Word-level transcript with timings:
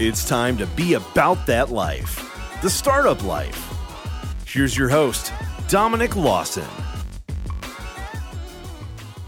It's 0.00 0.28
time 0.28 0.56
to 0.56 0.66
be 0.66 0.94
about 0.94 1.46
that 1.46 1.70
life, 1.70 2.58
the 2.62 2.68
startup 2.68 3.22
life. 3.22 3.72
Here's 4.44 4.76
your 4.76 4.88
host, 4.88 5.32
Dominic 5.68 6.16
Lawson. 6.16 6.66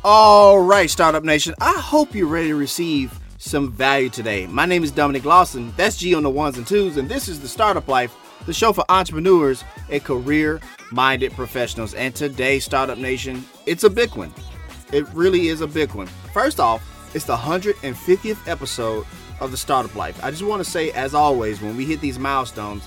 All 0.03 0.59
right, 0.59 0.91
Startup 0.91 1.23
Nation, 1.23 1.55
I 1.61 1.75
hope 1.75 2.17
you're 2.17 2.27
ready 2.27 2.49
to 2.49 2.57
receive 2.57 3.17
some 3.39 3.71
value 3.71 4.09
today. 4.09 4.49
My 4.49 4.67
name 4.67 4.83
is 4.83 4.91
Dominic 4.91 5.25
Lawson. 5.25 5.73
That's 5.77 5.99
G 5.99 6.17
on 6.17 6.25
the 6.25 6.31
ones 6.31 6.59
and 6.59 6.67
twos, 6.67 6.97
and 6.97 7.09
this 7.09 7.29
is 7.29 7.39
the 7.39 7.47
Startup 7.47 7.87
Life, 7.87 8.17
the 8.45 8.53
show 8.53 8.73
for 8.73 8.85
entrepreneurs 8.89 9.63
and 9.89 10.03
career 10.03 10.61
minded 10.91 11.31
professionals. 11.35 11.95
And 11.95 12.13
today, 12.13 12.59
Startup 12.59 12.99
Nation, 12.99 13.45
it's 13.67 13.85
a 13.85 13.91
big 13.91 14.17
one. 14.17 14.35
It 14.93 15.07
really 15.15 15.47
is 15.47 15.61
a 15.61 15.69
big 15.69 15.93
one. 15.93 16.09
First 16.35 16.59
off, 16.59 16.83
it's 17.15 17.25
the 17.25 17.37
150th 17.37 18.49
episode 18.49 19.07
of 19.41 19.51
the 19.51 19.57
Startup 19.57 19.95
Life. 19.95 20.23
I 20.23 20.31
just 20.31 20.43
want 20.43 20.65
to 20.65 20.71
say, 20.71 20.91
as 20.93 21.15
always, 21.15 21.61
when 21.61 21.77
we 21.77 21.85
hit 21.85 22.01
these 22.01 22.19
milestones, 22.19 22.85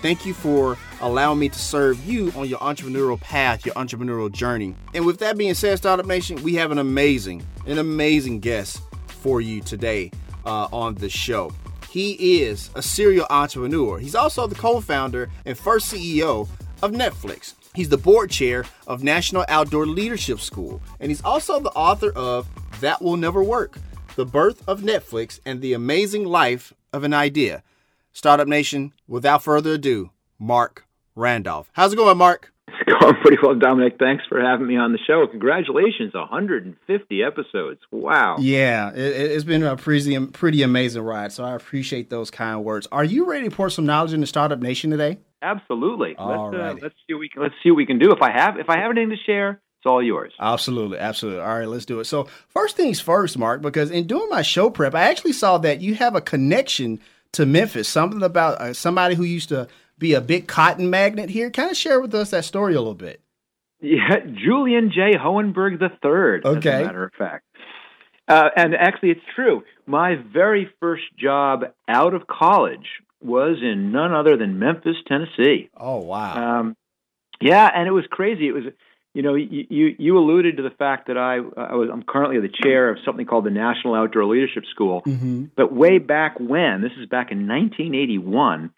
thank 0.00 0.26
you 0.26 0.34
for 0.34 0.76
allowing 1.00 1.38
me 1.38 1.48
to 1.48 1.58
serve 1.58 2.04
you 2.04 2.32
on 2.36 2.48
your 2.48 2.58
entrepreneurial 2.58 3.20
path, 3.20 3.64
your 3.64 3.74
entrepreneurial 3.74 4.30
journey. 4.30 4.74
And 4.94 5.06
with 5.06 5.18
that 5.18 5.36
being 5.36 5.54
said, 5.54 5.78
Startup 5.78 6.06
Nation, 6.06 6.42
we 6.42 6.54
have 6.54 6.70
an 6.70 6.78
amazing, 6.78 7.46
an 7.66 7.78
amazing 7.78 8.40
guest 8.40 8.82
for 9.06 9.40
you 9.40 9.60
today 9.60 10.10
uh, 10.44 10.68
on 10.72 10.94
the 10.96 11.08
show. 11.08 11.52
He 11.88 12.42
is 12.42 12.70
a 12.74 12.82
serial 12.82 13.26
entrepreneur. 13.28 13.98
He's 13.98 14.14
also 14.14 14.46
the 14.46 14.54
co 14.54 14.80
founder 14.80 15.30
and 15.44 15.56
first 15.56 15.92
CEO 15.92 16.48
of 16.82 16.92
Netflix. 16.92 17.54
He's 17.74 17.88
the 17.88 17.98
board 17.98 18.30
chair 18.30 18.64
of 18.86 19.02
National 19.02 19.44
Outdoor 19.48 19.86
Leadership 19.86 20.40
School, 20.40 20.82
and 21.00 21.10
he's 21.10 21.22
also 21.22 21.60
the 21.60 21.70
author 21.70 22.10
of 22.10 22.48
That 22.80 23.00
Will 23.00 23.16
Never 23.16 23.42
Work 23.42 23.78
The 24.14 24.26
Birth 24.26 24.62
of 24.68 24.82
Netflix 24.82 25.40
and 25.46 25.62
the 25.62 25.72
Amazing 25.72 26.26
Life 26.26 26.74
of 26.92 27.02
an 27.02 27.14
Idea. 27.14 27.62
Startup 28.12 28.46
Nation, 28.46 28.92
without 29.08 29.42
further 29.42 29.72
ado, 29.72 30.10
Marc 30.38 30.84
Randolph. 31.14 31.70
How's 31.72 31.94
it 31.94 31.96
going, 31.96 32.18
Marc? 32.18 32.52
It's 32.68 33.00
going 33.00 33.14
pretty 33.22 33.38
well, 33.42 33.54
Dominic. 33.54 33.96
Thanks 33.98 34.24
for 34.28 34.38
having 34.38 34.66
me 34.66 34.76
on 34.76 34.92
the 34.92 34.98
show. 35.06 35.26
Congratulations, 35.26 36.12
150 36.12 37.22
episodes. 37.22 37.80
Wow. 37.90 38.36
Yeah, 38.38 38.92
it, 38.94 39.30
has 39.30 39.44
been 39.44 39.62
a 39.62 39.78
pretty, 39.78 40.26
pretty 40.26 40.62
amazing 40.62 41.02
ride. 41.02 41.32
So 41.32 41.42
I 41.42 41.54
appreciate 41.54 42.10
those 42.10 42.30
kind 42.30 42.62
words. 42.62 42.86
Are 42.92 43.04
you 43.04 43.24
ready 43.24 43.48
to 43.48 43.54
pour 43.54 43.70
some 43.70 43.86
knowledge 43.86 44.12
into 44.12 44.26
Startup 44.26 44.60
Nation 44.60 44.90
today? 44.90 45.20
Absolutely. 45.40 46.16
Let's, 46.18 46.54
uh, 46.54 46.74
let's 46.82 46.94
see 47.06 47.14
what 47.14 47.20
we 47.20 47.28
can, 47.30 47.42
let's 47.42 47.54
see 47.62 47.70
what 47.70 47.76
we 47.76 47.86
can 47.86 47.98
do. 47.98 48.12
If 48.12 48.20
I 48.20 48.30
have 48.30 48.58
if 48.58 48.68
I 48.68 48.76
have 48.78 48.90
anything 48.90 49.08
to 49.08 49.16
share, 49.24 49.61
it's 49.82 49.88
all 49.88 50.00
yours. 50.00 50.32
Absolutely, 50.38 50.96
absolutely. 50.96 51.40
All 51.40 51.58
right, 51.58 51.66
let's 51.66 51.84
do 51.84 51.98
it. 51.98 52.04
So 52.04 52.28
first 52.46 52.76
things 52.76 53.00
first, 53.00 53.36
Marc, 53.36 53.62
because 53.62 53.90
in 53.90 54.06
doing 54.06 54.28
my 54.30 54.42
show 54.42 54.70
prep, 54.70 54.94
I 54.94 55.10
actually 55.10 55.32
saw 55.32 55.58
that 55.58 55.80
you 55.80 55.96
have 55.96 56.14
a 56.14 56.20
connection 56.20 57.00
to 57.32 57.46
Memphis. 57.46 57.88
Something 57.88 58.22
about 58.22 58.60
uh, 58.60 58.74
somebody 58.74 59.16
who 59.16 59.24
used 59.24 59.48
to 59.48 59.66
be 59.98 60.14
a 60.14 60.20
big 60.20 60.46
cotton 60.46 60.88
magnet 60.88 61.30
here. 61.30 61.50
Kind 61.50 61.72
of 61.72 61.76
share 61.76 62.00
with 62.00 62.14
us 62.14 62.30
that 62.30 62.44
story 62.44 62.74
a 62.74 62.78
little 62.78 62.94
bit. 62.94 63.22
Yeah, 63.80 64.20
Julian 64.20 64.92
J. 64.94 65.18
Hohenberg 65.18 65.82
III. 65.82 66.48
Okay. 66.58 66.70
As 66.70 66.82
a 66.82 66.84
matter 66.84 67.04
of 67.04 67.12
fact. 67.18 67.44
Uh, 68.28 68.50
and 68.54 68.76
actually, 68.76 69.10
it's 69.10 69.20
true. 69.34 69.64
My 69.84 70.14
very 70.32 70.70
first 70.78 71.02
job 71.18 71.64
out 71.88 72.14
of 72.14 72.28
college 72.28 72.86
was 73.20 73.56
in 73.60 73.90
none 73.90 74.12
other 74.12 74.36
than 74.36 74.60
Memphis, 74.60 74.94
Tennessee. 75.08 75.70
Oh 75.76 75.98
wow! 75.98 76.60
Um, 76.60 76.76
yeah, 77.40 77.68
and 77.74 77.88
it 77.88 77.90
was 77.90 78.04
crazy. 78.08 78.46
It 78.46 78.52
was, 78.52 78.64
you 79.14 79.22
know, 79.22 79.34
you 79.34 79.66
you, 79.68 79.94
you 79.98 80.18
alluded 80.18 80.56
to 80.56 80.62
the 80.62 80.70
fact 80.70 81.08
that 81.08 81.18
I 81.18 81.36
I 81.36 81.74
was 81.74 81.90
I'm 81.92 82.02
currently 82.02 82.40
the 82.40 82.54
chair 82.62 82.90
of 82.90 82.98
something 83.04 83.26
called 83.26 83.44
the 83.44 83.50
National 83.50 83.94
Outdoor 83.94 84.24
Leadership 84.24 84.64
School. 84.70 85.02
Mm-hmm. 85.02 85.46
But 85.56 85.72
way 85.72 85.98
back 85.98 86.38
when, 86.40 86.80
this 86.80 86.92
is 86.98 87.06
back 87.08 87.30
in 87.30 87.46
1981, 87.46 88.70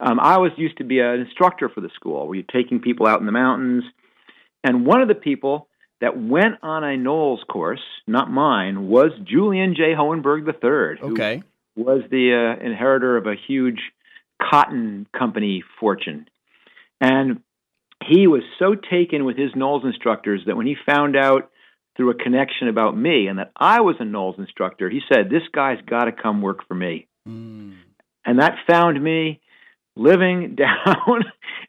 um, 0.00 0.20
I 0.20 0.38
was 0.38 0.52
used 0.56 0.78
to 0.78 0.84
be 0.84 1.00
an 1.00 1.20
instructor 1.20 1.68
for 1.68 1.80
the 1.80 1.90
school. 1.94 2.28
We 2.28 2.38
were 2.38 2.52
taking 2.52 2.80
people 2.80 3.06
out 3.06 3.20
in 3.20 3.26
the 3.26 3.32
mountains, 3.32 3.84
and 4.62 4.84
one 4.84 5.00
of 5.00 5.08
the 5.08 5.14
people 5.14 5.68
that 6.00 6.20
went 6.20 6.56
on 6.62 6.82
a 6.84 6.96
NOLS 6.96 7.46
course, 7.46 7.82
not 8.06 8.30
mine, 8.30 8.88
was 8.88 9.12
Julian 9.24 9.74
J. 9.74 9.94
Hohenberg 9.94 10.46
III. 10.46 11.10
Okay. 11.10 11.42
was 11.76 12.02
the 12.10 12.56
uh, 12.58 12.64
inheritor 12.64 13.16
of 13.16 13.26
a 13.26 13.34
huge 13.34 13.80
cotton 14.40 15.06
company 15.16 15.62
fortune. 15.78 16.26
And 17.00 17.42
he 18.04 18.26
was 18.26 18.42
so 18.58 18.74
taken 18.74 19.24
with 19.24 19.36
his 19.36 19.52
NOLS 19.54 19.84
instructors 19.84 20.42
that 20.46 20.56
when 20.56 20.66
he 20.66 20.76
found 20.86 21.16
out 21.16 21.50
through 21.96 22.10
a 22.10 22.14
connection 22.14 22.68
about 22.68 22.96
me 22.96 23.26
and 23.26 23.38
that 23.38 23.52
I 23.56 23.80
was 23.80 23.96
a 24.00 24.04
NOLS 24.04 24.38
instructor, 24.38 24.88
he 24.88 25.00
said, 25.12 25.28
This 25.28 25.42
guy's 25.52 25.80
got 25.86 26.04
to 26.04 26.12
come 26.12 26.40
work 26.40 26.66
for 26.66 26.74
me. 26.74 27.08
Mm. 27.28 27.76
And 28.24 28.38
that 28.38 28.54
found 28.68 29.02
me 29.02 29.40
living 29.96 30.54
down 30.56 31.24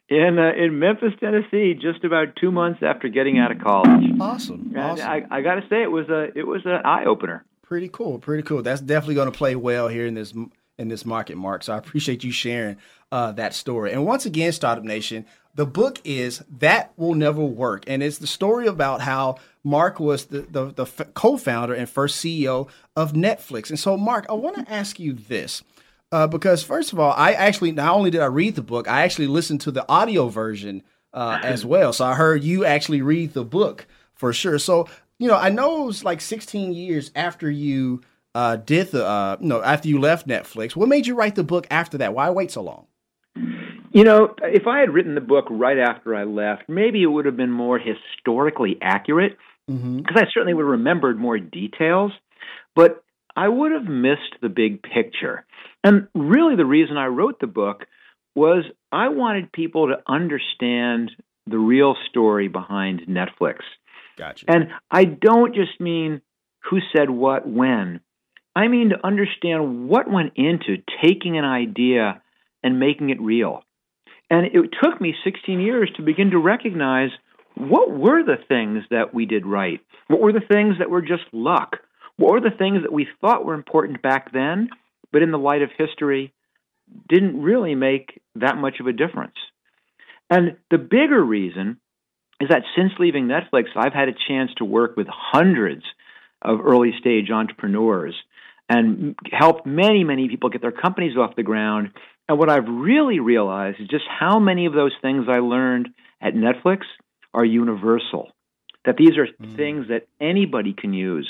in 0.08 0.38
uh, 0.38 0.52
in 0.56 0.78
Memphis, 0.78 1.12
Tennessee, 1.20 1.74
just 1.74 2.04
about 2.04 2.36
two 2.40 2.50
months 2.50 2.80
after 2.82 3.08
getting 3.08 3.38
out 3.38 3.52
of 3.52 3.58
college. 3.60 4.04
Awesome, 4.20 4.74
awesome. 4.76 5.06
I, 5.06 5.22
I 5.30 5.42
got 5.42 5.56
to 5.56 5.62
say, 5.68 5.82
it 5.82 5.90
was 5.90 6.08
a 6.08 6.36
it 6.36 6.46
was 6.46 6.62
an 6.64 6.80
eye 6.84 7.04
opener. 7.04 7.44
Pretty 7.62 7.88
cool, 7.88 8.18
pretty 8.18 8.42
cool. 8.42 8.62
That's 8.62 8.80
definitely 8.80 9.14
going 9.14 9.30
to 9.30 9.36
play 9.36 9.56
well 9.56 9.88
here 9.88 10.06
in 10.06 10.14
this 10.14 10.34
in 10.78 10.88
this 10.88 11.04
market, 11.04 11.36
Marc. 11.36 11.62
So 11.62 11.74
I 11.74 11.78
appreciate 11.78 12.24
you 12.24 12.32
sharing 12.32 12.76
uh, 13.10 13.32
that 13.32 13.54
story. 13.54 13.92
And 13.92 14.06
once 14.06 14.26
again, 14.26 14.52
Startup 14.52 14.84
Nation, 14.84 15.26
the 15.54 15.66
book 15.66 16.00
is 16.04 16.42
That 16.58 16.92
Will 16.96 17.14
Never 17.14 17.44
Work. 17.44 17.84
And 17.86 18.02
it's 18.02 18.18
the 18.18 18.26
story 18.26 18.66
about 18.66 19.02
how 19.02 19.36
Marc 19.62 20.00
was 20.00 20.26
the, 20.26 20.42
the, 20.42 20.66
the 20.72 20.86
co 21.14 21.36
founder 21.36 21.74
and 21.74 21.88
first 21.88 22.24
CEO 22.24 22.68
of 22.96 23.12
Netflix. 23.12 23.68
And 23.68 23.78
so, 23.78 23.96
Marc, 23.96 24.26
I 24.28 24.34
want 24.34 24.56
to 24.56 24.72
ask 24.72 24.98
you 24.98 25.12
this. 25.12 25.62
Uh, 26.10 26.26
because, 26.26 26.62
first 26.62 26.92
of 26.92 27.00
all, 27.00 27.14
I 27.16 27.32
actually, 27.32 27.72
not 27.72 27.94
only 27.94 28.10
did 28.10 28.20
I 28.20 28.26
read 28.26 28.54
the 28.54 28.62
book, 28.62 28.86
I 28.86 29.02
actually 29.02 29.28
listened 29.28 29.62
to 29.62 29.70
the 29.70 29.88
audio 29.88 30.28
version 30.28 30.82
uh, 31.14 31.40
as 31.42 31.64
well. 31.64 31.92
So 31.92 32.04
I 32.04 32.14
heard 32.14 32.44
you 32.44 32.64
actually 32.66 33.00
read 33.00 33.32
the 33.32 33.44
book 33.44 33.86
for 34.12 34.32
sure. 34.32 34.58
So, 34.58 34.88
you 35.18 35.28
know, 35.28 35.36
I 35.36 35.48
know 35.48 35.84
it 35.84 35.86
was 35.86 36.04
like 36.04 36.20
16 36.20 36.74
years 36.74 37.10
after 37.14 37.50
you 37.50 38.02
uh, 38.34 38.56
did 38.56 38.90
the, 38.90 39.06
uh, 39.06 39.36
know, 39.40 39.62
after 39.62 39.88
you 39.88 40.00
left 40.00 40.26
Netflix. 40.26 40.76
What 40.76 40.88
made 40.88 41.06
you 41.06 41.14
write 41.14 41.34
the 41.34 41.44
book 41.44 41.66
after 41.70 41.96
that? 41.98 42.14
Why 42.14 42.28
wait 42.30 42.50
so 42.50 42.62
long? 42.62 42.86
You 43.92 44.04
know, 44.04 44.34
if 44.42 44.66
I 44.66 44.80
had 44.80 44.90
written 44.90 45.14
the 45.14 45.20
book 45.20 45.46
right 45.50 45.78
after 45.78 46.14
I 46.14 46.24
left, 46.24 46.68
maybe 46.68 47.02
it 47.02 47.06
would 47.06 47.26
have 47.26 47.36
been 47.36 47.50
more 47.50 47.78
historically 47.78 48.78
accurate 48.80 49.36
because 49.66 49.82
mm-hmm. 49.82 50.18
I 50.18 50.24
certainly 50.32 50.54
would 50.54 50.62
have 50.62 50.70
remembered 50.70 51.18
more 51.18 51.38
details, 51.38 52.12
but 52.74 53.04
I 53.36 53.48
would 53.48 53.72
have 53.72 53.84
missed 53.84 54.36
the 54.40 54.48
big 54.48 54.82
picture. 54.82 55.44
And 55.84 56.08
really, 56.14 56.56
the 56.56 56.64
reason 56.64 56.96
I 56.96 57.06
wrote 57.06 57.38
the 57.40 57.46
book 57.46 57.86
was 58.34 58.64
I 58.90 59.08
wanted 59.08 59.52
people 59.52 59.88
to 59.88 60.02
understand 60.06 61.12
the 61.46 61.58
real 61.58 61.96
story 62.08 62.48
behind 62.48 63.02
Netflix. 63.08 63.58
Gotcha. 64.16 64.46
And 64.48 64.68
I 64.90 65.04
don't 65.04 65.54
just 65.54 65.80
mean 65.80 66.22
who 66.60 66.78
said 66.94 67.10
what 67.10 67.46
when. 67.46 68.00
I 68.54 68.68
mean 68.68 68.90
to 68.90 69.06
understand 69.06 69.88
what 69.88 70.10
went 70.10 70.32
into 70.36 70.82
taking 71.02 71.38
an 71.38 71.44
idea 71.44 72.22
and 72.62 72.78
making 72.78 73.10
it 73.10 73.20
real. 73.20 73.64
And 74.30 74.46
it 74.46 74.70
took 74.82 75.00
me 75.00 75.14
16 75.24 75.60
years 75.60 75.90
to 75.96 76.02
begin 76.02 76.30
to 76.30 76.38
recognize 76.38 77.10
what 77.54 77.90
were 77.90 78.22
the 78.22 78.38
things 78.48 78.84
that 78.90 79.12
we 79.14 79.26
did 79.26 79.46
right? 79.46 79.80
What 80.08 80.20
were 80.20 80.32
the 80.32 80.40
things 80.40 80.76
that 80.78 80.90
were 80.90 81.02
just 81.02 81.24
luck? 81.32 81.78
What 82.16 82.32
were 82.32 82.40
the 82.40 82.56
things 82.56 82.82
that 82.82 82.92
we 82.92 83.08
thought 83.20 83.44
were 83.44 83.54
important 83.54 84.02
back 84.02 84.32
then, 84.32 84.70
but 85.12 85.22
in 85.22 85.30
the 85.30 85.38
light 85.38 85.62
of 85.62 85.70
history, 85.76 86.32
didn't 87.08 87.42
really 87.42 87.74
make 87.74 88.20
that 88.36 88.56
much 88.56 88.80
of 88.80 88.86
a 88.86 88.92
difference? 88.92 89.36
And 90.30 90.56
the 90.70 90.78
bigger 90.78 91.22
reason 91.22 91.78
is 92.40 92.48
that 92.48 92.62
since 92.76 92.92
leaving 92.98 93.26
Netflix, 93.26 93.66
I've 93.76 93.92
had 93.92 94.08
a 94.08 94.14
chance 94.28 94.50
to 94.56 94.64
work 94.64 94.96
with 94.96 95.06
hundreds 95.10 95.84
of 96.40 96.60
early 96.64 96.92
stage 96.98 97.30
entrepreneurs 97.30 98.14
and 98.68 99.14
help 99.30 99.66
many, 99.66 100.04
many 100.04 100.28
people 100.28 100.48
get 100.48 100.62
their 100.62 100.72
companies 100.72 101.16
off 101.16 101.36
the 101.36 101.42
ground. 101.42 101.90
And 102.28 102.38
what 102.38 102.48
I've 102.48 102.68
really 102.68 103.20
realized 103.20 103.80
is 103.80 103.88
just 103.88 104.04
how 104.08 104.38
many 104.38 104.66
of 104.66 104.72
those 104.72 104.92
things 105.02 105.26
I 105.28 105.38
learned 105.38 105.88
at 106.20 106.34
Netflix 106.34 106.82
are 107.34 107.44
universal. 107.44 108.30
That 108.84 108.96
these 108.96 109.16
are 109.16 109.26
mm. 109.26 109.56
things 109.56 109.88
that 109.88 110.06
anybody 110.20 110.72
can 110.72 110.92
use 110.92 111.28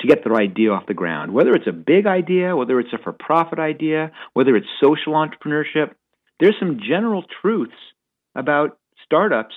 to 0.00 0.06
get 0.06 0.24
their 0.24 0.34
idea 0.36 0.70
off 0.70 0.86
the 0.86 0.94
ground, 0.94 1.32
whether 1.32 1.52
it's 1.52 1.66
a 1.66 1.72
big 1.72 2.06
idea, 2.06 2.56
whether 2.56 2.80
it's 2.80 2.92
a 2.92 2.98
for 2.98 3.12
profit 3.12 3.58
idea, 3.58 4.12
whether 4.32 4.56
it's 4.56 4.66
social 4.80 5.12
entrepreneurship. 5.12 5.92
There's 6.38 6.56
some 6.58 6.80
general 6.80 7.24
truths 7.42 7.74
about 8.34 8.78
startups 9.04 9.54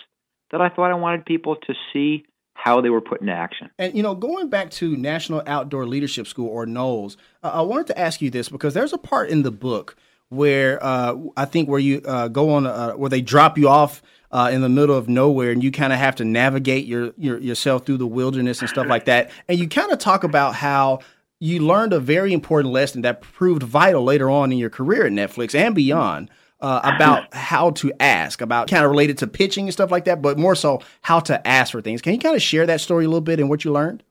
that 0.51 0.61
I 0.61 0.69
thought 0.69 0.91
I 0.91 0.95
wanted 0.95 1.25
people 1.25 1.55
to 1.55 1.73
see 1.91 2.25
how 2.53 2.81
they 2.81 2.89
were 2.89 3.01
put 3.01 3.21
into 3.21 3.33
action. 3.33 3.69
And 3.79 3.95
you 3.95 4.03
know, 4.03 4.15
going 4.15 4.49
back 4.49 4.69
to 4.71 4.95
National 4.95 5.41
Outdoor 5.47 5.85
Leadership 5.85 6.27
School 6.27 6.49
or 6.49 6.65
NOLS, 6.65 7.17
uh, 7.41 7.51
I 7.53 7.61
wanted 7.61 7.87
to 7.87 7.99
ask 7.99 8.21
you 8.21 8.29
this 8.29 8.49
because 8.49 8.73
there's 8.73 8.93
a 8.93 8.97
part 8.97 9.29
in 9.29 9.43
the 9.43 9.51
book 9.51 9.95
where 10.33 10.83
uh, 10.83 11.15
I 11.37 11.45
think 11.45 11.69
where 11.69 11.79
you 11.79 12.01
uh, 12.05 12.27
go 12.27 12.51
on 12.51 12.65
uh, 12.65 12.93
where 12.93 13.09
they 13.09 13.21
drop 13.21 13.57
you 13.57 13.69
off 13.69 14.01
uh, 14.31 14.49
in 14.51 14.61
the 14.61 14.69
middle 14.69 14.97
of 14.97 15.07
nowhere, 15.07 15.51
and 15.51 15.63
you 15.63 15.71
kind 15.71 15.93
of 15.93 15.99
have 15.99 16.15
to 16.15 16.25
navigate 16.25 16.85
your, 16.85 17.13
your 17.17 17.39
yourself 17.39 17.85
through 17.85 17.97
the 17.97 18.07
wilderness 18.07 18.59
and 18.61 18.69
stuff 18.69 18.87
like 18.87 19.05
that. 19.05 19.31
And 19.47 19.59
you 19.59 19.67
kind 19.67 19.91
of 19.91 19.99
talk 19.99 20.23
about 20.23 20.55
how 20.55 20.99
you 21.39 21.59
learned 21.59 21.93
a 21.93 21.99
very 21.99 22.33
important 22.33 22.73
lesson 22.73 23.03
that 23.03 23.21
proved 23.21 23.63
vital 23.63 24.03
later 24.03 24.29
on 24.29 24.51
in 24.51 24.57
your 24.57 24.69
career 24.69 25.05
at 25.05 25.11
Netflix 25.11 25.55
and 25.55 25.73
beyond. 25.75 26.29
Uh, 26.61 26.79
about 26.95 27.33
how 27.33 27.71
to 27.71 27.91
ask, 27.99 28.39
about 28.39 28.69
kind 28.69 28.85
of 28.85 28.89
related 28.89 29.17
to 29.17 29.27
pitching 29.27 29.65
and 29.65 29.73
stuff 29.73 29.91
like 29.91 30.05
that, 30.05 30.21
but 30.21 30.39
more 30.39 30.55
so 30.55 30.81
how 31.01 31.19
to 31.19 31.45
ask 31.45 31.73
for 31.73 31.81
things. 31.81 32.01
Can 32.01 32.13
you 32.13 32.19
kind 32.19 32.37
of 32.37 32.41
share 32.41 32.65
that 32.65 32.79
story 32.79 33.03
a 33.03 33.09
little 33.09 33.19
bit 33.19 33.41
and 33.41 33.49
what 33.49 33.65
you 33.65 33.73
learned? 33.73 34.01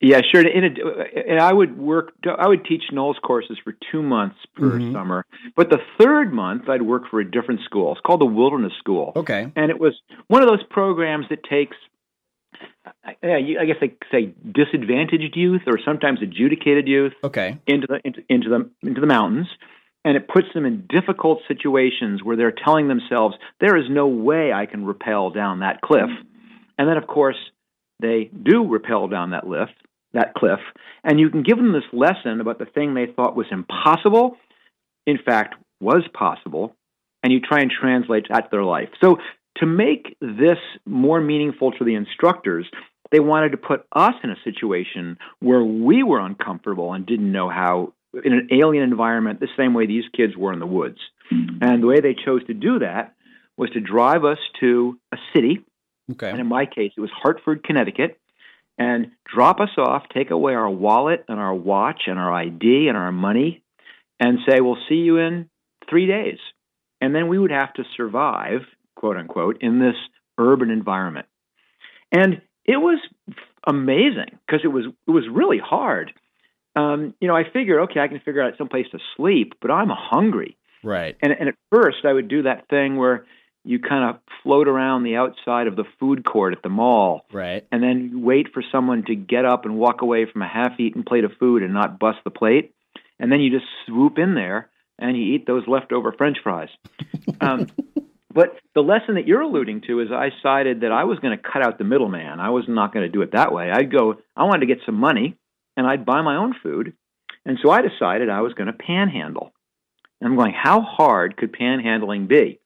Yeah, 0.00 0.20
sure. 0.30 0.46
In 0.46 0.64
a, 0.64 1.30
and 1.30 1.40
I 1.40 1.52
would 1.52 1.78
work. 1.78 2.12
I 2.26 2.46
would 2.48 2.66
teach 2.66 2.84
NOLS 2.92 3.16
courses 3.22 3.58
for 3.64 3.74
two 3.90 4.02
months 4.02 4.36
per 4.54 4.72
mm-hmm. 4.72 4.92
summer. 4.92 5.24
But 5.56 5.70
the 5.70 5.78
third 5.98 6.34
month, 6.34 6.68
I'd 6.68 6.82
work 6.82 7.04
for 7.10 7.18
a 7.18 7.30
different 7.30 7.62
school. 7.64 7.92
It's 7.92 8.00
called 8.02 8.20
the 8.20 8.26
Wilderness 8.26 8.74
School. 8.78 9.12
Okay. 9.16 9.50
And 9.56 9.70
it 9.70 9.80
was 9.80 9.94
one 10.28 10.42
of 10.42 10.48
those 10.48 10.62
programs 10.68 11.26
that 11.30 11.42
takes, 11.44 11.76
I 13.02 13.64
guess 13.66 13.76
they 13.80 13.96
say 14.12 14.34
disadvantaged 14.52 15.34
youth 15.34 15.62
or 15.66 15.78
sometimes 15.82 16.20
adjudicated 16.22 16.86
youth. 16.86 17.14
Okay. 17.24 17.58
Into 17.66 17.86
the 17.86 18.00
into, 18.04 18.22
into 18.28 18.48
the 18.50 18.70
into 18.86 19.00
the 19.00 19.06
mountains, 19.06 19.48
and 20.04 20.14
it 20.14 20.28
puts 20.28 20.48
them 20.52 20.66
in 20.66 20.86
difficult 20.90 21.40
situations 21.48 22.22
where 22.22 22.36
they're 22.36 22.52
telling 22.52 22.88
themselves, 22.88 23.34
"There 23.60 23.78
is 23.78 23.88
no 23.88 24.08
way 24.08 24.52
I 24.52 24.66
can 24.66 24.84
rappel 24.84 25.30
down 25.30 25.60
that 25.60 25.80
cliff," 25.80 26.10
and 26.76 26.86
then 26.86 26.98
of 26.98 27.06
course 27.06 27.38
they 27.98 28.24
do 28.24 28.62
rappel 28.66 29.08
down 29.08 29.30
that 29.30 29.48
lift 29.48 29.72
that 30.16 30.34
cliff, 30.34 30.58
and 31.04 31.20
you 31.20 31.30
can 31.30 31.42
give 31.42 31.56
them 31.56 31.72
this 31.72 31.84
lesson 31.92 32.40
about 32.40 32.58
the 32.58 32.66
thing 32.66 32.94
they 32.94 33.06
thought 33.06 33.36
was 33.36 33.46
impossible, 33.50 34.36
in 35.06 35.18
fact, 35.24 35.54
was 35.80 36.02
possible, 36.12 36.74
and 37.22 37.32
you 37.32 37.40
try 37.40 37.60
and 37.60 37.70
translate 37.70 38.26
that 38.28 38.40
to 38.40 38.48
their 38.50 38.64
life. 38.64 38.88
So, 39.00 39.18
to 39.58 39.66
make 39.66 40.16
this 40.20 40.58
more 40.84 41.20
meaningful 41.20 41.72
to 41.72 41.84
the 41.84 41.94
instructors, 41.94 42.66
they 43.10 43.20
wanted 43.20 43.52
to 43.52 43.56
put 43.56 43.86
us 43.92 44.14
in 44.22 44.30
a 44.30 44.36
situation 44.44 45.16
where 45.40 45.64
we 45.64 46.02
were 46.02 46.20
uncomfortable 46.20 46.92
and 46.92 47.06
didn't 47.06 47.32
know 47.32 47.48
how, 47.48 47.94
in 48.24 48.32
an 48.32 48.48
alien 48.52 48.84
environment, 48.84 49.40
the 49.40 49.48
same 49.56 49.72
way 49.72 49.86
these 49.86 50.04
kids 50.14 50.36
were 50.36 50.52
in 50.52 50.58
the 50.58 50.66
woods. 50.66 50.98
Mm-hmm. 51.32 51.58
And 51.62 51.82
the 51.82 51.86
way 51.86 52.00
they 52.00 52.14
chose 52.14 52.44
to 52.46 52.54
do 52.54 52.80
that 52.80 53.14
was 53.56 53.70
to 53.70 53.80
drive 53.80 54.24
us 54.24 54.38
to 54.60 54.98
a 55.12 55.16
city. 55.34 55.64
Okay. 56.12 56.28
And 56.28 56.38
in 56.38 56.46
my 56.46 56.66
case, 56.66 56.92
it 56.96 57.00
was 57.00 57.10
Hartford, 57.22 57.64
Connecticut 57.64 58.18
and 58.78 59.12
drop 59.24 59.60
us 59.60 59.70
off, 59.78 60.04
take 60.12 60.30
away 60.30 60.54
our 60.54 60.68
wallet 60.68 61.24
and 61.28 61.38
our 61.38 61.54
watch 61.54 62.02
and 62.06 62.18
our 62.18 62.32
ID 62.32 62.88
and 62.88 62.96
our 62.96 63.12
money, 63.12 63.62
and 64.20 64.38
say, 64.48 64.60
We'll 64.60 64.78
see 64.88 64.96
you 64.96 65.18
in 65.18 65.48
three 65.88 66.06
days. 66.06 66.38
And 67.00 67.14
then 67.14 67.28
we 67.28 67.38
would 67.38 67.50
have 67.50 67.72
to 67.74 67.84
survive, 67.96 68.60
quote 68.94 69.16
unquote, 69.16 69.58
in 69.60 69.78
this 69.78 69.96
urban 70.38 70.70
environment. 70.70 71.26
And 72.12 72.40
it 72.64 72.76
was 72.76 72.98
amazing 73.66 74.38
because 74.46 74.60
it 74.64 74.68
was 74.68 74.84
it 75.06 75.10
was 75.10 75.24
really 75.30 75.58
hard. 75.58 76.12
Um, 76.74 77.14
you 77.20 77.28
know, 77.28 77.36
I 77.36 77.44
figured, 77.50 77.90
okay, 77.90 78.00
I 78.00 78.08
can 78.08 78.20
figure 78.20 78.42
out 78.42 78.54
some 78.58 78.68
place 78.68 78.86
to 78.92 78.98
sleep, 79.16 79.54
but 79.62 79.70
I'm 79.70 79.88
hungry. 79.90 80.58
Right. 80.84 81.16
And, 81.22 81.32
and 81.32 81.48
at 81.48 81.54
first, 81.72 82.04
I 82.04 82.12
would 82.12 82.28
do 82.28 82.42
that 82.42 82.68
thing 82.68 82.96
where 82.96 83.24
you 83.66 83.80
kind 83.80 84.08
of 84.08 84.20
float 84.42 84.68
around 84.68 85.02
the 85.02 85.16
outside 85.16 85.66
of 85.66 85.76
the 85.76 85.84
food 85.98 86.24
court 86.24 86.54
at 86.54 86.62
the 86.62 86.68
mall. 86.68 87.26
Right. 87.32 87.66
And 87.72 87.82
then 87.82 88.10
you 88.10 88.20
wait 88.20 88.52
for 88.54 88.62
someone 88.70 89.04
to 89.06 89.14
get 89.14 89.44
up 89.44 89.64
and 89.64 89.76
walk 89.76 90.02
away 90.02 90.24
from 90.30 90.42
a 90.42 90.48
half 90.48 90.78
eaten 90.78 91.02
plate 91.02 91.24
of 91.24 91.32
food 91.38 91.62
and 91.62 91.74
not 91.74 91.98
bust 91.98 92.18
the 92.24 92.30
plate. 92.30 92.72
And 93.18 93.30
then 93.30 93.40
you 93.40 93.50
just 93.50 93.66
swoop 93.86 94.18
in 94.18 94.34
there 94.34 94.70
and 94.98 95.16
you 95.16 95.34
eat 95.34 95.46
those 95.46 95.66
leftover 95.66 96.12
french 96.12 96.38
fries. 96.42 96.70
Um, 97.40 97.66
but 98.32 98.56
the 98.74 98.82
lesson 98.82 99.16
that 99.16 99.26
you're 99.26 99.40
alluding 99.40 99.82
to 99.88 100.00
is 100.00 100.08
I 100.12 100.30
decided 100.30 100.82
that 100.82 100.92
I 100.92 101.04
was 101.04 101.18
going 101.18 101.36
to 101.36 101.42
cut 101.42 101.62
out 101.62 101.76
the 101.76 101.84
middleman. 101.84 102.38
I 102.38 102.50
was 102.50 102.64
not 102.68 102.94
going 102.94 103.04
to 103.04 103.12
do 103.12 103.22
it 103.22 103.32
that 103.32 103.52
way. 103.52 103.70
I'd 103.70 103.90
go, 103.90 104.16
I 104.36 104.44
wanted 104.44 104.60
to 104.60 104.66
get 104.66 104.84
some 104.86 104.94
money 104.94 105.36
and 105.76 105.86
I'd 105.86 106.06
buy 106.06 106.22
my 106.22 106.36
own 106.36 106.54
food. 106.62 106.94
And 107.44 107.58
so 107.62 107.70
I 107.70 107.82
decided 107.82 108.30
I 108.30 108.40
was 108.40 108.54
going 108.54 108.68
to 108.68 108.72
panhandle. 108.72 109.52
And 110.20 110.30
I'm 110.30 110.36
going, 110.36 110.54
how 110.54 110.80
hard 110.82 111.36
could 111.36 111.52
panhandling 111.52 112.28
be? 112.28 112.60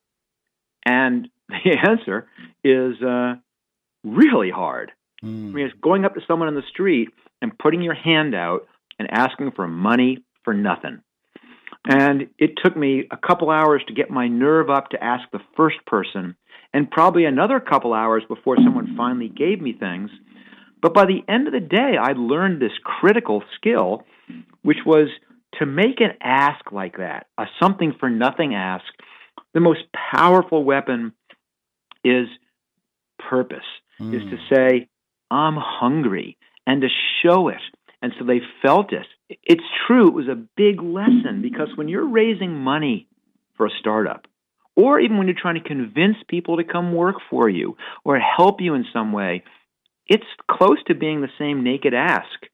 And 0.84 1.28
the 1.48 1.76
answer 1.88 2.28
is 2.64 3.00
uh, 3.02 3.34
really 4.04 4.50
hard. 4.50 4.92
Mm. 5.22 5.50
I 5.50 5.52
mean, 5.52 5.66
it's 5.66 5.78
going 5.80 6.04
up 6.04 6.14
to 6.14 6.20
someone 6.26 6.48
in 6.48 6.54
the 6.54 6.62
street 6.70 7.08
and 7.42 7.56
putting 7.58 7.82
your 7.82 7.94
hand 7.94 8.34
out 8.34 8.66
and 8.98 9.08
asking 9.10 9.52
for 9.52 9.66
money 9.66 10.24
for 10.44 10.54
nothing. 10.54 11.00
And 11.86 12.28
it 12.38 12.52
took 12.62 12.76
me 12.76 13.04
a 13.10 13.16
couple 13.16 13.50
hours 13.50 13.82
to 13.88 13.94
get 13.94 14.10
my 14.10 14.28
nerve 14.28 14.68
up 14.68 14.90
to 14.90 15.02
ask 15.02 15.24
the 15.32 15.40
first 15.56 15.78
person, 15.86 16.36
and 16.74 16.90
probably 16.90 17.24
another 17.24 17.58
couple 17.58 17.94
hours 17.94 18.22
before 18.28 18.56
someone 18.56 18.94
finally 18.96 19.28
gave 19.28 19.62
me 19.62 19.72
things. 19.72 20.10
But 20.82 20.92
by 20.92 21.06
the 21.06 21.22
end 21.26 21.46
of 21.46 21.54
the 21.54 21.60
day, 21.60 21.96
I 22.00 22.12
learned 22.12 22.60
this 22.60 22.72
critical 22.84 23.42
skill, 23.56 24.04
which 24.62 24.78
was 24.84 25.08
to 25.58 25.66
make 25.66 26.00
an 26.00 26.12
ask 26.22 26.70
like 26.70 26.98
that, 26.98 27.26
a 27.38 27.46
something 27.60 27.94
for 27.98 28.10
nothing 28.10 28.54
ask, 28.54 28.84
the 29.54 29.60
most 29.60 29.80
powerful 30.12 30.64
weapon 30.64 31.12
is 32.04 32.28
purpose, 33.18 33.58
mm. 34.00 34.14
is 34.14 34.22
to 34.30 34.36
hmm. 34.36 34.54
say, 34.54 34.88
I'm 35.30 35.56
hungry, 35.58 36.36
and 36.66 36.82
to 36.82 36.88
show 37.22 37.48
it. 37.48 37.60
And 38.02 38.12
so 38.18 38.24
they 38.24 38.40
felt 38.62 38.92
it. 38.92 39.06
It's 39.44 39.62
true, 39.86 40.08
it 40.08 40.14
was 40.14 40.28
a 40.28 40.42
big 40.56 40.80
lesson 40.82 41.42
because 41.42 41.68
when 41.76 41.88
you're 41.88 42.08
raising 42.08 42.54
money 42.54 43.06
for 43.56 43.66
a 43.66 43.70
startup, 43.78 44.26
or 44.76 44.98
even 45.00 45.18
when 45.18 45.26
you're 45.26 45.36
trying 45.40 45.60
to 45.62 45.68
convince 45.68 46.16
people 46.28 46.56
to 46.56 46.64
come 46.64 46.94
work 46.94 47.16
for 47.28 47.48
you 47.48 47.76
or 48.04 48.18
help 48.18 48.60
you 48.60 48.74
in 48.74 48.86
some 48.92 49.12
way, 49.12 49.44
it's 50.06 50.24
close 50.50 50.78
to 50.86 50.94
being 50.94 51.20
the 51.20 51.28
same 51.38 51.62
naked 51.62 51.92
ask. 51.92 52.46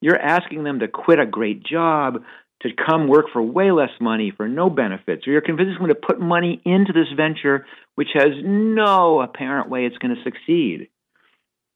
You're 0.00 0.20
asking 0.20 0.64
them 0.64 0.80
to 0.80 0.88
quit 0.88 1.20
a 1.20 1.26
great 1.26 1.62
job, 1.62 2.22
to 2.62 2.70
come 2.74 3.08
work 3.08 3.26
for 3.32 3.42
way 3.42 3.70
less 3.70 3.90
money 4.00 4.32
for 4.34 4.48
no 4.48 4.70
benefits, 4.70 5.26
or 5.26 5.32
you're 5.32 5.42
convincing 5.42 5.76
them 5.78 5.88
to 5.88 5.94
put 5.94 6.20
money 6.20 6.60
into 6.64 6.92
this 6.92 7.08
venture 7.16 7.66
which 7.96 8.08
has 8.14 8.30
no 8.42 9.20
apparent 9.20 9.68
way 9.68 9.86
it's 9.86 9.98
going 9.98 10.14
to 10.14 10.22
succeed. 10.22 10.88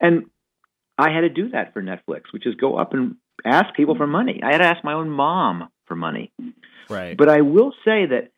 And 0.00 0.26
I 0.96 1.10
had 1.10 1.22
to 1.22 1.28
do 1.28 1.50
that 1.50 1.72
for 1.72 1.82
Netflix, 1.82 2.24
which 2.32 2.46
is 2.46 2.54
go 2.54 2.76
up 2.76 2.92
and 2.92 3.16
ask 3.44 3.74
people 3.74 3.96
for 3.96 4.06
money. 4.06 4.40
I 4.42 4.52
had 4.52 4.58
to 4.58 4.66
ask 4.66 4.84
my 4.84 4.92
own 4.92 5.08
mom 5.10 5.70
for 5.86 5.96
money. 5.96 6.30
Right. 6.88 7.16
But 7.16 7.30
I 7.30 7.40
will 7.40 7.72
say 7.84 8.06
that 8.06 8.30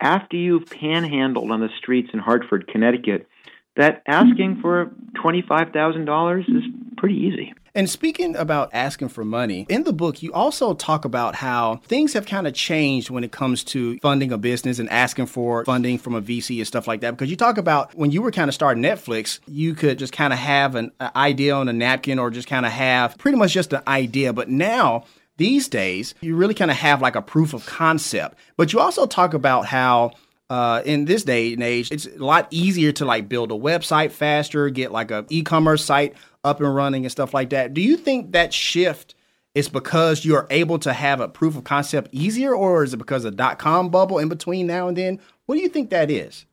after 0.00 0.36
you've 0.36 0.64
panhandled 0.64 1.50
on 1.50 1.60
the 1.60 1.68
streets 1.78 2.10
in 2.12 2.18
Hartford, 2.18 2.68
Connecticut, 2.68 3.28
that 3.76 4.02
asking 4.06 4.56
mm-hmm. 4.56 4.62
for 4.62 4.90
$25,000 5.14 6.40
is 6.40 6.64
pretty 6.96 7.16
easy. 7.16 7.54
And 7.74 7.88
speaking 7.88 8.34
about 8.34 8.70
asking 8.72 9.10
for 9.10 9.24
money, 9.24 9.64
in 9.68 9.84
the 9.84 9.92
book, 9.92 10.22
you 10.22 10.32
also 10.32 10.74
talk 10.74 11.04
about 11.04 11.36
how 11.36 11.76
things 11.84 12.14
have 12.14 12.26
kind 12.26 12.48
of 12.48 12.54
changed 12.54 13.10
when 13.10 13.22
it 13.22 13.30
comes 13.30 13.62
to 13.64 13.96
funding 13.98 14.32
a 14.32 14.38
business 14.38 14.80
and 14.80 14.90
asking 14.90 15.26
for 15.26 15.64
funding 15.64 15.98
from 15.98 16.14
a 16.14 16.22
VC 16.22 16.58
and 16.58 16.66
stuff 16.66 16.88
like 16.88 17.00
that. 17.02 17.12
Because 17.12 17.30
you 17.30 17.36
talk 17.36 17.58
about 17.58 17.94
when 17.94 18.10
you 18.10 18.22
were 18.22 18.32
kind 18.32 18.48
of 18.48 18.54
starting 18.54 18.82
Netflix, 18.82 19.38
you 19.46 19.74
could 19.74 20.00
just 20.00 20.12
kind 20.12 20.32
of 20.32 20.38
have 20.40 20.74
an 20.74 20.90
idea 21.14 21.54
on 21.54 21.68
a 21.68 21.72
napkin 21.72 22.18
or 22.18 22.30
just 22.30 22.48
kind 22.48 22.66
of 22.66 22.72
have 22.72 23.16
pretty 23.18 23.38
much 23.38 23.52
just 23.52 23.72
an 23.72 23.82
idea. 23.86 24.32
But 24.32 24.48
now, 24.48 25.04
these 25.36 25.68
days, 25.68 26.14
you 26.20 26.34
really 26.34 26.54
kind 26.54 26.72
of 26.72 26.76
have 26.76 27.00
like 27.00 27.14
a 27.14 27.22
proof 27.22 27.54
of 27.54 27.64
concept. 27.66 28.36
But 28.56 28.72
you 28.72 28.80
also 28.80 29.06
talk 29.06 29.32
about 29.32 29.66
how 29.66 30.10
uh, 30.50 30.82
in 30.84 31.04
this 31.04 31.22
day 31.22 31.52
and 31.52 31.62
age, 31.62 31.90
it's 31.92 32.06
a 32.06 32.18
lot 32.18 32.48
easier 32.50 32.90
to 32.92 33.04
like 33.04 33.28
build 33.28 33.52
a 33.52 33.54
website 33.54 34.10
faster, 34.10 34.68
get 34.68 34.90
like 34.90 35.10
a 35.10 35.24
e-commerce 35.30 35.84
site 35.84 36.14
up 36.42 36.60
and 36.60 36.74
running 36.74 37.04
and 37.04 37.12
stuff 37.12 37.32
like 37.32 37.50
that. 37.50 37.72
Do 37.72 37.80
you 37.80 37.96
think 37.96 38.32
that 38.32 38.52
shift 38.52 39.14
is 39.54 39.68
because 39.68 40.24
you're 40.24 40.48
able 40.50 40.78
to 40.80 40.92
have 40.92 41.20
a 41.20 41.28
proof 41.28 41.56
of 41.56 41.64
concept 41.64 42.08
easier, 42.12 42.54
or 42.54 42.82
is 42.82 42.92
it 42.92 42.98
because 42.98 43.24
of 43.24 43.36
dot 43.36 43.58
com 43.58 43.90
bubble 43.90 44.18
in 44.18 44.28
between 44.28 44.66
now 44.66 44.88
and 44.88 44.96
then? 44.96 45.20
What 45.46 45.54
do 45.54 45.62
you 45.62 45.68
think 45.68 45.90
that 45.90 46.10
is? 46.10 46.46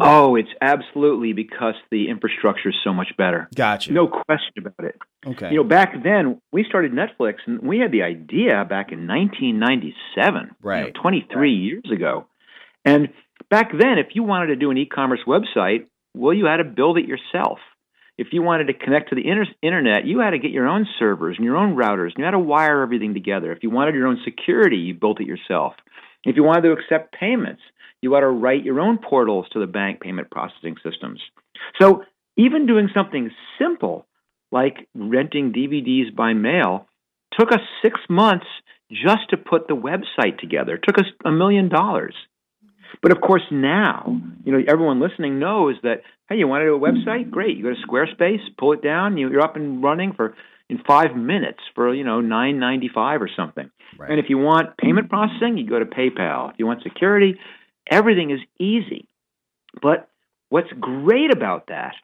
Oh, 0.00 0.34
it's 0.34 0.50
absolutely 0.60 1.32
because 1.32 1.74
the 1.90 2.08
infrastructure 2.08 2.70
is 2.70 2.74
so 2.82 2.92
much 2.92 3.08
better. 3.16 3.48
Gotcha. 3.54 3.92
No 3.92 4.08
question 4.08 4.66
about 4.66 4.86
it. 4.86 4.98
Okay. 5.26 5.50
You 5.50 5.56
know, 5.56 5.64
back 5.64 6.02
then 6.02 6.40
we 6.50 6.64
started 6.64 6.92
Netflix, 6.92 7.36
and 7.46 7.60
we 7.60 7.78
had 7.78 7.92
the 7.92 8.02
idea 8.02 8.64
back 8.64 8.92
in 8.92 9.06
1997, 9.06 10.56
right? 10.62 10.86
You 10.86 10.92
know, 10.92 11.00
23 11.00 11.36
right. 11.36 11.48
years 11.48 11.84
ago. 11.92 12.26
And 12.84 13.08
back 13.50 13.70
then, 13.72 13.98
if 13.98 14.14
you 14.14 14.22
wanted 14.22 14.48
to 14.48 14.56
do 14.56 14.70
an 14.70 14.78
e-commerce 14.78 15.20
website, 15.26 15.86
well, 16.14 16.34
you 16.34 16.46
had 16.46 16.58
to 16.58 16.64
build 16.64 16.98
it 16.98 17.06
yourself. 17.06 17.58
If 18.18 18.28
you 18.32 18.42
wanted 18.42 18.66
to 18.66 18.74
connect 18.74 19.08
to 19.08 19.14
the 19.14 19.26
inter- 19.26 19.46
internet, 19.62 20.04
you 20.04 20.20
had 20.20 20.30
to 20.30 20.38
get 20.38 20.50
your 20.50 20.68
own 20.68 20.86
servers 20.98 21.36
and 21.38 21.44
your 21.44 21.56
own 21.56 21.74
routers, 21.74 22.10
and 22.14 22.18
you 22.18 22.24
had 22.24 22.32
to 22.32 22.38
wire 22.38 22.82
everything 22.82 23.14
together. 23.14 23.52
If 23.52 23.62
you 23.62 23.70
wanted 23.70 23.94
your 23.94 24.06
own 24.06 24.20
security, 24.24 24.76
you 24.76 24.94
built 24.94 25.20
it 25.20 25.26
yourself. 25.26 25.74
If 26.24 26.36
you 26.36 26.44
wanted 26.44 26.62
to 26.62 26.72
accept 26.72 27.14
payments, 27.18 27.62
you 28.00 28.12
had 28.12 28.20
to 28.20 28.28
write 28.28 28.64
your 28.64 28.80
own 28.80 28.98
portals 28.98 29.46
to 29.52 29.60
the 29.60 29.66
bank 29.66 30.00
payment 30.00 30.30
processing 30.30 30.76
systems. 30.82 31.20
So 31.80 32.04
even 32.36 32.66
doing 32.66 32.88
something 32.94 33.30
simple 33.58 34.06
like 34.50 34.88
renting 34.94 35.52
DVDs 35.52 36.14
by 36.14 36.34
mail 36.34 36.88
took 37.38 37.50
us 37.50 37.60
six 37.80 37.98
months 38.10 38.46
just 38.90 39.30
to 39.30 39.36
put 39.36 39.68
the 39.68 39.74
website 39.74 40.38
together. 40.38 40.74
It 40.74 40.84
took 40.86 40.98
us 40.98 41.10
a 41.24 41.30
million 41.30 41.68
dollars. 41.68 42.14
But 43.00 43.12
of 43.12 43.20
course, 43.20 43.42
now, 43.50 44.20
you 44.44 44.52
know, 44.52 44.62
everyone 44.68 45.00
listening 45.00 45.38
knows 45.38 45.76
that, 45.82 46.02
hey, 46.28 46.36
you 46.36 46.46
want 46.46 46.62
to 46.62 46.66
do 46.66 46.74
a 46.74 46.78
website? 46.78 47.30
Great. 47.30 47.56
You 47.56 47.62
go 47.62 47.70
to 47.70 47.86
Squarespace, 47.86 48.40
pull 48.58 48.72
it 48.72 48.82
down, 48.82 49.16
you're 49.16 49.40
up 49.40 49.56
and 49.56 49.82
running 49.82 50.12
for, 50.12 50.34
in 50.68 50.78
five 50.86 51.14
minutes 51.14 51.60
for 51.74 51.94
you 51.94 52.04
know 52.04 52.20
nine 52.20 52.58
ninety 52.58 52.90
five 52.92 53.20
or 53.20 53.30
something. 53.36 53.70
Right. 53.98 54.10
And 54.10 54.18
if 54.18 54.26
you 54.28 54.38
want 54.38 54.76
payment 54.78 55.10
processing, 55.10 55.58
you 55.58 55.68
go 55.68 55.78
to 55.78 55.84
PayPal. 55.84 56.50
If 56.50 56.58
you 56.58 56.66
want 56.66 56.82
security, 56.82 57.38
everything 57.90 58.30
is 58.30 58.40
easy. 58.58 59.08
But 59.80 60.08
what's 60.48 60.72
great 60.80 61.32
about 61.32 61.68
that 61.68 61.94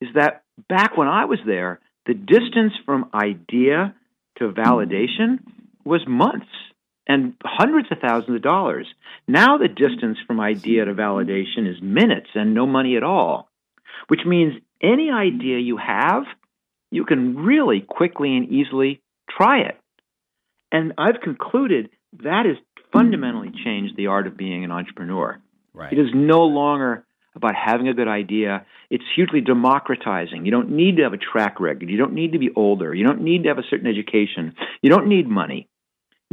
is 0.00 0.08
that 0.14 0.44
back 0.68 0.96
when 0.96 1.08
I 1.08 1.24
was 1.24 1.38
there, 1.44 1.80
the 2.06 2.14
distance 2.14 2.72
from 2.84 3.10
idea 3.14 3.94
to 4.38 4.52
validation 4.52 5.40
was 5.84 6.02
months 6.06 6.46
and 7.06 7.34
hundreds 7.44 7.88
of 7.90 7.98
thousands 7.98 8.36
of 8.36 8.42
dollars. 8.42 8.86
Now 9.28 9.58
the 9.58 9.68
distance 9.68 10.18
from 10.26 10.40
idea 10.40 10.84
to 10.84 10.94
validation 10.94 11.70
is 11.70 11.80
minutes 11.82 12.28
and 12.34 12.54
no 12.54 12.66
money 12.66 12.96
at 12.96 13.02
all, 13.02 13.48
which 14.08 14.20
means 14.26 14.54
any 14.82 15.10
idea 15.10 15.58
you 15.58 15.76
have, 15.76 16.24
you 16.90 17.04
can 17.04 17.36
really 17.36 17.80
quickly 17.80 18.36
and 18.36 18.48
easily 18.48 19.02
try 19.30 19.60
it. 19.60 19.78
And 20.72 20.92
I've 20.98 21.20
concluded 21.22 21.90
that 22.22 22.46
has 22.46 22.56
fundamentally 22.92 23.50
changed 23.64 23.96
the 23.96 24.06
art 24.06 24.26
of 24.26 24.36
being 24.36 24.64
an 24.64 24.70
entrepreneur. 24.70 25.40
Right. 25.72 25.92
It 25.92 25.98
is 25.98 26.08
no 26.14 26.44
longer 26.44 27.04
about 27.34 27.54
having 27.56 27.88
a 27.88 27.94
good 27.94 28.08
idea. 28.08 28.64
It's 28.90 29.04
hugely 29.16 29.40
democratizing. 29.40 30.44
You 30.44 30.52
don't 30.52 30.70
need 30.70 30.96
to 30.98 31.02
have 31.02 31.12
a 31.12 31.18
track 31.18 31.58
record. 31.58 31.90
You 31.90 31.98
don't 31.98 32.14
need 32.14 32.32
to 32.32 32.38
be 32.38 32.50
older. 32.54 32.94
You 32.94 33.04
don't 33.04 33.22
need 33.22 33.42
to 33.42 33.48
have 33.48 33.58
a 33.58 33.64
certain 33.68 33.88
education. 33.88 34.54
You 34.82 34.90
don't 34.90 35.08
need 35.08 35.28
money. 35.28 35.68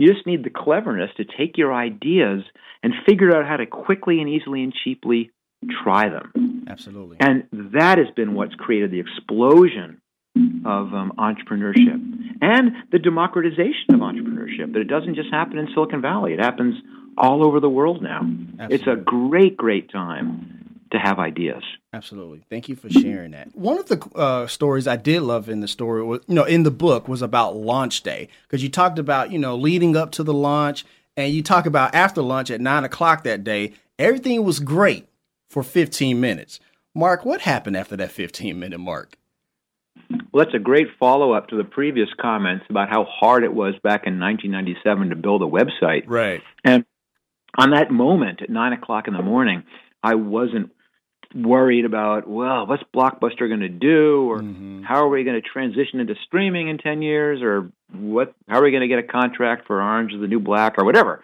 You 0.01 0.11
just 0.11 0.25
need 0.25 0.43
the 0.43 0.49
cleverness 0.49 1.11
to 1.17 1.25
take 1.25 1.59
your 1.59 1.71
ideas 1.71 2.41
and 2.81 2.91
figure 3.07 3.37
out 3.37 3.47
how 3.47 3.57
to 3.57 3.67
quickly 3.67 4.19
and 4.19 4.27
easily 4.27 4.63
and 4.63 4.73
cheaply 4.73 5.29
try 5.83 6.09
them. 6.09 6.65
Absolutely. 6.67 7.17
And 7.19 7.43
that 7.51 7.99
has 7.99 8.07
been 8.15 8.33
what's 8.33 8.55
created 8.55 8.89
the 8.89 8.99
explosion 8.99 10.01
of 10.65 10.91
um, 10.95 11.13
entrepreneurship 11.19 12.01
and 12.41 12.71
the 12.91 12.97
democratization 12.97 13.93
of 13.93 13.99
entrepreneurship. 13.99 14.73
That 14.73 14.79
it 14.79 14.87
doesn't 14.87 15.13
just 15.13 15.29
happen 15.29 15.59
in 15.59 15.67
Silicon 15.71 16.01
Valley, 16.01 16.33
it 16.33 16.39
happens 16.39 16.81
all 17.15 17.45
over 17.45 17.59
the 17.59 17.69
world 17.69 18.01
now. 18.01 18.21
Absolutely. 18.59 18.75
It's 18.75 18.87
a 18.87 18.95
great, 18.95 19.55
great 19.55 19.91
time 19.91 20.60
to 20.91 20.99
have 20.99 21.19
ideas. 21.19 21.63
Absolutely. 21.93 22.43
Thank 22.49 22.69
you 22.69 22.75
for 22.75 22.89
sharing 22.89 23.31
that. 23.31 23.55
One 23.55 23.77
of 23.77 23.87
the 23.87 24.01
uh, 24.15 24.47
stories 24.47 24.87
I 24.87 24.95
did 24.95 25.21
love 25.21 25.49
in 25.49 25.61
the 25.61 25.67
story, 25.67 26.03
was, 26.03 26.21
you 26.27 26.35
know, 26.35 26.43
in 26.43 26.63
the 26.63 26.71
book 26.71 27.07
was 27.07 27.21
about 27.21 27.55
launch 27.55 28.01
day 28.01 28.29
because 28.43 28.63
you 28.63 28.69
talked 28.69 28.99
about, 28.99 29.31
you 29.31 29.39
know, 29.39 29.55
leading 29.55 29.95
up 29.95 30.11
to 30.13 30.23
the 30.23 30.33
launch 30.33 30.85
and 31.17 31.33
you 31.33 31.41
talk 31.41 31.65
about 31.65 31.95
after 31.95 32.21
lunch 32.21 32.51
at 32.51 32.61
nine 32.61 32.83
o'clock 32.83 33.23
that 33.23 33.43
day, 33.43 33.73
everything 33.97 34.43
was 34.43 34.59
great 34.59 35.07
for 35.49 35.63
15 35.63 36.19
minutes. 36.19 36.59
Marc, 36.93 37.25
what 37.25 37.41
happened 37.41 37.77
after 37.77 37.95
that 37.97 38.11
15 38.11 38.59
minute 38.59 38.79
mark? 38.79 39.17
Well, 40.31 40.45
that's 40.45 40.55
a 40.55 40.59
great 40.59 40.87
follow 40.99 41.33
up 41.33 41.49
to 41.49 41.57
the 41.57 41.63
previous 41.63 42.09
comments 42.19 42.65
about 42.69 42.89
how 42.89 43.03
hard 43.03 43.43
it 43.43 43.53
was 43.53 43.73
back 43.83 44.07
in 44.07 44.19
1997 44.19 45.09
to 45.09 45.15
build 45.15 45.41
a 45.41 45.45
website. 45.45 46.03
Right. 46.07 46.41
And 46.63 46.85
on 47.57 47.71
that 47.71 47.91
moment 47.91 48.41
at 48.41 48.49
nine 48.49 48.73
o'clock 48.73 49.07
in 49.07 49.13
the 49.13 49.21
morning, 49.21 49.63
I 50.01 50.15
wasn't 50.15 50.71
worried 51.35 51.85
about, 51.85 52.27
well, 52.27 52.65
what's 52.67 52.83
Blockbuster 52.95 53.47
going 53.47 53.61
to 53.61 53.69
do, 53.69 54.29
or 54.29 54.39
mm-hmm. 54.39 54.83
how 54.83 55.03
are 55.03 55.09
we 55.09 55.23
going 55.23 55.41
to 55.41 55.47
transition 55.47 55.99
into 55.99 56.15
streaming 56.25 56.67
in 56.67 56.77
ten 56.77 57.01
years, 57.01 57.41
or 57.41 57.71
what? 57.93 58.33
How 58.47 58.59
are 58.59 58.63
we 58.63 58.71
going 58.71 58.81
to 58.81 58.87
get 58.87 58.99
a 58.99 59.03
contract 59.03 59.67
for 59.67 59.81
Orange 59.81 60.13
is 60.13 60.21
the 60.21 60.27
New 60.27 60.39
Black, 60.39 60.75
or 60.77 60.85
whatever? 60.85 61.23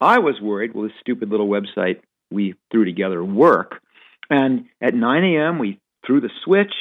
I 0.00 0.18
was 0.18 0.40
worried. 0.40 0.74
Will 0.74 0.84
this 0.84 0.92
stupid 1.00 1.30
little 1.30 1.48
website 1.48 2.00
we 2.30 2.54
threw 2.70 2.84
together 2.84 3.24
work? 3.24 3.80
And 4.28 4.66
at 4.80 4.94
9 4.94 5.24
a.m., 5.24 5.58
we 5.58 5.80
threw 6.06 6.20
the 6.20 6.30
switch, 6.44 6.72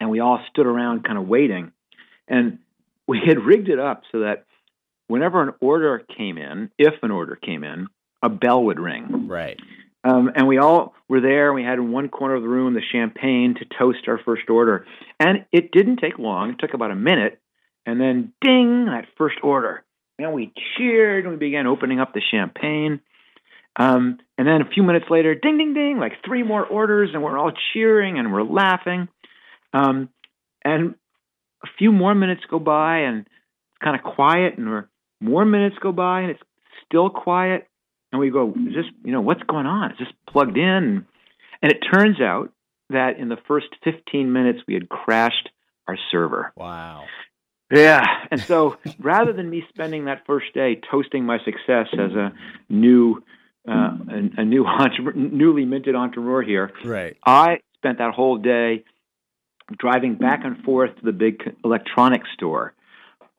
and 0.00 0.10
we 0.10 0.20
all 0.20 0.40
stood 0.50 0.66
around, 0.66 1.04
kind 1.04 1.18
of 1.18 1.28
waiting. 1.28 1.72
And 2.28 2.58
we 3.06 3.20
had 3.24 3.38
rigged 3.38 3.68
it 3.68 3.78
up 3.78 4.02
so 4.10 4.20
that 4.20 4.44
whenever 5.06 5.42
an 5.42 5.54
order 5.60 6.02
came 6.16 6.38
in, 6.38 6.70
if 6.78 6.94
an 7.02 7.10
order 7.10 7.36
came 7.36 7.62
in, 7.62 7.86
a 8.22 8.28
bell 8.28 8.64
would 8.64 8.80
ring. 8.80 9.28
Right. 9.28 9.60
Um, 10.06 10.30
and 10.36 10.46
we 10.46 10.58
all 10.58 10.94
were 11.08 11.20
there. 11.20 11.52
We 11.52 11.64
had 11.64 11.78
in 11.78 11.90
one 11.90 12.08
corner 12.08 12.36
of 12.36 12.42
the 12.42 12.48
room 12.48 12.74
the 12.74 12.80
champagne 12.92 13.56
to 13.58 13.64
toast 13.76 14.06
our 14.06 14.20
first 14.24 14.48
order. 14.48 14.86
And 15.18 15.46
it 15.50 15.72
didn't 15.72 15.96
take 15.96 16.16
long. 16.18 16.50
It 16.50 16.58
took 16.60 16.74
about 16.74 16.92
a 16.92 16.96
minute. 16.96 17.40
And 17.84 18.00
then 18.00 18.32
ding, 18.40 18.86
that 18.86 19.06
first 19.18 19.38
order. 19.42 19.84
And 20.18 20.32
we 20.32 20.52
cheered 20.76 21.24
and 21.24 21.32
we 21.32 21.38
began 21.38 21.66
opening 21.66 21.98
up 21.98 22.14
the 22.14 22.22
champagne. 22.30 23.00
Um, 23.74 24.18
and 24.38 24.46
then 24.46 24.62
a 24.62 24.70
few 24.72 24.84
minutes 24.84 25.06
later, 25.10 25.34
ding, 25.34 25.58
ding, 25.58 25.74
ding, 25.74 25.98
like 25.98 26.12
three 26.24 26.44
more 26.44 26.64
orders, 26.64 27.10
and 27.12 27.22
we're 27.22 27.36
all 27.36 27.52
cheering 27.72 28.18
and 28.18 28.32
we're 28.32 28.44
laughing. 28.44 29.08
Um, 29.74 30.08
and 30.64 30.94
a 31.64 31.68
few 31.78 31.90
more 31.90 32.14
minutes 32.14 32.42
go 32.48 32.60
by, 32.60 32.98
and 32.98 33.20
it's 33.20 33.82
kind 33.82 33.96
of 33.96 34.02
quiet, 34.02 34.56
and 34.56 34.84
more 35.20 35.44
minutes 35.44 35.76
go 35.82 35.90
by, 35.90 36.20
and 36.20 36.30
it's 36.30 36.42
still 36.86 37.10
quiet 37.10 37.68
and 38.12 38.20
we 38.20 38.30
go, 38.30 38.50
is 38.50 38.74
this, 38.74 38.84
you 39.04 39.12
know, 39.12 39.20
what's 39.20 39.42
going 39.42 39.66
on? 39.66 39.92
Is 39.92 39.98
this 39.98 40.08
plugged 40.28 40.56
in? 40.56 41.06
And 41.62 41.72
it 41.72 41.78
turns 41.92 42.20
out 42.20 42.52
that 42.90 43.18
in 43.18 43.28
the 43.28 43.36
first 43.48 43.66
15 43.84 44.32
minutes, 44.32 44.60
we 44.66 44.74
had 44.74 44.88
crashed 44.88 45.50
our 45.88 45.98
server. 46.10 46.52
Wow. 46.56 47.04
Yeah. 47.70 48.04
And 48.30 48.40
so 48.40 48.76
rather 49.00 49.32
than 49.32 49.50
me 49.50 49.64
spending 49.68 50.04
that 50.04 50.24
first 50.26 50.54
day 50.54 50.80
toasting 50.90 51.24
my 51.24 51.38
success 51.38 51.88
as 51.92 52.12
a 52.12 52.32
new, 52.68 53.22
uh, 53.68 53.72
a, 54.08 54.40
a 54.40 54.44
new 54.44 54.64
entre- 54.66 55.14
newly 55.14 55.64
minted 55.64 55.96
entrepreneur 55.96 56.42
here, 56.42 56.72
right. 56.84 57.16
I 57.24 57.58
spent 57.74 57.98
that 57.98 58.14
whole 58.14 58.38
day 58.38 58.84
driving 59.76 60.14
back 60.14 60.44
and 60.44 60.62
forth 60.62 60.94
to 60.96 61.04
the 61.04 61.12
big 61.12 61.42
electronics 61.64 62.28
store 62.34 62.72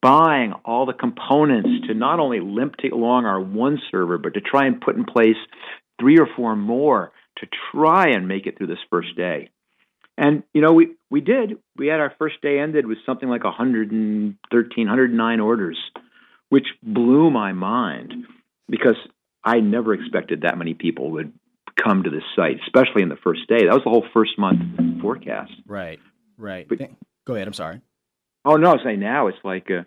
buying 0.00 0.52
all 0.64 0.86
the 0.86 0.92
components 0.92 1.86
to 1.88 1.94
not 1.94 2.20
only 2.20 2.40
limp 2.40 2.76
along 2.92 3.26
our 3.26 3.40
one 3.40 3.80
server, 3.90 4.18
but 4.18 4.34
to 4.34 4.40
try 4.40 4.66
and 4.66 4.80
put 4.80 4.96
in 4.96 5.04
place 5.04 5.36
three 6.00 6.18
or 6.18 6.28
four 6.36 6.54
more 6.56 7.12
to 7.38 7.46
try 7.72 8.10
and 8.10 8.28
make 8.28 8.46
it 8.46 8.56
through 8.56 8.66
this 8.68 8.78
first 8.90 9.16
day. 9.16 9.50
And 10.16 10.42
you 10.52 10.60
know, 10.60 10.72
we 10.72 10.96
we 11.10 11.20
did. 11.20 11.58
We 11.76 11.86
had 11.86 12.00
our 12.00 12.12
first 12.18 12.40
day 12.42 12.58
ended 12.58 12.86
with 12.86 12.98
something 13.06 13.28
like 13.28 13.44
113, 13.44 14.86
109 14.86 15.40
orders, 15.40 15.78
which 16.48 16.66
blew 16.82 17.30
my 17.30 17.52
mind 17.52 18.26
because 18.68 18.96
I 19.44 19.60
never 19.60 19.94
expected 19.94 20.42
that 20.42 20.58
many 20.58 20.74
people 20.74 21.12
would 21.12 21.32
come 21.76 22.02
to 22.02 22.10
this 22.10 22.24
site, 22.34 22.58
especially 22.66 23.02
in 23.02 23.08
the 23.08 23.16
first 23.16 23.48
day. 23.48 23.66
That 23.66 23.74
was 23.74 23.84
the 23.84 23.90
whole 23.90 24.06
first 24.12 24.36
month 24.38 25.00
forecast. 25.00 25.52
Right. 25.66 26.00
Right. 26.36 26.68
But, 26.68 26.78
Go 27.24 27.34
ahead. 27.34 27.46
I'm 27.46 27.54
sorry. 27.54 27.80
Oh 28.44 28.56
no, 28.56 28.78
say 28.82 28.96
now 28.96 29.26
it's 29.26 29.38
like 29.44 29.70
uh, 29.70 29.82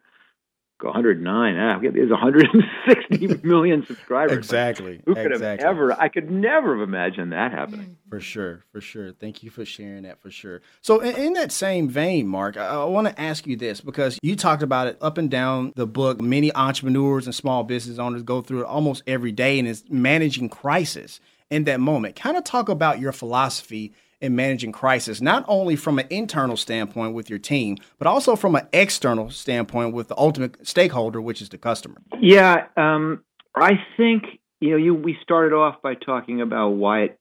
109. 0.84 1.58
Ah, 1.58 1.79
there's 1.81 2.10
160 2.10 3.27
million 3.48 3.86
subscribers. 3.86 4.38
Exactly. 4.38 5.01
Who 5.05 5.15
could 5.15 5.31
exactly. 5.31 5.65
have 5.65 5.75
ever? 5.75 5.93
I 5.93 6.10
could 6.10 6.29
never 6.29 6.77
have 6.77 6.88
imagined 6.88 7.31
that 7.34 7.51
happening. 7.51 7.98
For 8.10 8.20
sure, 8.20 8.63
for 8.72 8.81
sure. 8.81 9.12
Thank 9.13 9.43
you 9.43 9.50
for 9.50 9.65
sharing 9.65 10.03
that. 10.03 10.22
For 10.22 10.31
sure. 10.31 10.62
So, 10.81 11.00
in, 11.00 11.15
in 11.15 11.34
that 11.34 11.51
same 11.51 11.89
vein, 11.89 12.27
Marc, 12.27 12.58
I, 12.58 12.67
I 12.67 12.86
want 12.86 13.08
to 13.08 13.22
ask 13.22 13.48
you 13.48 13.55
this 13.55 13.81
because 13.81 14.20
you 14.22 14.36
talked 14.36 14.63
about 14.63 14.88
it 14.88 14.98
up 15.01 15.17
and 15.17 15.29
down 15.29 15.74
the 15.75 15.88
book. 15.88 16.22
Many 16.22 16.53
entrepreneurs 16.53 17.25
and 17.25 17.36
small 17.36 17.63
business 17.63 18.00
owners 18.00 18.24
go 18.24 18.41
through 18.41 18.62
it 18.62 18.67
almost 18.67 19.03
every 19.08 19.31
day, 19.31 19.60
and 19.60 19.67
it's 19.67 19.84
managing 19.89 20.50
crisis 20.50 21.20
in 21.50 21.65
that 21.65 21.79
moment. 21.79 22.15
Kind 22.15 22.38
of 22.38 22.43
talk 22.43 22.70
about 22.70 23.00
your 23.00 23.12
philosophy 23.12 23.93
in 24.22 24.36
managing 24.36 24.72
crisis, 24.72 25.20
not 25.20 25.44
only 25.48 25.75
from 25.75 26.00
an 26.00 26.08
internal 26.10 26.56
standpoint 26.56 27.13
with 27.13 27.30
your 27.30 27.40
team, 27.40 27.78
but 27.98 28.08
also 28.08 28.36
from 28.36 28.56
an 28.56 28.68
external 28.72 29.30
standpoint 29.30 29.94
with 29.94 30.08
the 30.08 30.18
ultimate 30.18 30.66
stakeholder, 30.66 31.20
which 31.20 31.42
is 31.42 31.50
the 31.50 31.58
customer? 31.58 31.98
Yeah, 32.20 32.68
um, 32.78 33.24
I 33.56 33.74
think 33.98 34.24
you 34.60 34.72
know 34.72 34.78
you. 34.78 34.94
We 34.94 35.18
started 35.24 35.54
off 35.56 35.82
by 35.82 35.96
talking 35.96 36.42
about 36.42 36.70
why 36.70 37.01
it 37.01 37.20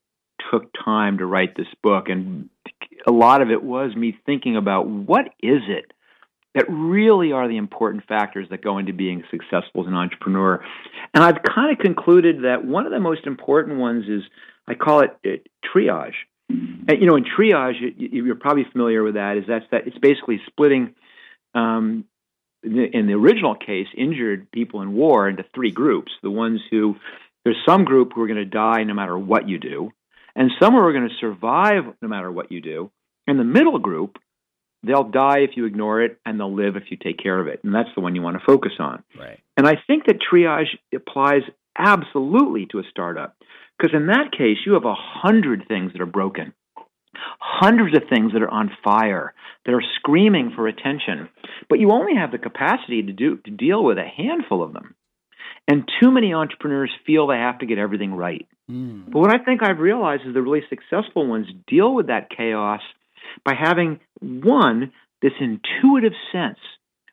took 0.51 0.69
time 0.85 1.17
to 1.17 1.25
write 1.25 1.57
this 1.57 1.67
book, 1.83 2.07
and 2.07 2.49
a 3.07 3.11
lot 3.11 3.41
of 3.41 3.49
it 3.49 3.63
was 3.63 3.95
me 3.95 4.17
thinking 4.25 4.55
about 4.55 4.87
what 4.87 5.25
is 5.41 5.61
it 5.67 5.91
that 6.53 6.65
really 6.69 7.31
are 7.31 7.47
the 7.47 7.57
important 7.57 8.03
factors 8.07 8.47
that 8.49 8.61
go 8.61 8.77
into 8.77 8.91
being 8.93 9.23
successful 9.31 9.81
as 9.81 9.87
an 9.87 9.93
entrepreneur. 9.93 10.63
And 11.13 11.23
I've 11.23 11.41
kind 11.43 11.71
of 11.71 11.79
concluded 11.79 12.43
that 12.43 12.65
one 12.65 12.85
of 12.85 12.91
the 12.91 12.99
most 12.99 13.25
important 13.25 13.79
ones 13.79 14.05
is 14.09 14.21
I 14.67 14.75
call 14.75 15.01
it, 15.01 15.17
it 15.23 15.47
triage. 15.63 16.13
And, 16.87 17.01
you 17.01 17.07
know, 17.07 17.15
in 17.15 17.25
triage, 17.25 17.75
you're 17.97 18.35
probably 18.35 18.65
familiar 18.71 19.03
with 19.03 19.15
that. 19.15 19.37
Is 19.37 19.45
that's 19.47 19.65
that 19.71 19.87
it's 19.87 19.97
basically 19.97 20.41
splitting, 20.47 20.95
um, 21.53 22.05
in, 22.63 22.73
the, 22.73 22.97
in 22.97 23.07
the 23.07 23.13
original 23.13 23.55
case, 23.55 23.87
injured 23.95 24.51
people 24.51 24.81
in 24.81 24.93
war 24.93 25.29
into 25.29 25.45
three 25.53 25.71
groups. 25.71 26.11
The 26.21 26.31
ones 26.31 26.61
who 26.69 26.95
there's 27.43 27.57
some 27.67 27.85
group 27.85 28.13
who 28.13 28.21
are 28.21 28.27
going 28.27 28.37
to 28.37 28.45
die 28.45 28.83
no 28.83 28.93
matter 28.93 29.17
what 29.17 29.49
you 29.49 29.57
do, 29.57 29.91
and 30.35 30.51
some 30.59 30.73
who 30.73 30.79
are 30.79 30.93
going 30.93 31.09
to 31.09 31.15
survive 31.19 31.83
no 32.01 32.07
matter 32.07 32.31
what 32.31 32.51
you 32.51 32.61
do. 32.61 32.91
And 33.27 33.39
the 33.39 33.43
middle 33.43 33.79
group, 33.79 34.17
they'll 34.83 35.09
die 35.09 35.39
if 35.39 35.51
you 35.55 35.65
ignore 35.65 36.01
it, 36.01 36.19
and 36.25 36.39
they'll 36.39 36.53
live 36.53 36.75
if 36.75 36.89
you 36.89 36.97
take 36.97 37.17
care 37.17 37.39
of 37.39 37.47
it. 37.47 37.61
And 37.63 37.73
that's 37.73 37.89
the 37.95 38.01
one 38.01 38.15
you 38.15 38.21
want 38.21 38.37
to 38.39 38.45
focus 38.45 38.73
on. 38.79 39.03
Right. 39.17 39.39
And 39.57 39.67
I 39.67 39.75
think 39.87 40.05
that 40.05 40.17
triage 40.19 40.77
applies 40.93 41.43
absolutely 41.77 42.65
to 42.67 42.79
a 42.79 42.83
startup 42.89 43.35
because 43.81 43.95
in 43.95 44.07
that 44.07 44.31
case, 44.31 44.57
you 44.65 44.73
have 44.73 44.85
a 44.85 44.93
hundred 44.95 45.65
things 45.67 45.91
that 45.93 46.01
are 46.01 46.05
broken. 46.05 46.53
hundreds 47.39 47.95
of 47.95 48.03
things 48.09 48.33
that 48.33 48.41
are 48.41 48.49
on 48.49 48.71
fire, 48.83 49.33
that 49.65 49.73
are 49.73 49.83
screaming 49.95 50.51
for 50.55 50.67
attention, 50.67 51.29
but 51.69 51.79
you 51.79 51.91
only 51.91 52.15
have 52.15 52.31
the 52.31 52.37
capacity 52.37 53.03
to 53.03 53.13
do 53.13 53.37
to 53.37 53.51
deal 53.51 53.83
with 53.83 53.97
a 53.97 54.07
handful 54.07 54.63
of 54.63 54.73
them. 54.73 54.95
And 55.67 55.89
too 56.01 56.11
many 56.11 56.33
entrepreneurs 56.33 56.91
feel 57.05 57.27
they 57.27 57.35
have 57.35 57.59
to 57.59 57.65
get 57.65 57.77
everything 57.77 58.13
right. 58.13 58.47
Mm. 58.69 59.11
But 59.11 59.19
what 59.19 59.33
I 59.33 59.43
think 59.43 59.61
I've 59.61 59.79
realized 59.79 60.23
is 60.25 60.33
the 60.33 60.41
really 60.41 60.63
successful 60.69 61.27
ones 61.27 61.47
deal 61.67 61.93
with 61.93 62.07
that 62.07 62.29
chaos 62.35 62.81
by 63.45 63.53
having 63.53 63.99
one, 64.19 64.91
this 65.21 65.33
intuitive 65.39 66.13
sense 66.31 66.59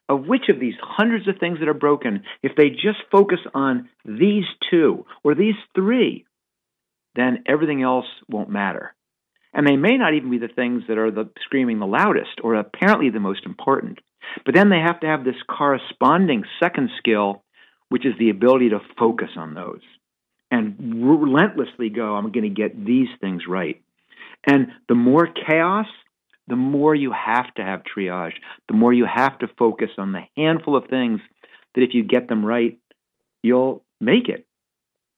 of 0.08 0.26
which 0.26 0.48
of 0.48 0.58
these 0.58 0.74
hundreds 0.80 1.28
of 1.28 1.38
things 1.38 1.58
that 1.58 1.68
are 1.68 1.74
broken, 1.74 2.22
if 2.42 2.52
they 2.56 2.70
just 2.70 2.98
focus 3.12 3.40
on 3.52 3.90
these 4.06 4.44
two 4.70 5.04
or 5.22 5.34
these 5.34 5.56
three, 5.74 6.24
then 7.18 7.44
everything 7.46 7.82
else 7.82 8.06
won't 8.28 8.50
matter. 8.50 8.94
And 9.52 9.66
they 9.66 9.76
may 9.76 9.96
not 9.96 10.14
even 10.14 10.30
be 10.30 10.38
the 10.38 10.48
things 10.48 10.84
that 10.88 10.98
are 10.98 11.10
the 11.10 11.30
screaming 11.44 11.78
the 11.78 11.86
loudest 11.86 12.40
or 12.42 12.54
apparently 12.54 13.10
the 13.10 13.20
most 13.20 13.46
important. 13.46 13.98
But 14.44 14.54
then 14.54 14.68
they 14.68 14.78
have 14.78 15.00
to 15.00 15.06
have 15.06 15.24
this 15.24 15.42
corresponding 15.48 16.44
second 16.62 16.90
skill, 16.98 17.42
which 17.88 18.04
is 18.04 18.14
the 18.18 18.30
ability 18.30 18.70
to 18.70 18.80
focus 18.98 19.30
on 19.36 19.54
those 19.54 19.80
and 20.50 20.76
relentlessly 21.04 21.90
go, 21.90 22.14
I'm 22.14 22.32
going 22.32 22.54
to 22.54 22.62
get 22.62 22.84
these 22.84 23.08
things 23.20 23.42
right. 23.48 23.82
And 24.46 24.68
the 24.88 24.94
more 24.94 25.26
chaos, 25.26 25.86
the 26.46 26.56
more 26.56 26.94
you 26.94 27.12
have 27.12 27.52
to 27.54 27.62
have 27.62 27.82
triage, 27.82 28.34
the 28.68 28.74
more 28.74 28.92
you 28.92 29.06
have 29.12 29.38
to 29.40 29.48
focus 29.58 29.90
on 29.98 30.12
the 30.12 30.22
handful 30.36 30.76
of 30.76 30.88
things 30.88 31.20
that 31.74 31.82
if 31.82 31.90
you 31.92 32.02
get 32.02 32.28
them 32.28 32.44
right, 32.44 32.78
you'll 33.42 33.84
make 34.00 34.28
it. 34.28 34.46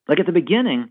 Like 0.09 0.19
at 0.19 0.27
the 0.27 0.33
beginning, 0.33 0.91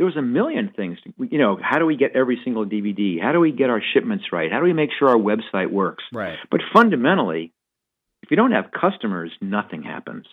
there 0.00 0.06
was 0.06 0.16
a 0.16 0.22
million 0.22 0.72
things. 0.74 0.96
You 1.18 1.36
know, 1.36 1.58
how 1.62 1.78
do 1.78 1.84
we 1.84 1.94
get 1.94 2.16
every 2.16 2.40
single 2.42 2.64
DVD? 2.64 3.20
How 3.20 3.32
do 3.32 3.38
we 3.38 3.52
get 3.52 3.68
our 3.68 3.82
shipments 3.92 4.24
right? 4.32 4.50
How 4.50 4.56
do 4.56 4.64
we 4.64 4.72
make 4.72 4.88
sure 4.98 5.10
our 5.10 5.18
website 5.18 5.70
works? 5.70 6.02
Right. 6.10 6.38
But 6.50 6.62
fundamentally, 6.72 7.52
if 8.22 8.30
you 8.30 8.38
don't 8.38 8.52
have 8.52 8.70
customers, 8.72 9.30
nothing 9.42 9.82
happens. 9.82 10.24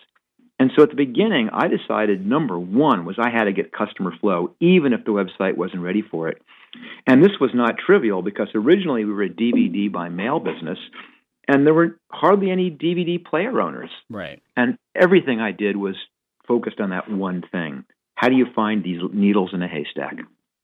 And 0.58 0.70
so 0.74 0.84
at 0.84 0.88
the 0.88 0.96
beginning, 0.96 1.50
I 1.52 1.68
decided 1.68 2.24
number 2.24 2.58
one 2.58 3.04
was 3.04 3.16
I 3.18 3.28
had 3.28 3.44
to 3.44 3.52
get 3.52 3.70
customer 3.70 4.14
flow, 4.18 4.54
even 4.58 4.94
if 4.94 5.04
the 5.04 5.10
website 5.10 5.58
wasn't 5.58 5.82
ready 5.82 6.00
for 6.00 6.30
it. 6.30 6.40
And 7.06 7.22
this 7.22 7.38
was 7.38 7.50
not 7.52 7.74
trivial 7.76 8.22
because 8.22 8.48
originally 8.54 9.04
we 9.04 9.12
were 9.12 9.24
a 9.24 9.28
DVD 9.28 9.92
by 9.92 10.08
mail 10.08 10.40
business, 10.40 10.78
and 11.46 11.66
there 11.66 11.74
were 11.74 11.98
hardly 12.10 12.50
any 12.50 12.70
DVD 12.70 13.22
player 13.22 13.60
owners. 13.60 13.90
Right. 14.08 14.40
And 14.56 14.78
everything 14.94 15.42
I 15.42 15.52
did 15.52 15.76
was 15.76 15.96
focused 16.46 16.80
on 16.80 16.88
that 16.88 17.10
one 17.10 17.44
thing. 17.52 17.84
How 18.18 18.28
do 18.28 18.34
you 18.34 18.46
find 18.52 18.82
these 18.82 19.00
needles 19.12 19.50
in 19.52 19.62
a 19.62 19.68
haystack? 19.68 20.16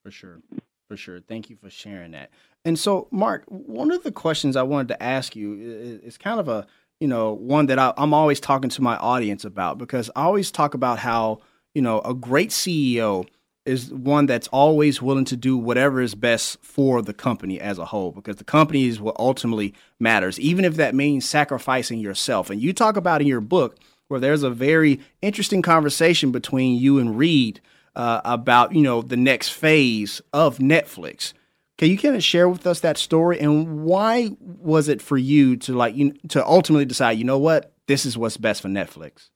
For 0.02 0.10
sure. 0.10 0.40
For 0.88 0.96
sure. 0.96 1.20
Thank 1.20 1.50
you 1.50 1.56
for 1.56 1.70
sharing 1.70 2.10
that. 2.10 2.30
And 2.64 2.76
so, 2.76 3.06
Marc, 3.10 3.44
one 3.46 3.92
of 3.92 4.02
the 4.02 4.10
questions 4.10 4.56
I 4.56 4.62
wanted 4.62 4.88
to 4.88 5.02
ask 5.02 5.36
you 5.36 6.00
is 6.02 6.18
kind 6.18 6.40
of 6.40 6.48
a 6.48 6.66
you 7.00 7.08
know, 7.08 7.32
one 7.32 7.66
that 7.66 7.78
I, 7.78 7.92
I'm 7.96 8.14
always 8.14 8.40
talking 8.40 8.70
to 8.70 8.82
my 8.82 8.96
audience 8.96 9.44
about 9.44 9.78
because 9.78 10.10
I 10.16 10.22
always 10.22 10.50
talk 10.50 10.74
about 10.74 10.98
how, 10.98 11.40
you 11.74 11.82
know, 11.82 12.00
a 12.00 12.14
great 12.14 12.50
CEO 12.50 13.26
is 13.66 13.92
one 13.92 14.26
that's 14.26 14.48
always 14.48 15.00
willing 15.00 15.24
to 15.24 15.36
do 15.36 15.56
whatever 15.56 16.00
is 16.00 16.14
best 16.14 16.62
for 16.62 17.02
the 17.02 17.14
company 17.14 17.60
as 17.60 17.78
a 17.78 17.84
whole 17.84 18.12
because 18.12 18.36
the 18.36 18.44
company 18.44 18.86
is 18.86 19.00
what 19.00 19.16
ultimately 19.18 19.74
matters, 19.98 20.38
even 20.38 20.64
if 20.64 20.76
that 20.76 20.94
means 20.94 21.24
sacrificing 21.24 21.98
yourself. 21.98 22.50
And 22.50 22.60
you 22.60 22.72
talk 22.72 22.96
about 22.96 23.20
in 23.20 23.26
your 23.26 23.40
book 23.40 23.78
where 24.08 24.20
there's 24.20 24.42
a 24.42 24.50
very 24.50 25.00
interesting 25.22 25.62
conversation 25.62 26.30
between 26.30 26.76
you 26.76 26.98
and 26.98 27.18
Reed 27.18 27.60
uh, 27.96 28.20
about, 28.24 28.74
you 28.74 28.82
know, 28.82 29.02
the 29.02 29.16
next 29.16 29.50
phase 29.50 30.20
of 30.32 30.58
Netflix. 30.58 31.32
Can 31.76 31.88
you 31.90 31.98
kind 31.98 32.14
of 32.14 32.22
share 32.22 32.48
with 32.48 32.66
us 32.66 32.80
that 32.80 32.98
story 32.98 33.40
and 33.40 33.84
why 33.84 34.30
was 34.40 34.88
it 34.88 35.02
for 35.02 35.16
you 35.16 35.56
to 35.58 35.74
like 35.74 35.96
you 35.96 36.12
to 36.28 36.44
ultimately 36.46 36.84
decide, 36.84 37.12
you 37.12 37.24
know 37.24 37.38
what, 37.38 37.72
this 37.88 38.06
is 38.06 38.16
what's 38.16 38.36
best 38.36 38.62
for 38.62 38.68
Netflix? 38.68 39.30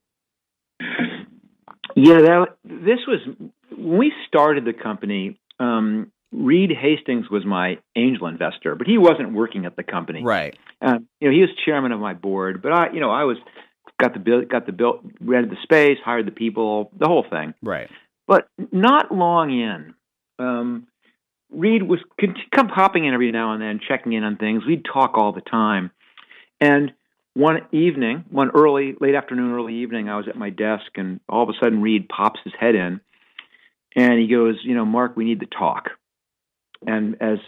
Yeah, 1.97 2.21
that 2.21 2.47
this 2.63 3.01
was 3.09 3.19
when 3.77 3.99
we 3.99 4.13
started 4.29 4.65
the 4.65 4.73
company. 4.73 5.41
Um, 5.59 6.13
Reed 6.31 6.71
Hastings 6.71 7.29
was 7.31 7.45
my 7.45 7.79
angel 7.97 8.27
investor, 8.27 8.75
but 8.75 8.87
he 8.87 8.99
wasn't 8.99 9.33
working 9.33 9.65
at 9.65 9.77
the 9.77 9.83
company. 9.83 10.23
Right. 10.23 10.57
Uh, 10.81 10.99
you 11.21 11.29
know, 11.29 11.35
he 11.35 11.41
was 11.41 11.51
chairman 11.65 11.91
of 11.91 12.01
my 12.01 12.15
board, 12.15 12.63
but 12.63 12.73
I, 12.73 12.93
you 12.93 13.01
know, 13.01 13.11
I 13.11 13.25
was 13.25 13.39
got 13.99 14.15
the 14.15 14.21
bill, 14.21 14.43
got 14.45 14.67
the 14.67 14.73
bill, 14.73 15.01
rented 15.21 15.51
the 15.51 15.63
space, 15.63 15.99
hired 16.05 16.27
the 16.27 16.33
people, 16.33 16.91
the 16.99 17.07
whole 17.07 17.27
thing. 17.29 17.55
Right. 17.63 17.91
But 18.27 18.49
not 18.73 19.13
long 19.13 19.51
in, 19.51 19.95
um, 20.39 20.87
Reed 21.51 21.83
was 21.83 22.01
come 22.55 22.69
popping 22.69 23.07
in 23.07 23.15
every 23.15 23.33
now 23.33 23.53
and 23.53 23.63
then, 23.63 23.81
checking 23.87 24.13
in 24.13 24.23
on 24.23 24.37
things. 24.37 24.67
We'd 24.67 24.85
talk 24.85 25.17
all 25.17 25.33
the 25.33 25.41
time. 25.41 25.91
And 26.61 26.93
one 27.35 27.61
evening, 27.73 28.25
one 28.31 28.51
early, 28.55 28.97
late 29.01 29.15
afternoon, 29.15 29.53
early 29.53 29.77
evening, 29.77 30.09
I 30.09 30.17
was 30.17 30.29
at 30.29 30.37
my 30.37 30.51
desk, 30.51 30.87
and 30.97 31.21
all 31.29 31.43
of 31.43 31.49
a 31.49 31.53
sudden, 31.63 31.81
Reed 31.81 32.09
pops 32.09 32.41
his 32.45 32.53
head 32.59 32.75
in, 32.75 33.01
and 33.97 34.19
he 34.19 34.27
goes, 34.27 34.59
"You 34.63 34.75
know, 34.75 34.85
Marc, 34.85 35.17
we 35.17 35.25
need 35.25 35.41
to 35.41 35.47
talk." 35.47 35.91
And 36.87 37.17
as 37.21 37.39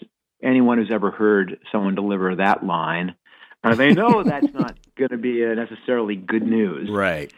anyone 0.42 0.78
who's 0.78 0.90
ever 0.90 1.10
heard 1.10 1.58
someone 1.70 1.94
deliver 1.94 2.36
that 2.36 2.64
line, 2.64 3.14
uh, 3.62 3.74
they 3.74 3.92
know 3.92 4.22
that's 4.24 4.52
not 4.52 4.78
going 4.96 5.10
to 5.10 5.18
be 5.18 5.44
necessarily 5.44 6.16
good 6.16 6.42
news, 6.42 6.88
right? 6.90 7.32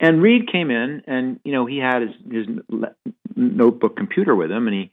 And 0.00 0.20
Reed 0.20 0.50
came 0.50 0.70
in, 0.70 1.02
and 1.06 1.38
you 1.44 1.52
know, 1.52 1.66
he 1.66 1.78
had 1.78 2.02
his, 2.02 2.10
his 2.30 2.46
notebook 3.36 3.96
computer 3.96 4.34
with 4.34 4.50
him, 4.50 4.66
and 4.66 4.74
he 4.74 4.90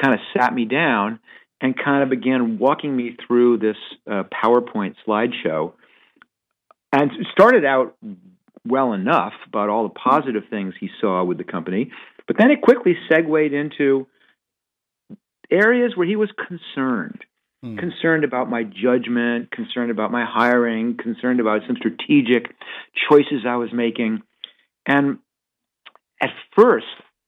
kind 0.00 0.14
of 0.14 0.20
sat 0.36 0.52
me 0.52 0.66
down 0.66 1.18
and 1.60 1.74
kind 1.76 2.02
of 2.02 2.10
began 2.10 2.58
walking 2.58 2.94
me 2.94 3.16
through 3.26 3.58
this 3.58 3.76
uh, 4.10 4.24
PowerPoint 4.24 4.96
slideshow. 5.06 5.72
And 6.92 7.10
started 7.32 7.64
out 7.64 7.96
well 8.66 8.92
enough 8.92 9.32
about 9.46 9.68
all 9.68 9.82
the 9.84 9.94
positive 9.94 10.44
things 10.48 10.74
he 10.78 10.90
saw 11.00 11.24
with 11.24 11.38
the 11.38 11.44
company, 11.44 11.90
but 12.26 12.36
then 12.38 12.50
it 12.50 12.60
quickly 12.62 12.96
segued 13.08 13.52
into 13.52 14.06
areas 15.50 15.96
where 15.96 16.06
he 16.06 16.16
was 16.16 16.30
concerned. 16.48 17.24
Hmm. 17.64 17.76
Concerned 17.76 18.24
about 18.24 18.50
my 18.50 18.62
judgment, 18.62 19.50
concerned 19.50 19.90
about 19.90 20.12
my 20.12 20.26
hiring, 20.26 20.98
concerned 20.98 21.40
about 21.40 21.62
some 21.66 21.76
strategic 21.76 22.54
choices 23.08 23.46
I 23.48 23.56
was 23.56 23.70
making. 23.72 24.20
And 24.84 25.18
at 26.20 26.28
first, 26.54 26.84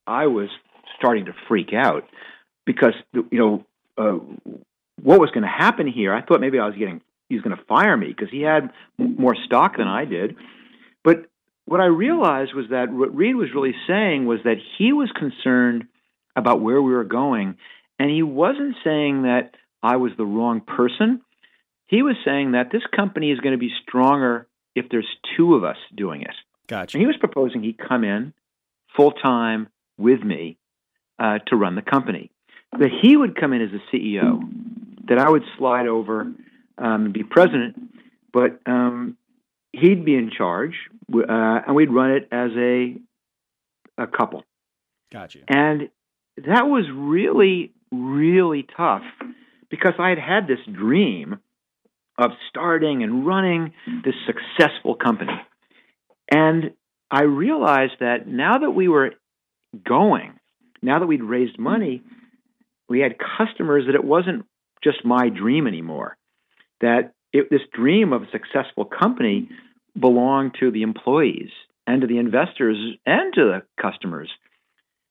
I 0.07 0.27
was 0.27 0.51
starting 0.99 1.25
to 1.25 1.33
freak 1.49 1.73
out 1.73 2.05
because 2.67 2.93
you 3.15 3.27
know 3.33 3.65
uh, 3.97 4.19
what 5.03 5.21
was 5.21 5.31
going 5.31 5.43
to 5.43 5.49
happen 5.49 5.87
here. 5.87 6.13
I 6.13 6.21
thought 6.21 6.43
maybe 6.43 6.59
I 6.59 6.67
was 6.67 6.77
getting 6.77 7.01
he 7.31 7.37
was 7.37 7.43
going 7.43 7.57
to 7.57 7.65
fire 7.65 7.97
me 7.97 8.09
because 8.09 8.29
he 8.31 8.43
had 8.43 8.73
more 8.99 9.35
stock 9.47 9.79
than 9.79 9.89
I 9.89 10.05
did. 10.05 10.37
But 11.03 11.31
what 11.65 11.81
I 11.81 11.87
realized 11.87 12.53
was 12.53 12.67
that 12.73 12.93
what 12.93 13.17
Reed 13.17 13.37
was 13.37 13.49
really 13.55 13.75
saying 13.87 14.27
was 14.27 14.41
that 14.45 14.59
he 14.77 14.93
was 14.93 15.11
concerned 15.19 15.87
about 16.37 16.61
where 16.61 16.83
we 16.83 16.93
were 16.93 17.05
going, 17.05 17.57
and 17.99 18.11
he 18.11 18.23
wasn't 18.23 18.77
saying 18.85 19.23
that 19.23 19.55
I 19.87 19.97
was 19.97 20.13
the 20.17 20.25
wrong 20.25 20.61
person. 20.61 21.23
He 21.87 22.03
was 22.03 22.17
saying 22.25 22.53
that 22.53 22.71
this 22.73 22.83
company 22.95 23.31
is 23.31 23.39
going 23.41 23.53
to 23.53 23.59
be 23.59 23.71
stronger 23.83 24.49
if 24.75 24.87
there's 24.91 25.09
two 25.37 25.55
of 25.55 25.65
us 25.65 25.77
doing 25.95 26.23
it. 26.23 26.35
Gotcha. 26.67 26.97
And 26.97 27.01
he 27.01 27.07
was 27.07 27.17
proposing 27.17 27.63
he 27.63 27.73
come 27.73 28.03
in 28.03 28.35
full 28.97 29.13
time 29.13 29.69
with 29.97 30.23
me 30.23 30.59
uh, 31.19 31.39
to 31.47 31.57
run 31.57 31.77
the 31.77 31.83
company 31.83 32.31
that 32.73 32.91
he 33.03 33.17
would 33.17 33.39
come 33.39 33.53
in 33.53 33.63
as 33.63 33.71
a 33.73 33.97
CEO, 33.97 34.41
that 35.09 35.19
I 35.19 35.31
would 35.31 35.45
slide 35.59 35.87
over 35.87 36.23
um, 36.23 36.37
and 36.79 37.13
be 37.13 37.23
president, 37.23 37.77
but 38.33 38.61
um, 38.67 39.17
he'd 39.73 40.05
be 40.05 40.15
in 40.15 40.31
charge, 40.37 40.75
uh, 41.15 41.61
and 41.67 41.75
we'd 41.75 41.91
run 41.91 42.11
it 42.13 42.29
as 42.33 42.51
a 42.57 42.97
a 43.99 44.07
couple. 44.07 44.45
Gotcha. 45.13 45.39
And 45.49 45.89
that 46.37 46.67
was 46.67 46.85
really, 46.93 47.73
really 47.91 48.67
tough 48.77 49.03
because 49.71 49.95
I 49.99 50.11
had 50.11 50.19
had 50.19 50.47
this 50.47 50.61
dream 50.73 51.39
of 52.19 52.31
starting 52.49 53.03
and 53.03 53.27
running 53.27 53.73
this 54.05 54.15
successful 54.27 54.95
company. 54.95 55.41
And 56.31 56.73
I 57.11 57.23
realized 57.23 57.95
that 58.01 58.27
now 58.27 58.59
that 58.59 58.71
we 58.71 58.89
were 58.89 59.15
going, 59.87 60.39
now 60.83 60.99
that 60.99 61.07
we'd 61.07 61.23
raised 61.23 61.59
money, 61.59 62.03
we 62.89 63.01
had 63.01 63.17
customers 63.19 63.85
that 63.87 63.95
it 63.95 64.05
wasn't 64.05 64.47
just 64.83 65.05
my 65.05 65.29
dream 65.29 65.67
anymore. 65.67 66.17
That 66.81 67.13
it, 67.33 67.51
this 67.51 67.61
dream 67.73 68.13
of 68.13 68.23
a 68.23 68.31
successful 68.31 68.85
company 68.85 69.49
belonged 69.99 70.57
to 70.61 70.71
the 70.71 70.83
employees 70.83 71.51
and 71.87 72.01
to 72.01 72.07
the 72.07 72.19
investors 72.19 72.77
and 73.05 73.33
to 73.35 73.45
the 73.45 73.63
customers. 73.81 74.31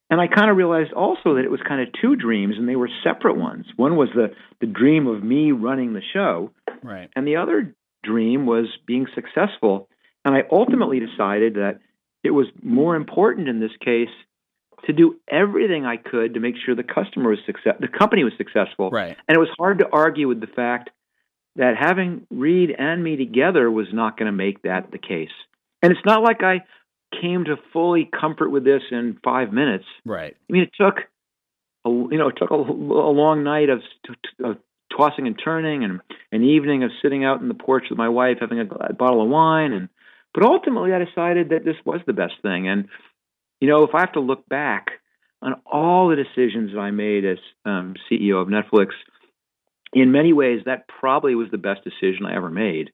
And 0.09 0.21
I 0.21 0.27
kind 0.27 0.51
of 0.51 0.57
realized 0.57 0.93
also 0.93 1.35
that 1.35 1.45
it 1.45 1.51
was 1.51 1.61
kind 1.67 1.81
of 1.81 1.87
two 1.99 2.15
dreams 2.15 2.55
and 2.57 2.69
they 2.69 2.75
were 2.75 2.89
separate 3.03 3.37
ones. 3.37 3.65
One 3.75 3.95
was 3.95 4.09
the, 4.13 4.33
the 4.61 4.67
dream 4.67 5.07
of 5.07 5.23
me 5.23 5.51
running 5.51 5.93
the 5.93 6.01
show. 6.13 6.51
Right. 6.83 7.09
And 7.15 7.27
the 7.27 7.37
other 7.37 7.75
dream 8.03 8.45
was 8.45 8.67
being 8.85 9.07
successful. 9.15 9.89
And 10.23 10.35
I 10.35 10.43
ultimately 10.51 10.99
decided 10.99 11.55
that 11.55 11.79
it 12.23 12.31
was 12.31 12.47
more 12.61 12.95
important 12.95 13.49
in 13.49 13.59
this 13.59 13.71
case 13.83 14.09
to 14.85 14.93
do 14.93 15.19
everything 15.27 15.85
I 15.85 15.97
could 15.97 16.35
to 16.35 16.39
make 16.39 16.55
sure 16.63 16.75
the 16.75 16.83
customer 16.83 17.31
was 17.31 17.39
success, 17.45 17.75
the 17.79 17.87
company 17.87 18.23
was 18.23 18.33
successful. 18.37 18.91
Right. 18.91 19.17
And 19.27 19.35
it 19.35 19.39
was 19.39 19.49
hard 19.57 19.79
to 19.79 19.87
argue 19.91 20.27
with 20.27 20.39
the 20.39 20.47
fact 20.47 20.91
that 21.55 21.75
having 21.79 22.27
Reed 22.29 22.69
and 22.77 23.03
me 23.03 23.15
together 23.15 23.71
was 23.71 23.87
not 23.91 24.17
going 24.17 24.27
to 24.27 24.31
make 24.31 24.61
that 24.63 24.91
the 24.91 24.97
case. 24.97 25.29
And 25.81 25.91
it's 25.91 26.05
not 26.05 26.21
like 26.21 26.43
I 26.43 26.61
came 27.21 27.45
to 27.45 27.55
fully 27.73 28.09
comfort 28.19 28.49
with 28.49 28.63
this 28.63 28.81
in 28.91 29.17
five 29.23 29.51
minutes. 29.51 29.85
Right. 30.05 30.35
I 30.49 30.53
mean, 30.53 30.63
it 30.63 30.71
took 30.79 30.95
a 31.85 31.89
you 31.89 32.17
know 32.17 32.29
it 32.29 32.35
took 32.37 32.51
a, 32.51 32.55
a 32.55 33.13
long 33.13 33.43
night 33.43 33.69
of, 33.69 33.81
of 34.43 34.57
tossing 34.95 35.27
and 35.27 35.39
turning, 35.41 35.83
and 35.83 36.01
an 36.31 36.43
evening 36.43 36.83
of 36.83 36.91
sitting 37.01 37.23
out 37.23 37.41
in 37.41 37.47
the 37.47 37.53
porch 37.53 37.85
with 37.89 37.97
my 37.97 38.09
wife 38.09 38.37
having 38.39 38.59
a 38.59 38.93
bottle 38.93 39.21
of 39.21 39.29
wine, 39.29 39.73
and 39.73 39.89
but 40.33 40.43
ultimately 40.43 40.93
I 40.93 41.03
decided 41.03 41.49
that 41.49 41.65
this 41.65 41.77
was 41.85 42.01
the 42.05 42.13
best 42.13 42.33
thing. 42.41 42.67
And 42.67 42.87
you 43.61 43.69
know, 43.69 43.83
if 43.83 43.95
I 43.95 44.01
have 44.01 44.13
to 44.13 44.19
look 44.19 44.47
back 44.47 44.87
on 45.41 45.55
all 45.65 46.09
the 46.09 46.15
decisions 46.15 46.71
that 46.73 46.79
I 46.79 46.91
made 46.91 47.25
as 47.25 47.37
um, 47.65 47.95
CEO 48.09 48.41
of 48.41 48.47
Netflix, 48.47 48.89
in 49.93 50.11
many 50.11 50.33
ways 50.33 50.61
that 50.65 50.87
probably 50.87 51.35
was 51.35 51.49
the 51.51 51.57
best 51.57 51.81
decision 51.83 52.25
I 52.25 52.35
ever 52.35 52.49
made, 52.49 52.91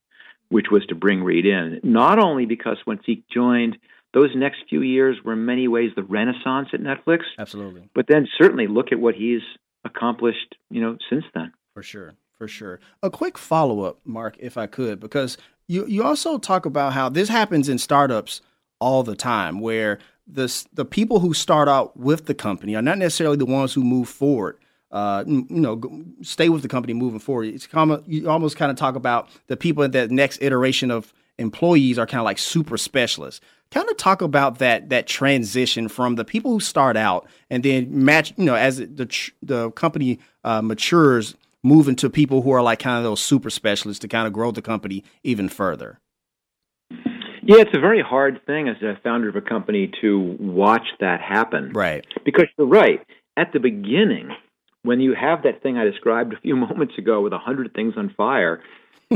which 0.49 0.67
was 0.69 0.86
to 0.88 0.95
bring 0.95 1.23
Reed 1.23 1.45
in. 1.45 1.79
Not 1.84 2.19
only 2.19 2.45
because 2.45 2.77
once 2.86 3.01
he 3.05 3.23
joined 3.34 3.77
those 4.13 4.30
next 4.36 4.63
few 4.69 4.82
years 4.82 5.17
were 5.24 5.34
in 5.34 5.45
many 5.45 5.67
ways 5.67 5.91
the 5.95 6.04
renaissance 6.04 6.69
at 6.74 6.82
Netflix. 6.82 7.21
Absolutely. 7.38 7.89
But 7.95 8.08
then 8.08 8.28
certainly 8.38 8.67
look 8.67 8.91
at 8.91 9.00
what 9.00 9.15
he's 9.15 9.41
accomplished, 9.86 10.56
you 10.69 10.82
know, 10.82 10.97
since 11.10 11.24
then. 11.34 11.54
For 11.74 11.84
sure. 11.84 12.13
For 12.38 12.47
sure. 12.47 12.80
A 13.04 13.10
quick 13.10 13.38
follow 13.38 13.82
up, 13.84 14.00
Marc, 14.04 14.36
if 14.39 14.58
I 14.58 14.67
could, 14.67 15.00
because 15.00 15.38
you, 15.67 15.86
you 15.86 16.04
also 16.04 16.38
talk 16.38 16.65
about 16.65 16.93
how 16.93 17.08
this 17.08 17.30
happens 17.30 17.69
in 17.69 17.78
startups 17.78 18.41
all 18.80 19.04
the 19.04 19.15
time, 19.15 19.60
where 19.60 20.00
the, 20.26 20.65
the 20.74 20.86
people 20.86 21.19
who 21.19 21.34
start 21.34 21.69
out 21.69 21.95
with 21.95 22.26
the 22.26 22.34
company 22.34 22.76
are 22.76 22.82
not 22.82 22.97
necessarily 22.97 23.38
the 23.38 23.45
ones 23.45 23.74
who 23.74 23.84
move 23.84 24.10
forward. 24.10 24.58
Uh, 24.91 25.24
you 25.26 25.45
know, 25.50 25.80
stay 26.21 26.50
with 26.50 26.63
the 26.63 26.67
company 26.67 26.93
moving 26.93 27.19
forward. 27.19 27.45
It's 27.45 27.67
common, 27.67 28.04
you 28.08 28.30
almost 28.30 28.58
kind 28.58 28.71
of 28.71 28.76
talk 28.76 28.95
about 28.95 29.30
the 29.47 29.56
people 29.56 29.84
in 29.84 29.91
that 29.91 30.12
next 30.12 30.41
iteration 30.41 30.91
of 30.91 31.13
employees 31.41 31.99
are 31.99 32.06
kind 32.06 32.19
of 32.19 32.25
like 32.25 32.38
super 32.38 32.77
specialists. 32.77 33.41
Kind 33.71 33.89
of 33.89 33.97
talk 33.97 34.21
about 34.21 34.60
that 34.60 34.89
that 34.89 35.08
transition 35.08 35.88
from 35.88 36.15
the 36.15 36.25
people 36.25 36.51
who 36.51 36.60
start 36.60 36.97
out 36.97 37.27
and 37.49 37.63
then 37.63 38.04
match 38.04 38.34
you 38.38 38.45
know 38.45 38.56
as 38.56 38.77
the 38.77 39.32
the 39.41 39.71
company 39.71 40.19
uh, 40.43 40.62
matures 40.62 41.36
moving 41.63 41.95
to 41.95 42.10
people 42.10 42.41
who 42.41 42.51
are 42.51 42.62
like 42.62 42.80
kind 42.80 42.97
of 42.97 43.04
those 43.04 43.21
super 43.21 43.49
specialists 43.49 44.01
to 44.01 44.08
kind 44.08 44.27
of 44.27 44.34
grow 44.34 44.51
the 44.51 44.62
company 44.62 45.04
even 45.23 45.47
further. 45.47 45.99
Yeah 47.43 47.58
it's 47.60 47.75
a 47.75 47.80
very 47.80 48.01
hard 48.01 48.41
thing 48.45 48.67
as 48.67 48.82
a 48.82 48.99
founder 49.04 49.30
of 49.30 49.36
a 49.36 49.41
company 49.41 49.91
to 50.01 50.36
watch 50.39 50.86
that 50.99 51.21
happen. 51.21 51.71
Right. 51.73 52.06
Because 52.25 52.47
you're 52.58 52.67
right. 52.67 52.99
At 53.38 53.54
the 53.54 53.60
beginning 53.60 54.32
when 54.84 54.99
you 54.99 55.13
have 55.13 55.43
that 55.43 55.62
thing 55.62 55.77
i 55.77 55.84
described 55.84 56.34
a 56.34 56.39
few 56.39 56.56
moments 56.67 56.97
ago 56.97 57.21
with 57.21 57.34
a 57.34 57.38
hundred 57.38 57.73
things 57.73 57.93
on 57.97 58.13
fire 58.15 58.62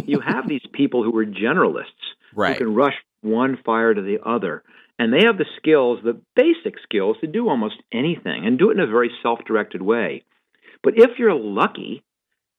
you 0.05 0.19
have 0.19 0.47
these 0.47 0.65
people 0.73 1.03
who 1.03 1.17
are 1.17 1.25
generalists 1.25 1.85
right. 2.33 2.53
who 2.57 2.65
can 2.65 2.75
rush 2.75 2.95
one 3.21 3.57
fire 3.65 3.93
to 3.93 4.01
the 4.01 4.19
other. 4.25 4.63
And 4.97 5.11
they 5.11 5.25
have 5.25 5.37
the 5.37 5.45
skills, 5.57 5.99
the 6.03 6.21
basic 6.35 6.79
skills, 6.83 7.17
to 7.21 7.27
do 7.27 7.49
almost 7.49 7.75
anything 7.91 8.45
and 8.45 8.57
do 8.57 8.69
it 8.69 8.77
in 8.77 8.79
a 8.79 8.87
very 8.87 9.11
self 9.21 9.39
directed 9.45 9.81
way. 9.81 10.23
But 10.83 10.93
if 10.97 11.17
you're 11.17 11.33
lucky 11.33 12.03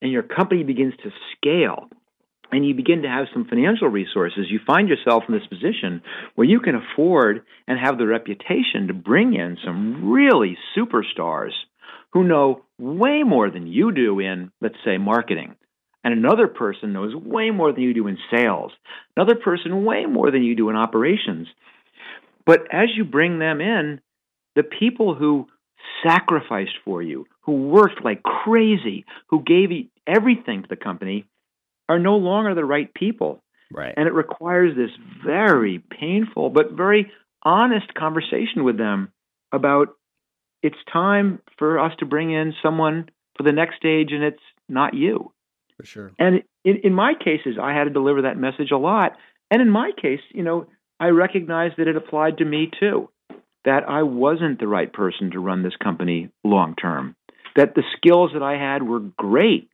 and 0.03 0.13
your 0.13 0.23
company 0.23 0.63
begins 0.63 0.95
to 1.03 1.11
scale 1.37 1.89
and 2.53 2.67
you 2.67 2.75
begin 2.75 3.03
to 3.03 3.09
have 3.09 3.27
some 3.33 3.47
financial 3.47 3.89
resources, 3.89 4.51
you 4.51 4.61
find 4.67 4.89
yourself 4.89 5.25
in 5.29 5.35
this 5.35 5.47
position 5.47 6.03
where 6.35 6.47
you 6.47 6.61
can 6.61 6.75
afford 6.75 7.43
and 7.67 7.79
have 7.79 7.97
the 7.97 8.07
reputation 8.07 8.89
to 8.89 8.95
bring 8.95 9.35
in 9.35 9.57
some 9.65 10.11
really 10.11 10.59
superstars 10.77 11.53
who 12.13 12.25
know 12.25 12.65
way 12.79 13.23
more 13.23 13.51
than 13.51 13.67
you 13.67 13.93
do 13.93 14.21
in, 14.21 14.51
let's 14.61 14.77
say, 14.85 14.99
marketing 14.99 15.55
and 16.07 16.15
another 16.15 16.47
person 16.47 16.93
knows 16.93 17.17
way 17.17 17.51
more 17.51 17.73
than 17.73 17.83
you 17.83 17.93
do 17.93 18.07
in 18.07 18.17
sales, 18.31 18.71
another 19.17 19.35
person 19.35 19.85
way 19.85 20.07
more 20.07 20.31
than 20.31 20.45
you 20.45 20.55
do 20.55 20.71
in 20.71 20.77
operations. 20.77 21.49
But 22.47 22.73
as 22.73 22.91
you 22.97 23.05
bring 23.05 23.41
them 23.41 23.61
in, 23.61 24.01
the 24.55 24.63
people 24.63 25.17
who 25.17 25.49
sacrificed 26.07 26.79
for 26.85 27.03
you, 27.03 27.27
who 27.41 27.67
worked 27.67 28.05
like 28.05 28.23
crazy, 28.23 29.05
who 29.31 29.43
gave 29.43 29.71
everything 30.07 30.63
to 30.63 30.69
the 30.69 30.77
company, 30.77 31.25
are 31.89 31.99
no 31.99 32.19
longer 32.19 32.55
the 32.55 32.65
right 32.65 32.95
people. 32.95 33.43
Right. 33.73 33.93
And 33.97 34.07
it 34.07 34.15
requires 34.15 34.77
this 34.77 34.91
very 35.27 35.83
painful 35.91 36.51
but 36.51 36.71
very 36.71 37.11
honest 37.43 37.93
conversation 37.95 38.63
with 38.63 38.79
them 38.79 39.13
about 39.51 39.89
it's 40.63 40.77
time 40.93 41.41
for 41.59 41.81
us 41.81 41.95
to 41.99 42.07
bring 42.07 42.31
in 42.31 42.55
someone 42.63 43.09
for 43.37 43.43
the 43.43 43.51
next 43.51 43.79
stage 43.79 44.13
and 44.13 44.23
it's 44.23 44.39
not 44.69 44.95
you. 44.95 45.33
For 45.77 45.85
sure. 45.85 46.13
And 46.19 46.43
in, 46.65 46.77
in 46.85 46.95
my 46.95 47.15
cases, 47.15 47.57
I 47.61 47.73
had 47.73 47.85
to 47.85 47.91
deliver 47.91 48.23
that 48.23 48.37
message 48.37 48.71
a 48.71 48.79
lot. 48.79 49.13
And 49.51 49.61
in 49.61 49.71
my 49.71 49.93
case, 50.01 50.21
you 50.33 50.43
know, 50.43 50.67
I 50.99 51.09
recognized 51.09 51.75
that 51.79 51.89
it 51.89 51.97
applied 51.97 52.39
to 52.39 52.45
me 52.45 52.71
too, 52.81 53.11
that 53.65 53.89
I 53.89 54.03
wasn't 54.03 54.59
the 54.59 54.69
right 54.69 54.91
person 54.91 55.31
to 55.33 55.41
run 55.41 55.63
this 55.63 55.77
company 55.83 56.31
long 56.43 56.75
term, 56.75 57.15
that 57.55 57.75
the 57.75 57.83
skills 57.97 58.31
that 58.33 58.43
I 58.43 58.57
had 58.57 58.83
were 58.83 59.01
great 59.01 59.69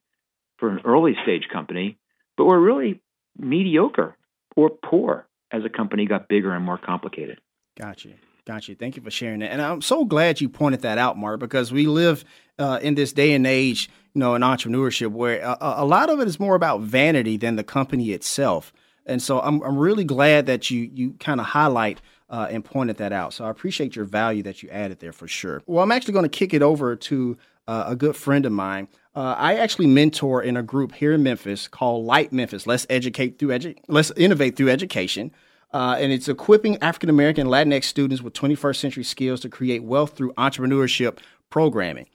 for 0.59 0.71
an 0.71 0.81
early 0.85 1.15
stage 1.23 1.49
company, 1.53 1.99
but 2.37 2.45
were 2.45 2.61
really 2.61 3.01
mediocre 3.39 4.17
or 4.57 4.71
poor 4.71 5.27
as 5.51 5.65
a 5.65 5.69
company 5.69 6.07
got 6.07 6.29
bigger 6.29 6.53
and 6.53 6.65
more 6.65 6.79
complicated. 6.79 7.41
Gotcha. 7.79 8.11
Got 8.45 8.69
you. 8.69 8.75
Thank 8.75 8.97
you 8.97 9.03
for 9.03 9.11
sharing 9.11 9.41
that. 9.41 9.53
And 9.53 9.63
I'm 9.63 9.83
so 9.83 10.05
glad 10.05 10.41
you 10.41 10.49
pointed 10.49 10.83
that 10.83 10.99
out, 10.99 11.17
Marc, 11.17 11.39
because 11.39 11.73
we 11.73 11.87
live 11.87 12.25
uh, 12.59 12.81
in 12.83 12.97
this 12.97 13.13
day 13.13 13.35
and 13.35 13.47
age, 13.47 13.89
you 14.15 14.19
know, 14.19 14.35
in 14.35 14.43
entrepreneurship 14.43 15.13
where 15.13 15.41
a, 15.41 15.57
a, 15.61 15.85
lot 15.85 16.11
of 16.11 16.19
it 16.19 16.27
is 16.27 16.41
more 16.41 16.57
about 16.57 16.81
vanity 16.81 17.37
than 17.37 17.55
the 17.55 17.63
company 17.63 18.11
itself. 18.11 18.73
And 19.07 19.23
so 19.23 19.41
I'm, 19.41 19.63
I'm 19.63 19.79
really 19.79 20.05
glad 20.05 20.47
that 20.47 20.71
you 20.71 20.91
you 20.93 21.13
kind 21.21 21.41
of 21.41 21.47
highlight 21.47 22.01
uh, 22.31 22.49
and 22.51 22.65
pointed 22.65 22.97
that 22.97 23.13
out. 23.13 23.33
So 23.33 23.45
I 23.45 23.51
appreciate 23.51 23.95
your 23.95 24.05
value 24.05 24.43
that 24.43 24.63
you 24.63 24.71
added 24.71 24.99
there 24.99 25.13
for 25.13 25.29
sure. 25.29 25.63
Well, 25.67 25.83
I'm 25.83 25.93
actually 25.93 26.15
going 26.15 26.29
to 26.29 26.29
kick 26.29 26.53
it 26.53 26.63
over 26.63 26.97
to 26.97 27.37
uh, 27.69 27.85
a 27.89 27.97
good 27.97 28.17
friend 28.17 28.45
of 28.45 28.53
mine. 28.53 28.89
Uh, 29.15 29.35
I 29.39 29.57
actually 29.57 29.87
mentor 29.87 30.43
in 30.43 30.57
a 30.57 30.63
group 30.63 30.95
here 30.95 31.13
in 31.13 31.23
Memphis 31.23 31.69
called 31.69 32.07
LITE 32.07 32.33
Memphis. 32.33 32.67
Let's 32.67 32.87
educate 32.91 33.39
through 33.39 33.51
edu- 33.51 33.79
Let's 33.87 34.11
innovate 34.17 34.57
through 34.57 34.71
education. 34.71 35.33
Uh, 35.73 35.97
and 35.99 36.13
it's 36.13 36.29
equipping 36.29 36.77
African 36.83 37.09
American 37.09 37.47
Latinx 37.47 37.85
students 37.85 38.23
with 38.23 38.35
21st 38.35 38.77
century 38.77 39.05
skills 39.05 39.41
to 39.41 39.49
create 39.49 39.83
wealth 39.83 40.17
through 40.17 40.33
entrepreneurship 40.35 41.19
programming. 41.51 42.07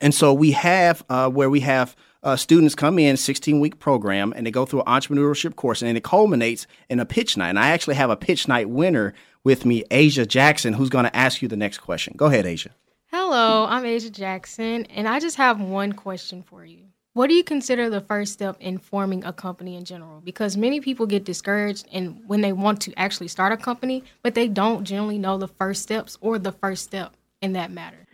And 0.00 0.14
so 0.14 0.34
we 0.34 0.50
have 0.52 1.04
uh, 1.08 1.30
where 1.30 1.48
we 1.48 1.60
have 1.60 1.96
uh, 2.22 2.36
students 2.36 2.74
come 2.74 2.98
in 2.98 3.16
16 3.16 3.60
week 3.60 3.78
program 3.78 4.32
and 4.36 4.46
they 4.46 4.50
go 4.50 4.66
through 4.66 4.82
an 4.82 4.86
entrepreneurship 4.86 5.56
course 5.56 5.82
and 5.82 5.96
it 5.96 6.04
culminates 6.04 6.66
in 6.88 7.00
a 7.00 7.06
pitch 7.06 7.36
night. 7.36 7.50
And 7.50 7.58
I 7.58 7.68
actually 7.68 7.94
have 7.94 8.10
a 8.10 8.16
pitch 8.16 8.48
night 8.48 8.68
winner 8.68 9.14
with 9.44 9.64
me, 9.64 9.84
Asia 9.90 10.26
Jackson, 10.26 10.74
who's 10.74 10.90
going 10.90 11.04
to 11.04 11.16
ask 11.16 11.42
you 11.42 11.48
the 11.48 11.56
next 11.56 11.78
question. 11.78 12.14
Go 12.16 12.26
ahead, 12.26 12.46
Asia. 12.46 12.70
Hello, 13.06 13.66
I'm 13.68 13.84
Asia 13.84 14.10
Jackson, 14.10 14.86
and 14.86 15.06
I 15.06 15.20
just 15.20 15.36
have 15.36 15.60
one 15.60 15.92
question 15.92 16.42
for 16.42 16.64
you. 16.64 16.84
What 17.14 17.28
do 17.28 17.34
you 17.34 17.44
consider 17.44 17.90
the 17.90 18.00
first 18.00 18.32
step 18.32 18.56
in 18.58 18.78
forming 18.78 19.22
a 19.22 19.34
company 19.34 19.76
in 19.76 19.84
general? 19.84 20.22
Because 20.24 20.56
many 20.56 20.80
people 20.80 21.04
get 21.04 21.24
discouraged 21.24 21.86
and 21.92 22.22
when 22.26 22.40
they 22.40 22.54
want 22.54 22.80
to 22.82 22.98
actually 22.98 23.28
start 23.28 23.52
a 23.52 23.58
company, 23.58 24.02
but 24.22 24.34
they 24.34 24.48
don't 24.48 24.84
generally 24.84 25.18
know 25.18 25.36
the 25.36 25.48
first 25.48 25.82
steps 25.82 26.16
or 26.22 26.38
the 26.38 26.52
first 26.52 26.84
step 26.84 27.14
in 27.42 27.52
that 27.52 27.70
matter. 27.70 28.06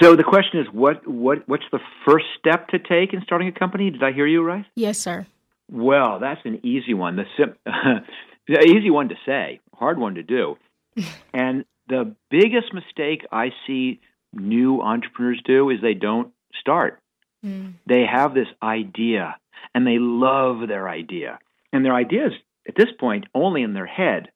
So 0.00 0.14
the 0.14 0.22
question 0.22 0.60
is, 0.60 0.68
what 0.70 1.04
what 1.04 1.48
what's 1.48 1.64
the 1.72 1.80
first 2.06 2.26
step 2.38 2.68
to 2.68 2.78
take 2.78 3.12
in 3.12 3.22
starting 3.24 3.48
a 3.48 3.52
company? 3.52 3.90
Did 3.90 4.04
I 4.04 4.12
hear 4.12 4.26
you 4.26 4.42
right? 4.42 4.64
Yes, 4.76 4.98
sir. 4.98 5.26
Well, 5.68 6.20
that's 6.20 6.40
an 6.44 6.64
easy 6.64 6.94
one. 6.94 7.16
The 7.16 7.24
sim- 7.36 7.56
easy 8.48 8.90
one 8.90 9.08
to 9.08 9.16
say, 9.26 9.60
hard 9.74 9.98
one 9.98 10.14
to 10.14 10.22
do. 10.22 10.56
and 11.34 11.64
the 11.88 12.14
biggest 12.30 12.72
mistake 12.72 13.26
I 13.32 13.50
see 13.66 14.00
new 14.32 14.80
entrepreneurs 14.80 15.42
do 15.44 15.70
is 15.70 15.80
they 15.82 15.94
don't 15.94 16.30
start. 16.60 17.00
Mm. 17.44 17.74
They 17.86 18.04
have 18.10 18.34
this 18.34 18.48
idea 18.62 19.36
and 19.74 19.86
they 19.86 19.98
love 19.98 20.66
their 20.68 20.88
idea. 20.88 21.38
And 21.72 21.84
their 21.84 21.94
idea 21.94 22.26
is, 22.26 22.32
at 22.68 22.76
this 22.76 22.90
point, 22.98 23.26
only 23.34 23.62
in 23.62 23.74
their 23.74 23.86
head. 23.86 24.30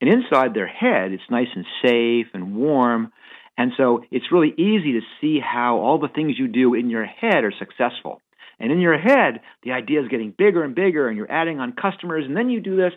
And 0.00 0.10
inside 0.10 0.54
their 0.54 0.66
head, 0.66 1.12
it's 1.12 1.30
nice 1.30 1.48
and 1.54 1.66
safe 1.82 2.26
and 2.34 2.56
warm. 2.56 3.12
And 3.58 3.72
so 3.76 4.04
it's 4.10 4.30
really 4.30 4.52
easy 4.56 4.92
to 4.92 5.00
see 5.20 5.40
how 5.40 5.78
all 5.78 5.98
the 5.98 6.08
things 6.08 6.38
you 6.38 6.48
do 6.48 6.74
in 6.74 6.90
your 6.90 7.04
head 7.04 7.44
are 7.44 7.52
successful. 7.58 8.20
And 8.58 8.72
in 8.72 8.80
your 8.80 8.98
head, 8.98 9.40
the 9.62 9.72
idea 9.72 10.02
is 10.02 10.08
getting 10.08 10.30
bigger 10.36 10.62
and 10.62 10.74
bigger, 10.74 11.08
and 11.08 11.16
you're 11.16 11.30
adding 11.30 11.60
on 11.60 11.72
customers, 11.72 12.24
and 12.26 12.36
then 12.36 12.48
you 12.48 12.60
do 12.60 12.76
this, 12.76 12.92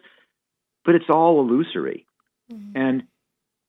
but 0.86 0.96
it's 0.96 1.10
all 1.10 1.42
illusory. 1.42 2.06
Mm-hmm. 2.52 2.78
And 2.78 3.04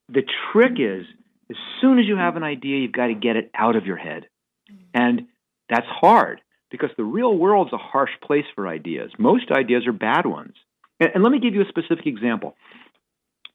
the 0.09 0.22
trick 0.53 0.72
is, 0.79 1.07
as 1.50 1.57
soon 1.81 1.98
as 1.98 2.07
you 2.07 2.16
have 2.16 2.37
an 2.37 2.44
idea, 2.44 2.79
you've 2.79 2.92
got 2.92 3.09
to 3.09 3.14
get 3.14 3.37
it 3.37 3.50
out 3.55 3.76
of 3.76 3.87
your 3.87 3.96
head. 3.96 4.26
Mm-hmm. 4.70 4.85
And 4.94 5.26
that's 5.70 5.87
hard 5.87 6.40
because 6.70 6.90
the 6.96 7.04
real 7.04 7.37
world's 7.37 7.72
a 7.72 7.78
harsh 7.78 8.11
place 8.22 8.44
for 8.54 8.68
ideas. 8.68 9.11
Most 9.18 9.50
ideas 9.50 9.87
are 9.87 9.92
bad 9.92 10.26
ones. 10.26 10.54
And, 10.98 11.11
and 11.14 11.22
let 11.22 11.33
me 11.33 11.40
give 11.40 11.54
you 11.54 11.62
a 11.62 11.68
specific 11.68 12.06
example. 12.06 12.56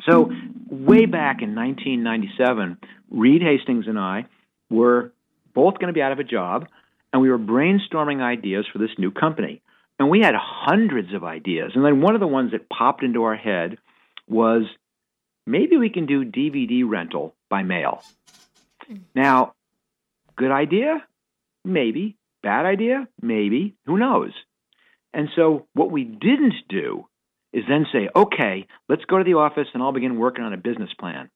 So, 0.10 0.30
way 0.69 1.06
back 1.06 1.41
in 1.41 1.56
1997, 1.56 2.78
Reed 3.12 3.41
Hastings 3.41 3.88
and 3.88 3.97
I 3.97 4.25
were 4.69 5.13
both 5.54 5.75
going 5.75 5.88
to 5.88 5.93
be 5.93 6.01
out 6.01 6.12
of 6.12 6.19
a 6.19 6.23
job, 6.23 6.67
and 7.13 7.21
we 7.21 7.30
were 7.30 7.39
brainstorming 7.39 8.21
ideas 8.21 8.65
for 8.71 8.80
this 8.80 8.89
new 8.97 9.12
company. 9.12 9.62
And 9.97 10.10
we 10.10 10.19
had 10.19 10.36
hundreds 10.38 11.13
of 11.13 11.23
ideas. 11.23 11.71
And 11.75 11.86
then 11.86 12.01
one 12.01 12.15
of 12.15 12.19
the 12.19 12.28
ones 12.28 12.51
that 12.51 12.69
popped 12.69 13.04
into 13.04 13.23
our 13.23 13.38
head 13.38 13.78
was 14.28 14.63
maybe 15.47 15.78
we 15.78 15.89
can 15.89 16.06
do 16.06 16.25
DVD 16.25 16.84
rental 16.86 17.34
by 17.49 17.63
mail. 17.63 18.04
Hmm. 18.86 18.97
Now, 19.15 19.54
good 20.36 20.51
idea? 20.51 21.06
Maybe. 21.65 22.17
Bad 22.43 22.65
idea? 22.65 23.08
Maybe. 23.21 23.75
Who 23.86 23.97
knows? 23.97 24.32
And 25.13 25.30
so 25.36 25.67
what 25.73 25.91
we 25.91 26.04
didn't 26.04 26.54
do 26.69 27.08
is 27.54 27.63
then 27.67 27.86
say, 27.91 28.10
okay, 28.15 28.67
let's 28.89 29.06
go 29.06 29.17
to 29.17 29.23
the 29.23 29.36
office 29.36 29.67
and 29.73 29.82
I'll 29.82 29.93
begin 29.93 30.19
working 30.19 30.43
on 30.43 30.54
a 30.54 30.58
business 30.58 30.89
plan, 30.99 31.30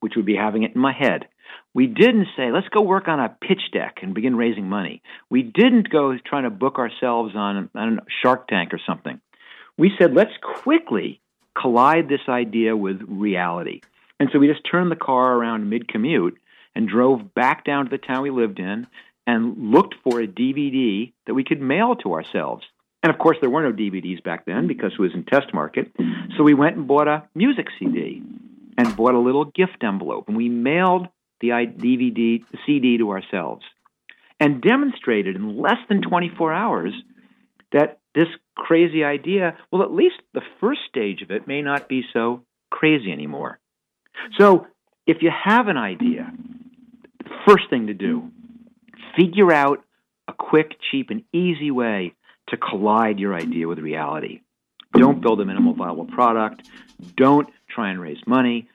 which 0.00 0.14
would 0.16 0.24
be 0.24 0.36
having 0.36 0.62
it 0.62 0.74
in 0.74 0.80
my 0.80 0.92
head. 0.92 1.26
We 1.74 1.86
didn't 1.86 2.28
say, 2.36 2.52
let's 2.52 2.68
go 2.68 2.80
work 2.80 3.08
on 3.08 3.20
a 3.20 3.36
pitch 3.40 3.72
deck 3.72 3.98
and 4.02 4.14
begin 4.14 4.36
raising 4.36 4.68
money. 4.68 5.02
We 5.28 5.42
didn't 5.42 5.90
go 5.90 6.16
trying 6.24 6.44
to 6.44 6.50
book 6.50 6.78
ourselves 6.78 7.34
on, 7.34 7.68
a 7.74 7.96
Shark 8.22 8.46
Tank 8.48 8.72
or 8.72 8.80
something. 8.86 9.20
We 9.76 9.92
said, 9.98 10.14
let's 10.14 10.32
quickly 10.62 11.20
collide 11.60 12.08
this 12.08 12.28
idea 12.28 12.76
with 12.76 13.02
reality. 13.08 13.80
And 14.20 14.30
so 14.32 14.38
we 14.38 14.46
just 14.46 14.66
turned 14.70 14.90
the 14.90 14.96
car 14.96 15.34
around 15.34 15.68
mid 15.68 15.88
commute 15.88 16.38
and 16.74 16.88
drove 16.88 17.34
back 17.34 17.64
down 17.64 17.86
to 17.86 17.90
the 17.90 17.98
town 17.98 18.22
we 18.22 18.30
lived 18.30 18.60
in 18.60 18.86
and 19.26 19.70
looked 19.72 19.94
for 20.02 20.20
a 20.20 20.26
DVD 20.26 21.12
that 21.26 21.34
we 21.34 21.44
could 21.44 21.60
mail 21.60 21.94
to 21.96 22.12
ourselves. 22.12 22.64
And 23.02 23.12
of 23.12 23.18
course, 23.18 23.36
there 23.40 23.50
were 23.50 23.62
no 23.62 23.72
DVDs 23.72 24.22
back 24.22 24.44
then 24.44 24.66
because 24.66 24.92
it 24.92 25.00
was 25.00 25.14
in 25.14 25.24
test 25.24 25.52
market. 25.52 25.92
So 26.36 26.44
we 26.44 26.54
went 26.54 26.76
and 26.76 26.86
bought 26.86 27.08
a 27.08 27.28
music 27.34 27.66
CD 27.78 28.22
and 28.78 28.96
bought 28.96 29.14
a 29.14 29.18
little 29.18 29.44
gift 29.44 29.82
envelope, 29.82 30.28
and 30.28 30.36
we 30.36 30.48
mailed 30.48 31.08
the 31.40 31.48
DVD, 31.48 32.42
the 32.50 32.58
CD 32.64 32.98
to 32.98 33.10
ourselves, 33.10 33.64
and 34.38 34.62
demonstrated 34.62 35.36
in 35.36 35.60
less 35.60 35.78
than 35.88 36.02
24 36.02 36.52
hours 36.52 36.92
that 37.72 37.98
this 38.14 38.28
crazy 38.54 39.02
idea, 39.02 39.56
well, 39.70 39.82
at 39.82 39.92
least 39.92 40.16
the 40.34 40.42
first 40.60 40.80
stage 40.88 41.22
of 41.22 41.30
it 41.30 41.46
may 41.46 41.62
not 41.62 41.88
be 41.88 42.02
so 42.12 42.44
crazy 42.70 43.10
anymore. 43.10 43.58
So 44.38 44.66
if 45.06 45.22
you 45.22 45.30
have 45.44 45.68
an 45.68 45.76
idea, 45.76 46.32
first 47.46 47.68
thing 47.70 47.88
to 47.88 47.94
do, 47.94 48.30
figure 49.16 49.52
out 49.52 49.84
a 50.28 50.32
quick, 50.32 50.76
cheap, 50.90 51.10
and 51.10 51.22
easy 51.32 51.70
way 51.70 52.14
to 52.48 52.56
collide 52.56 53.18
your 53.18 53.34
idea 53.34 53.68
with 53.68 53.78
reality. 53.78 54.40
Don't 54.94 55.20
build 55.20 55.40
a 55.40 55.44
minimal 55.44 55.74
viable 55.74 56.04
product. 56.04 56.68
Don't 57.16 57.48
try 57.68 57.90
and 57.90 58.00
raise 58.00 58.20
money. 58.26 58.68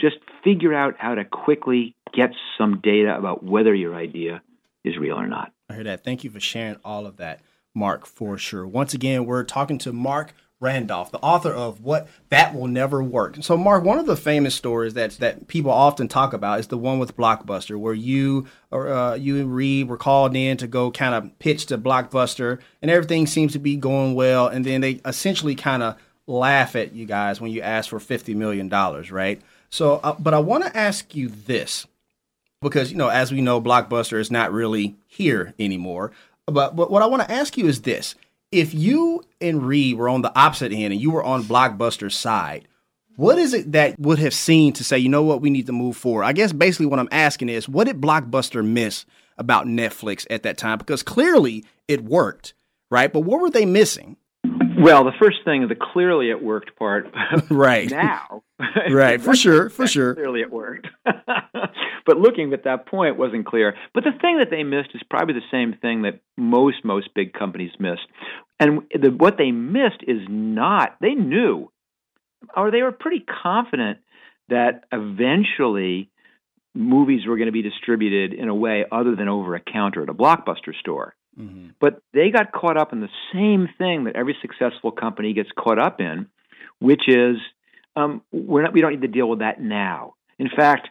Just 0.00 0.16
figure 0.42 0.74
out 0.74 0.94
how 0.98 1.14
to 1.14 1.24
quickly 1.24 1.94
get 2.14 2.30
some 2.56 2.80
data 2.80 3.16
about 3.16 3.42
whether 3.42 3.74
your 3.74 3.94
idea 3.94 4.42
is 4.84 4.96
real 4.96 5.18
or 5.18 5.26
not. 5.26 5.52
I 5.68 5.74
hear 5.74 5.84
that. 5.84 6.04
Thank 6.04 6.24
you 6.24 6.30
for 6.30 6.40
sharing 6.40 6.76
all 6.84 7.06
of 7.06 7.16
that, 7.16 7.40
Marc, 7.74 8.06
for 8.06 8.38
sure. 8.38 8.66
Once 8.66 8.94
again, 8.94 9.24
we're 9.24 9.44
talking 9.44 9.78
to 9.78 9.92
Marc 9.92 10.32
Randolph, 10.64 11.12
the 11.12 11.18
author 11.18 11.52
of 11.52 11.82
What 11.82 12.08
That 12.30 12.54
Will 12.54 12.66
Never 12.66 13.02
Work. 13.02 13.36
So, 13.42 13.56
Marc, 13.56 13.84
one 13.84 13.98
of 13.98 14.06
the 14.06 14.16
famous 14.16 14.54
stories 14.54 14.94
that 14.94 15.12
that 15.18 15.46
people 15.46 15.70
often 15.70 16.08
talk 16.08 16.32
about 16.32 16.58
is 16.58 16.68
the 16.68 16.78
one 16.78 16.98
with 16.98 17.16
Blockbuster, 17.16 17.78
where 17.78 17.94
you 17.94 18.46
or 18.70 18.88
uh, 18.88 19.14
you 19.14 19.36
and 19.36 19.54
Reed 19.54 19.88
were 19.88 19.98
called 19.98 20.34
in 20.34 20.56
to 20.56 20.66
go 20.66 20.90
kind 20.90 21.14
of 21.14 21.38
pitch 21.38 21.66
to 21.66 21.78
Blockbuster, 21.78 22.58
and 22.80 22.90
everything 22.90 23.26
seems 23.26 23.52
to 23.52 23.58
be 23.58 23.76
going 23.76 24.14
well, 24.14 24.48
and 24.48 24.64
then 24.64 24.80
they 24.80 25.00
essentially 25.04 25.54
kind 25.54 25.82
of 25.82 25.96
laugh 26.26 26.74
at 26.74 26.94
you 26.94 27.04
guys 27.04 27.40
when 27.40 27.50
you 27.50 27.60
ask 27.60 27.90
for 27.90 28.00
fifty 28.00 28.34
million 28.34 28.68
dollars, 28.68 29.12
right? 29.12 29.40
So, 29.68 30.00
uh, 30.02 30.16
but 30.18 30.32
I 30.32 30.38
want 30.38 30.64
to 30.64 30.76
ask 30.76 31.14
you 31.14 31.28
this 31.28 31.86
because 32.62 32.90
you 32.90 32.96
know, 32.96 33.08
as 33.08 33.30
we 33.30 33.42
know, 33.42 33.60
Blockbuster 33.60 34.18
is 34.18 34.30
not 34.30 34.52
really 34.52 34.96
here 35.06 35.54
anymore. 35.58 36.10
But 36.46 36.74
but 36.74 36.90
what 36.90 37.02
I 37.02 37.06
want 37.06 37.22
to 37.22 37.30
ask 37.30 37.56
you 37.56 37.66
is 37.66 37.82
this: 37.82 38.14
if 38.54 38.72
you 38.72 39.22
and 39.40 39.66
Reed 39.66 39.96
were 39.96 40.08
on 40.08 40.22
the 40.22 40.36
opposite 40.38 40.72
end 40.72 40.92
and 40.92 41.02
you 41.02 41.10
were 41.10 41.24
on 41.24 41.42
Blockbuster's 41.42 42.16
side, 42.16 42.68
what 43.16 43.36
is 43.36 43.52
it 43.52 43.72
that 43.72 43.98
would 43.98 44.20
have 44.20 44.32
seen 44.32 44.72
to 44.74 44.84
say, 44.84 44.96
you 44.96 45.08
know 45.08 45.22
what, 45.24 45.40
we 45.40 45.50
need 45.50 45.66
to 45.66 45.72
move 45.72 45.96
forward? 45.96 46.24
I 46.24 46.32
guess 46.32 46.52
basically 46.52 46.86
what 46.86 47.00
I'm 47.00 47.08
asking 47.10 47.48
is, 47.48 47.68
what 47.68 47.88
did 47.88 48.00
Blockbuster 48.00 48.64
miss 48.64 49.06
about 49.36 49.66
Netflix 49.66 50.24
at 50.30 50.44
that 50.44 50.56
time? 50.56 50.78
Because 50.78 51.02
clearly 51.02 51.64
it 51.88 52.04
worked, 52.04 52.54
right? 52.90 53.12
But 53.12 53.20
what 53.20 53.40
were 53.40 53.50
they 53.50 53.66
missing? 53.66 54.16
Well, 54.76 55.04
the 55.04 55.12
first 55.18 55.38
thing, 55.44 55.66
the 55.68 55.74
clearly 55.74 56.30
it 56.30 56.42
worked 56.42 56.76
part. 56.76 57.06
right 57.50 57.90
now, 57.90 58.42
right 58.90 59.20
for 59.20 59.34
sure, 59.34 59.68
for 59.70 59.86
sure. 59.86 60.14
Clearly 60.14 60.40
it 60.40 60.50
worked, 60.50 60.88
but 61.04 62.16
looking 62.16 62.52
at 62.52 62.64
that 62.64 62.86
point 62.86 63.16
wasn't 63.16 63.46
clear. 63.46 63.74
But 63.92 64.04
the 64.04 64.12
thing 64.20 64.38
that 64.38 64.50
they 64.50 64.62
missed 64.62 64.90
is 64.94 65.02
probably 65.08 65.34
the 65.34 65.46
same 65.50 65.74
thing 65.80 66.02
that 66.02 66.20
most 66.36 66.84
most 66.84 67.08
big 67.14 67.32
companies 67.32 67.72
missed, 67.78 68.06
and 68.58 68.82
the, 68.92 69.10
what 69.10 69.36
they 69.38 69.50
missed 69.50 70.02
is 70.06 70.22
not. 70.28 70.96
They 71.00 71.14
knew, 71.14 71.70
or 72.56 72.70
they 72.70 72.82
were 72.82 72.92
pretty 72.92 73.24
confident 73.42 73.98
that 74.48 74.84
eventually 74.92 76.10
movies 76.74 77.26
were 77.26 77.36
going 77.36 77.46
to 77.46 77.52
be 77.52 77.62
distributed 77.62 78.34
in 78.34 78.48
a 78.48 78.54
way 78.54 78.84
other 78.90 79.14
than 79.14 79.28
over 79.28 79.54
a 79.54 79.60
counter 79.60 80.02
at 80.02 80.08
a 80.08 80.14
blockbuster 80.14 80.74
store. 80.80 81.14
Mm-hmm. 81.38 81.70
But 81.80 82.02
they 82.12 82.30
got 82.30 82.52
caught 82.52 82.76
up 82.76 82.92
in 82.92 83.00
the 83.00 83.08
same 83.32 83.68
thing 83.78 84.04
that 84.04 84.16
every 84.16 84.36
successful 84.40 84.92
company 84.92 85.32
gets 85.32 85.50
caught 85.58 85.78
up 85.78 86.00
in, 86.00 86.26
which 86.78 87.08
is 87.08 87.36
um, 87.96 88.22
we're 88.32 88.62
not, 88.62 88.72
we 88.72 88.80
don't 88.80 88.92
need 88.92 89.02
to 89.02 89.08
deal 89.08 89.28
with 89.28 89.40
that 89.40 89.60
now. 89.60 90.14
In 90.38 90.48
fact, 90.48 90.88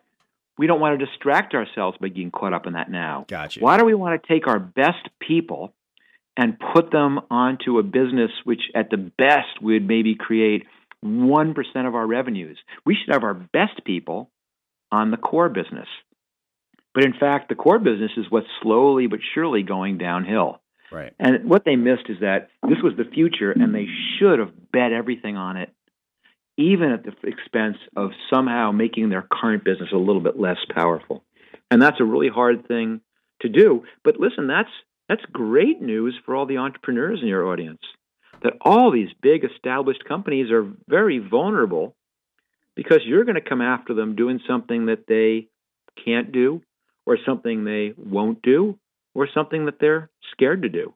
we 0.58 0.68
don't 0.68 0.80
want 0.80 1.00
to 1.00 1.06
distract 1.06 1.54
ourselves 1.54 1.98
by 2.00 2.10
getting 2.10 2.32
caught 2.32 2.54
up 2.54 2.68
in 2.68 2.74
that 2.74 2.90
now. 2.90 3.26
Gotcha. 3.28 3.60
Why 3.60 3.78
do 3.78 3.86
we 3.86 3.94
want 3.94 4.22
to 4.22 4.28
take 4.28 4.48
our 4.48 4.60
best 4.60 5.10
people 5.20 5.74
and 6.38 6.58
put 6.74 6.92
them 6.92 7.20
onto 7.30 7.80
a 7.80 7.84
business 7.84 8.32
which, 8.44 8.62
at 8.76 8.90
the 8.90 8.98
best, 8.98 9.62
would 9.62 9.88
maybe 9.88 10.16
create 10.16 10.64
1% 11.04 11.56
of 11.88 11.96
our 11.96 12.06
revenues? 12.06 12.58
We 12.86 12.96
should 12.96 13.14
have 13.14 13.24
our 13.24 13.34
best 13.34 13.84
people 13.84 14.30
on 14.92 15.12
the 15.12 15.18
core 15.18 15.50
business. 15.50 15.88
But 16.94 17.04
in 17.04 17.14
fact, 17.14 17.50
the 17.50 17.56
core 17.56 17.80
business 17.80 18.12
is 18.18 18.26
what's 18.30 18.48
slowly 18.62 19.08
but 19.08 19.20
surely 19.34 19.64
going 19.64 19.98
downhill. 19.98 20.62
Right. 20.92 21.14
And 21.20 21.50
what 21.50 21.66
they 21.66 21.76
missed 21.76 22.08
is 22.08 22.20
that 22.22 22.50
this 22.62 22.78
was 22.84 22.94
the 22.96 23.10
future, 23.12 23.52
and 23.52 23.74
they 23.74 23.86
mm-hmm. 23.86 24.20
should 24.20 24.40
have 24.40 24.72
bet 24.72 24.92
everything 24.92 25.38
on 25.38 25.58
it, 25.58 25.74
even 26.56 26.92
at 26.92 27.04
the 27.04 27.14
expense 27.28 27.78
of 27.96 28.12
somehow 28.32 28.72
making 28.72 29.10
their 29.10 29.28
current 29.30 29.64
business 29.64 29.90
a 29.92 29.98
little 29.98 30.22
bit 30.22 30.40
less 30.40 30.60
powerful. 30.74 31.24
And 31.72 31.82
that's 31.82 32.00
a 32.00 32.06
really 32.06 32.30
hard 32.30 32.68
thing 32.68 33.02
to 33.42 33.50
do. 33.50 33.86
But 34.04 34.20
listen, 34.20 34.46
that's 34.46 34.70
that's 35.10 35.24
great 35.32 35.82
news 35.82 36.16
for 36.26 36.36
all 36.36 36.46
the 36.46 36.58
entrepreneurs 36.58 37.20
in 37.22 37.28
your 37.28 37.48
audience. 37.48 37.82
That 38.44 38.54
all 38.62 38.92
these 38.92 39.10
big 39.22 39.44
established 39.44 40.06
companies 40.06 40.52
are 40.52 40.72
very 40.88 41.18
vulnerable 41.18 41.96
because 42.76 43.00
you're 43.04 43.26
going 43.26 43.36
to 43.36 43.50
come 43.50 43.62
after 43.62 43.96
them 43.96 44.16
doing 44.16 44.40
something 44.48 44.88
that 44.88 45.06
they 45.08 45.48
can't 46.06 46.32
do 46.32 46.62
or 47.06 47.18
something 47.26 47.64
they 47.64 47.94
won't 47.98 48.42
do 48.42 48.78
or 49.14 49.28
something 49.34 49.66
that 49.66 49.80
they're 49.80 50.10
scared 50.32 50.64
to 50.64 50.70
do. 50.70 50.94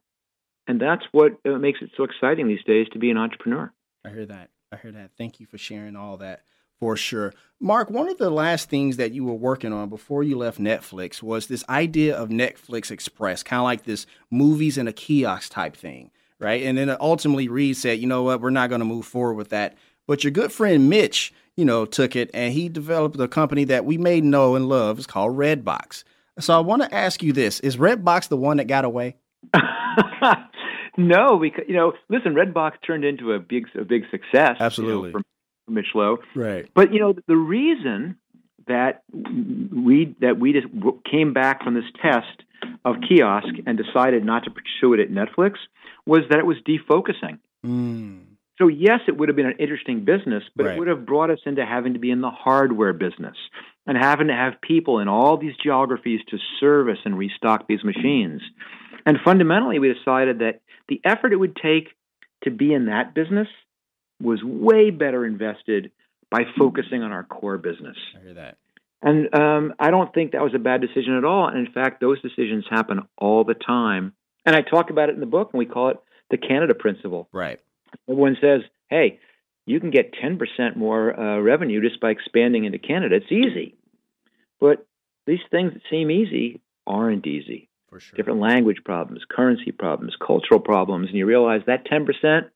And 0.67 0.81
that's 0.81 1.03
what 1.11 1.33
uh, 1.45 1.57
makes 1.57 1.79
it 1.81 1.91
so 1.95 2.03
exciting 2.03 2.47
these 2.47 2.63
days 2.65 2.87
to 2.93 2.99
be 2.99 3.09
an 3.09 3.17
entrepreneur. 3.17 3.71
I 4.05 4.09
hear 4.09 4.25
that. 4.25 4.49
I 4.71 4.77
hear 4.77 4.91
that. 4.91 5.11
Thank 5.17 5.39
you 5.39 5.45
for 5.45 5.57
sharing 5.57 5.95
all 5.95 6.17
that 6.17 6.41
for 6.79 6.95
sure. 6.95 7.33
Marc, 7.59 7.89
one 7.89 8.09
of 8.09 8.17
the 8.17 8.29
last 8.29 8.69
things 8.69 8.97
that 8.97 9.11
you 9.11 9.23
were 9.23 9.33
working 9.33 9.73
on 9.73 9.89
before 9.89 10.23
you 10.23 10.37
left 10.37 10.59
Netflix 10.59 11.23
was 11.23 11.47
this 11.47 11.63
idea 11.69 12.15
of 12.15 12.29
Netflix 12.29 12.91
Express, 12.91 13.43
kind 13.43 13.59
of 13.59 13.63
like 13.63 13.83
this 13.83 14.05
movies 14.29 14.77
in 14.77 14.87
a 14.87 14.93
kiosk 14.93 15.51
type 15.51 15.75
thing, 15.75 16.11
right? 16.39 16.63
And 16.63 16.77
then 16.77 16.95
ultimately 16.99 17.47
Reed 17.47 17.77
said, 17.77 17.99
you 17.99 18.07
know 18.07 18.23
what, 18.23 18.41
we're 18.41 18.49
not 18.49 18.69
going 18.69 18.79
to 18.79 18.85
move 18.85 19.05
forward 19.05 19.35
with 19.35 19.49
that. 19.49 19.75
But 20.05 20.23
your 20.23 20.31
good 20.31 20.51
friend 20.51 20.89
Mitch 20.89 21.33
you 21.57 21.65
know, 21.65 21.85
took 21.85 22.15
it 22.15 22.29
and 22.33 22.53
he 22.53 22.69
developed 22.69 23.19
a 23.19 23.27
company 23.27 23.65
that 23.65 23.83
we 23.83 23.97
may 23.97 24.21
know 24.21 24.55
and 24.55 24.69
love. 24.69 24.99
It's 24.99 25.07
called 25.07 25.35
Redbox. 25.35 26.03
So 26.39 26.55
I 26.55 26.59
want 26.59 26.83
to 26.83 26.93
ask 26.93 27.21
you 27.23 27.33
this: 27.33 27.59
Is 27.59 27.77
Redbox 27.77 28.29
the 28.29 28.37
one 28.37 28.57
that 28.57 28.65
got 28.65 28.85
away? 28.85 29.17
no, 30.97 31.39
because 31.39 31.65
you 31.67 31.75
know, 31.75 31.93
listen, 32.09 32.35
Redbox 32.35 32.73
turned 32.85 33.03
into 33.03 33.33
a 33.33 33.39
big, 33.39 33.65
a 33.75 33.83
big 33.83 34.03
success. 34.11 34.57
Absolutely, 34.59 35.09
you 35.09 35.13
know, 35.15 35.21
from 35.67 35.75
Mitch 35.75 35.87
Lowe. 35.95 36.19
Right. 36.35 36.69
But 36.75 36.93
you 36.93 36.99
know, 36.99 37.15
the 37.27 37.35
reason 37.35 38.17
that 38.67 39.03
we 39.11 40.15
that 40.21 40.39
we 40.39 40.53
just 40.53 40.67
came 41.09 41.33
back 41.33 41.63
from 41.63 41.73
this 41.73 41.85
test 42.01 42.43
of 42.85 42.95
kiosk 43.07 43.47
and 43.65 43.77
decided 43.77 44.23
not 44.23 44.43
to 44.43 44.51
pursue 44.51 44.93
it 44.93 44.99
at 44.99 45.09
Netflix 45.09 45.53
was 46.05 46.21
that 46.29 46.37
it 46.37 46.45
was 46.45 46.57
defocusing. 46.67 47.39
Mm. 47.65 48.26
So, 48.59 48.67
yes, 48.67 49.01
it 49.07 49.17
would 49.17 49.29
have 49.29 49.35
been 49.35 49.45
an 49.45 49.57
interesting 49.59 50.03
business, 50.03 50.43
but 50.55 50.65
right. 50.65 50.75
it 50.75 50.79
would 50.79 50.87
have 50.87 51.05
brought 51.05 51.29
us 51.29 51.39
into 51.45 51.65
having 51.65 51.93
to 51.93 51.99
be 51.99 52.09
in 52.09 52.21
the 52.21 52.31
hardware 52.31 52.93
business 52.93 53.35
and 53.85 53.97
having 53.97 54.27
to 54.27 54.33
have 54.33 54.61
people 54.61 54.99
in 54.99 55.07
all 55.07 55.37
these 55.37 55.53
geographies 55.61 56.21
to 56.29 56.37
service 56.59 56.97
and 57.05 57.17
restock 57.17 57.67
these 57.67 57.83
machines. 57.83 58.41
And 59.05 59.17
fundamentally, 59.23 59.79
we 59.79 59.93
decided 59.93 60.39
that 60.39 60.61
the 60.89 60.99
effort 61.05 61.33
it 61.33 61.37
would 61.37 61.55
take 61.55 61.89
to 62.43 62.51
be 62.51 62.73
in 62.73 62.87
that 62.87 63.13
business 63.13 63.47
was 64.21 64.43
way 64.43 64.89
better 64.89 65.25
invested 65.25 65.91
by 66.29 66.41
focusing 66.57 67.03
on 67.03 67.11
our 67.11 67.23
core 67.23 67.57
business. 67.57 67.95
I 68.15 68.23
hear 68.23 68.33
that. 68.33 68.57
And 69.01 69.33
um, 69.35 69.73
I 69.79 69.91
don't 69.91 70.13
think 70.13 70.31
that 70.31 70.41
was 70.41 70.53
a 70.55 70.59
bad 70.59 70.81
decision 70.81 71.15
at 71.15 71.23
all. 71.23 71.47
And 71.47 71.65
in 71.65 71.71
fact, 71.71 72.01
those 72.01 72.21
decisions 72.21 72.65
happen 72.69 73.01
all 73.17 73.43
the 73.43 73.53
time. 73.53 74.13
And 74.45 74.55
I 74.55 74.61
talk 74.61 74.89
about 74.89 75.09
it 75.09 75.15
in 75.15 75.19
the 75.19 75.27
book, 75.27 75.51
and 75.53 75.59
we 75.59 75.65
call 75.65 75.89
it 75.89 75.97
the 76.31 76.37
Canada 76.37 76.73
principle. 76.73 77.29
Right. 77.31 77.59
Everyone 78.09 78.37
says, 78.41 78.61
hey, 78.89 79.19
you 79.65 79.79
can 79.79 79.91
get 79.91 80.13
10% 80.13 80.75
more 80.75 81.19
uh, 81.19 81.39
revenue 81.39 81.81
just 81.81 81.99
by 81.99 82.11
expanding 82.11 82.65
into 82.65 82.79
Canada. 82.79 83.17
It's 83.17 83.31
easy. 83.31 83.75
But 84.59 84.85
these 85.25 85.39
things 85.51 85.73
that 85.73 85.81
seem 85.89 86.09
easy 86.09 86.61
aren't 86.85 87.27
easy. 87.27 87.69
For 87.89 87.99
sure. 87.99 88.17
Different 88.17 88.39
language 88.39 88.77
problems, 88.83 89.23
currency 89.29 89.71
problems, 89.71 90.15
cultural 90.25 90.59
problems. 90.59 91.07
And 91.09 91.17
you 91.17 91.25
realize 91.25 91.61
that 91.67 91.85
10%, 91.85 92.49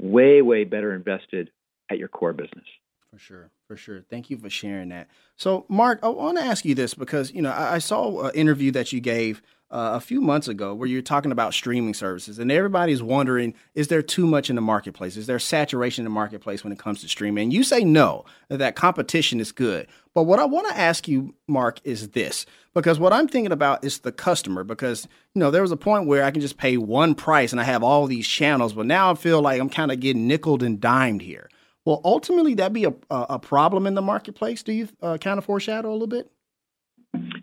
way, 0.00 0.42
way 0.42 0.64
better 0.64 0.94
invested 0.94 1.50
at 1.90 1.98
your 1.98 2.08
core 2.08 2.32
business. 2.32 2.64
For 3.10 3.18
sure, 3.18 3.50
for 3.66 3.76
sure. 3.76 4.02
Thank 4.08 4.30
you 4.30 4.38
for 4.38 4.48
sharing 4.48 4.90
that. 4.90 5.08
So, 5.36 5.66
Marc, 5.68 5.98
I 6.02 6.08
want 6.08 6.38
to 6.38 6.44
ask 6.44 6.64
you 6.64 6.76
this 6.76 6.94
because 6.94 7.32
you 7.32 7.42
know 7.42 7.50
I, 7.50 7.74
I 7.74 7.78
saw 7.78 8.26
an 8.28 8.34
interview 8.34 8.70
that 8.70 8.92
you 8.92 9.00
gave 9.00 9.42
uh, 9.70 9.92
a 9.94 10.00
few 10.00 10.20
months 10.20 10.48
ago 10.48 10.74
where 10.74 10.88
you're 10.88 11.02
talking 11.02 11.32
about 11.32 11.54
streaming 11.54 11.94
services, 11.94 12.38
and 12.38 12.50
everybody's 12.50 13.02
wondering: 13.02 13.54
is 13.74 13.88
there 13.88 14.02
too 14.02 14.26
much 14.26 14.50
in 14.50 14.56
the 14.56 14.62
marketplace? 14.62 15.16
Is 15.16 15.26
there 15.26 15.38
saturation 15.38 16.02
in 16.02 16.04
the 16.04 16.14
marketplace 16.14 16.64
when 16.64 16.72
it 16.72 16.78
comes 16.78 17.00
to 17.02 17.08
streaming? 17.08 17.44
And 17.44 17.52
you 17.52 17.62
say 17.62 17.84
no, 17.84 18.24
that 18.48 18.76
competition 18.76 19.40
is 19.40 19.52
good. 19.52 19.86
But 20.14 20.24
what 20.24 20.40
I 20.40 20.44
want 20.44 20.68
to 20.68 20.76
ask 20.76 21.06
you, 21.06 21.34
Marc, 21.46 21.80
is 21.84 22.08
this: 22.10 22.46
because 22.74 22.98
what 22.98 23.12
I'm 23.12 23.28
thinking 23.28 23.52
about 23.52 23.84
is 23.84 24.00
the 24.00 24.12
customer. 24.12 24.64
Because 24.64 25.06
you 25.34 25.40
know 25.40 25.50
there 25.50 25.62
was 25.62 25.72
a 25.72 25.76
point 25.76 26.06
where 26.06 26.24
I 26.24 26.30
can 26.30 26.40
just 26.40 26.58
pay 26.58 26.76
one 26.76 27.14
price 27.14 27.52
and 27.52 27.60
I 27.60 27.64
have 27.64 27.82
all 27.82 28.06
these 28.06 28.26
channels, 28.26 28.72
but 28.72 28.86
now 28.86 29.12
I 29.12 29.14
feel 29.14 29.40
like 29.40 29.60
I'm 29.60 29.70
kind 29.70 29.92
of 29.92 30.00
getting 30.00 30.26
nickled 30.26 30.62
and 30.62 30.80
dimed 30.80 31.22
here. 31.22 31.48
Well, 31.84 32.00
ultimately, 32.04 32.54
that 32.54 32.72
be 32.72 32.84
a, 32.84 32.94
a 33.10 33.38
problem 33.38 33.86
in 33.86 33.94
the 33.94 34.02
marketplace? 34.02 34.62
Do 34.62 34.72
you 34.72 34.88
uh, 35.00 35.16
kind 35.18 35.38
of 35.38 35.44
foreshadow 35.44 35.90
a 35.90 35.92
little 35.92 36.06
bit? 36.06 36.30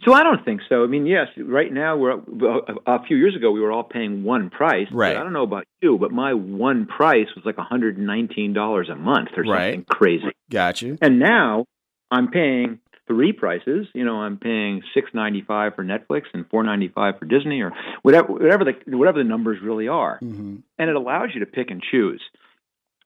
So 0.05 0.13
I 0.13 0.23
don't 0.23 0.43
think 0.45 0.61
so. 0.69 0.83
I 0.83 0.87
mean, 0.87 1.05
yes, 1.05 1.27
right 1.37 1.71
now 1.71 1.97
we're 1.97 2.11
a 2.85 3.03
few 3.05 3.17
years 3.17 3.35
ago 3.35 3.51
we 3.51 3.59
were 3.59 3.71
all 3.71 3.83
paying 3.83 4.23
one 4.23 4.49
price. 4.49 4.87
Right. 4.91 5.17
I 5.17 5.23
don't 5.23 5.33
know 5.33 5.43
about 5.43 5.65
you, 5.81 5.97
but 5.97 6.11
my 6.11 6.33
one 6.33 6.85
price 6.85 7.27
was 7.35 7.45
like 7.45 7.57
$119 7.57 8.91
a 8.91 8.95
month 8.95 9.29
or 9.35 9.43
Right. 9.43 9.73
something 9.73 9.85
crazy. 9.89 10.27
Got 10.49 10.81
you. 10.81 10.97
And 11.01 11.19
now 11.19 11.65
I'm 12.09 12.29
paying 12.29 12.79
three 13.07 13.33
prices. 13.33 13.87
You 13.93 14.05
know, 14.05 14.15
I'm 14.21 14.37
paying 14.37 14.81
six 14.93 15.09
ninety 15.13 15.41
five 15.41 15.75
for 15.75 15.83
Netflix 15.83 16.23
and 16.33 16.45
four 16.49 16.63
ninety 16.63 16.87
five 16.87 17.19
for 17.19 17.25
Disney 17.25 17.61
or 17.61 17.73
whatever 18.03 18.31
whatever 18.33 18.63
the 18.63 18.97
whatever 18.97 19.17
the 19.17 19.23
numbers 19.27 19.59
really 19.61 19.87
are. 19.89 20.17
hmm 20.19 20.57
And 20.79 20.89
it 20.89 20.95
allows 20.95 21.29
you 21.33 21.41
to 21.41 21.45
pick 21.45 21.71
and 21.71 21.81
choose. 21.81 22.21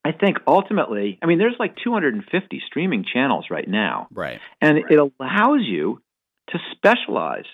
I 0.04 0.12
think 0.12 0.38
ultimately, 0.47 1.19
I 1.21 1.28
mean, 1.28 1.38
there's 1.38 1.56
like 1.60 1.76
250 1.84 2.62
streaming 2.65 3.04
channels 3.12 3.45
right 3.52 3.67
now, 3.67 4.08
Right. 4.12 4.39
and 4.60 4.80
it 4.80 4.97
allows 4.97 5.62
you 5.62 6.02
to 6.51 6.59
specialize. 6.71 7.45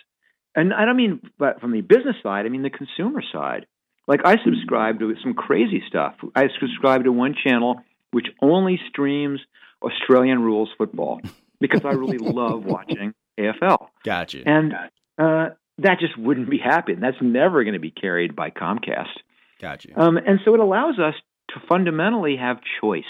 And 0.56 0.74
I 0.74 0.86
don't 0.86 0.98
mean 0.98 1.22
but 1.38 1.62
from 1.62 1.72
the 1.72 1.82
business 1.82 2.16
side, 2.24 2.46
I 2.46 2.50
mean 2.50 2.64
the 2.64 2.70
consumer 2.70 3.22
side. 3.32 3.66
Like 4.08 4.22
I 4.26 4.38
subscribe 4.44 5.00
to 5.00 5.14
some 5.22 5.34
crazy 5.34 5.84
stuff. 5.88 6.16
I 6.36 6.48
subscribe 6.60 7.04
to 7.04 7.12
one 7.12 7.36
channel 7.44 7.82
which 8.12 8.28
only 8.42 8.80
streams 8.90 9.40
Australian 9.82 10.42
rules 10.42 10.70
football 10.78 11.22
because 11.60 11.84
I 11.86 11.92
really 11.92 12.18
love 12.18 12.64
watching 12.64 13.14
AFL. 13.40 13.88
Gotcha. 14.04 14.44
And 14.46 14.74
uh, 15.18 15.50
that 15.80 16.00
just 16.00 16.18
wouldn't 16.18 16.50
be 16.50 16.58
happening. 16.58 17.00
That's 17.00 17.18
never 17.22 17.64
going 17.64 17.74
to 17.74 17.80
be 17.80 17.92
carried 17.92 18.36
by 18.36 18.50
Comcast. 18.50 19.14
Gotcha. 19.60 19.90
Um, 20.00 20.18
and 20.18 20.40
so 20.46 20.54
it 20.54 20.60
allows 20.60 21.00
us 21.00 21.16
to 21.50 21.62
fundamentally 21.68 22.38
have 22.38 22.58
choice. 22.82 23.04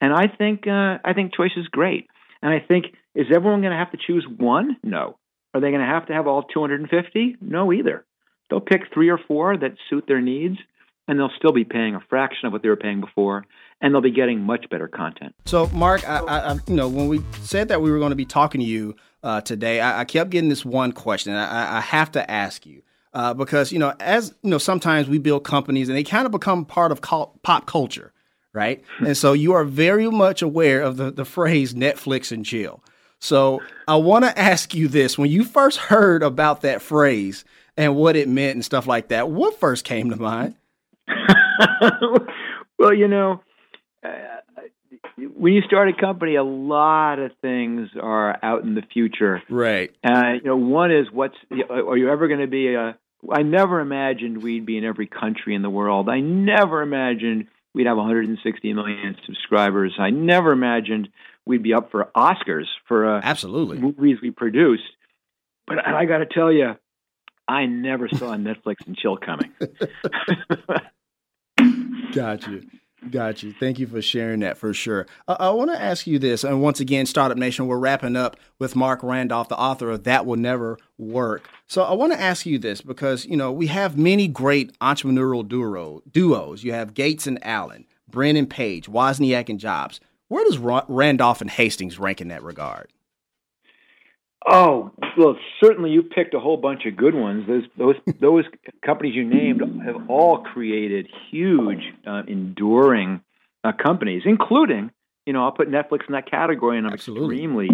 And 0.00 0.12
I 0.12 0.26
think 0.28 0.66
uh, 0.66 0.98
I 1.04 1.12
think 1.14 1.34
choice 1.34 1.52
is 1.56 1.66
great. 1.68 2.08
And 2.42 2.52
I 2.52 2.60
think 2.60 2.86
is 3.16 3.26
everyone 3.34 3.60
going 3.60 3.72
to 3.72 3.78
have 3.78 3.92
to 3.92 3.98
choose 3.98 4.26
one? 4.38 4.76
No. 4.82 5.18
Are 5.54 5.60
they 5.60 5.70
going 5.70 5.80
to 5.80 5.86
have 5.86 6.06
to 6.06 6.12
have 6.12 6.26
all 6.26 6.42
250? 6.42 7.36
No, 7.40 7.72
either. 7.72 8.04
They'll 8.50 8.60
pick 8.60 8.82
three 8.92 9.08
or 9.08 9.18
four 9.26 9.56
that 9.56 9.72
suit 9.90 10.04
their 10.06 10.20
needs, 10.20 10.58
and 11.08 11.18
they'll 11.18 11.32
still 11.36 11.52
be 11.52 11.64
paying 11.64 11.94
a 11.94 12.00
fraction 12.08 12.46
of 12.46 12.52
what 12.52 12.62
they 12.62 12.68
were 12.68 12.76
paying 12.76 13.00
before, 13.00 13.44
and 13.80 13.92
they'll 13.92 14.02
be 14.02 14.10
getting 14.10 14.40
much 14.40 14.66
better 14.70 14.86
content. 14.86 15.34
So, 15.46 15.68
Marc, 15.68 16.08
I, 16.08 16.18
I, 16.18 16.52
you 16.66 16.76
know, 16.76 16.88
when 16.88 17.08
we 17.08 17.22
said 17.40 17.68
that 17.68 17.80
we 17.80 17.90
were 17.90 17.98
going 17.98 18.10
to 18.10 18.16
be 18.16 18.26
talking 18.26 18.60
to 18.60 18.66
you 18.66 18.94
uh, 19.22 19.40
today, 19.40 19.80
I, 19.80 20.02
I 20.02 20.04
kept 20.04 20.30
getting 20.30 20.50
this 20.50 20.64
one 20.64 20.92
question. 20.92 21.34
I, 21.34 21.78
I 21.78 21.80
have 21.80 22.12
to 22.12 22.30
ask 22.30 22.66
you 22.66 22.82
uh, 23.16 23.32
because 23.32 23.72
you 23.72 23.78
know, 23.78 23.94
as 23.98 24.34
you 24.42 24.50
know, 24.50 24.58
sometimes 24.58 25.08
we 25.08 25.18
build 25.18 25.42
companies 25.42 25.88
and 25.88 25.96
they 25.96 26.04
kind 26.04 26.26
of 26.26 26.32
become 26.32 26.66
part 26.66 26.92
of 26.92 27.00
pop 27.00 27.66
culture, 27.66 28.12
right? 28.52 28.84
and 28.98 29.16
so 29.16 29.32
you 29.32 29.54
are 29.54 29.64
very 29.64 30.10
much 30.10 30.42
aware 30.42 30.82
of 30.82 30.98
the 30.98 31.10
the 31.10 31.24
phrase 31.24 31.72
Netflix 31.72 32.30
and 32.30 32.44
chill. 32.44 32.84
So 33.26 33.60
I 33.88 33.96
want 33.96 34.24
to 34.24 34.38
ask 34.38 34.72
you 34.72 34.86
this: 34.86 35.18
when 35.18 35.30
you 35.30 35.44
first 35.44 35.78
heard 35.78 36.22
about 36.22 36.60
that 36.62 36.80
phrase 36.80 37.44
and 37.76 37.96
what 37.96 38.14
it 38.14 38.28
meant 38.28 38.54
and 38.54 38.64
stuff 38.64 38.86
like 38.86 39.08
that, 39.08 39.28
what 39.28 39.58
first 39.58 39.84
came 39.84 40.10
to 40.10 40.16
mind? 40.16 40.54
well, 42.78 42.94
you 42.94 43.08
know, 43.08 43.42
uh, 44.04 44.10
when 45.36 45.54
you 45.54 45.62
start 45.62 45.88
a 45.88 45.92
company, 45.92 46.36
a 46.36 46.44
lot 46.44 47.18
of 47.18 47.32
things 47.42 47.88
are 48.00 48.38
out 48.42 48.62
in 48.62 48.74
the 48.74 48.82
future. 48.92 49.42
Right. 49.50 49.90
Uh, 50.04 50.34
you 50.34 50.44
know, 50.44 50.56
one 50.56 50.92
is 50.92 51.08
what's 51.10 51.36
are 51.68 51.96
you 51.96 52.10
ever 52.10 52.28
going 52.28 52.40
to 52.40 52.46
be 52.46 52.74
a? 52.74 52.96
I 53.28 53.42
never 53.42 53.80
imagined 53.80 54.40
we'd 54.40 54.66
be 54.66 54.78
in 54.78 54.84
every 54.84 55.08
country 55.08 55.56
in 55.56 55.62
the 55.62 55.70
world. 55.70 56.08
I 56.08 56.20
never 56.20 56.80
imagined 56.80 57.48
we'd 57.74 57.88
have 57.88 57.96
160 57.96 58.72
million 58.72 59.16
subscribers. 59.26 59.94
I 59.98 60.10
never 60.10 60.52
imagined 60.52 61.08
we'd 61.46 61.62
be 61.62 61.72
up 61.72 61.90
for 61.90 62.10
Oscars 62.16 62.66
for 62.86 63.16
uh, 63.16 63.20
Absolutely. 63.22 63.78
movies 63.78 64.18
we 64.20 64.30
produced. 64.30 64.82
But 65.66 65.86
I 65.86 66.04
got 66.04 66.18
to 66.18 66.26
tell 66.26 66.52
you, 66.52 66.76
I 67.48 67.66
never 67.66 68.08
saw 68.08 68.36
Netflix 68.36 68.86
and 68.86 68.96
chill 68.96 69.16
coming. 69.16 69.52
Got 72.12 72.46
you. 72.46 72.62
Got 73.10 73.42
you. 73.42 73.52
Thank 73.52 73.78
you 73.78 73.86
for 73.86 74.02
sharing 74.02 74.40
that 74.40 74.58
for 74.58 74.74
sure. 74.74 75.06
Uh, 75.28 75.36
I 75.38 75.50
want 75.50 75.70
to 75.70 75.80
ask 75.80 76.06
you 76.06 76.18
this, 76.18 76.44
and 76.44 76.62
once 76.62 76.80
again, 76.80 77.06
Startup 77.06 77.36
Nation, 77.36 77.66
we're 77.66 77.78
wrapping 77.78 78.16
up 78.16 78.36
with 78.58 78.74
Marc 78.74 79.02
Randolph, 79.02 79.48
the 79.48 79.56
author 79.56 79.90
of 79.90 80.04
That 80.04 80.26
Will 80.26 80.36
Never 80.36 80.78
Work. 80.98 81.48
So 81.66 81.82
I 81.82 81.92
want 81.92 82.12
to 82.14 82.20
ask 82.20 82.46
you 82.46 82.58
this 82.58 82.80
because 82.80 83.26
you 83.26 83.36
know 83.36 83.52
we 83.52 83.66
have 83.68 83.98
many 83.98 84.28
great 84.28 84.76
entrepreneurial 84.80 85.46
duo, 85.46 86.02
duos. 86.10 86.64
You 86.64 86.72
have 86.72 86.94
Gates 86.94 87.26
and 87.26 87.38
Allen, 87.46 87.86
Brin 88.08 88.36
and 88.36 88.48
Page, 88.48 88.88
Wozniak 88.88 89.48
and 89.48 89.60
Jobs. 89.60 90.00
Where 90.28 90.44
does 90.44 90.58
Randolph 90.58 91.40
and 91.40 91.50
Hastings 91.50 91.98
rank 91.98 92.20
in 92.20 92.28
that 92.28 92.42
regard? 92.42 92.90
Oh, 94.48 94.92
well, 95.18 95.36
certainly 95.62 95.90
you 95.90 96.02
picked 96.02 96.34
a 96.34 96.40
whole 96.40 96.56
bunch 96.56 96.86
of 96.86 96.96
good 96.96 97.14
ones. 97.14 97.46
Those 97.48 97.64
those 97.76 97.94
those 98.20 98.44
companies 98.84 99.14
you 99.14 99.24
named 99.24 99.62
have 99.84 100.08
all 100.08 100.38
created 100.38 101.08
huge, 101.30 101.82
uh, 102.06 102.22
enduring 102.28 103.22
uh, 103.64 103.72
companies, 103.72 104.22
including 104.24 104.90
you 105.26 105.32
know 105.32 105.44
I'll 105.44 105.52
put 105.52 105.68
Netflix 105.68 106.06
in 106.06 106.12
that 106.12 106.30
category, 106.30 106.78
and 106.78 106.86
I'm 106.86 106.92
Absolutely. 106.92 107.36
extremely 107.36 107.68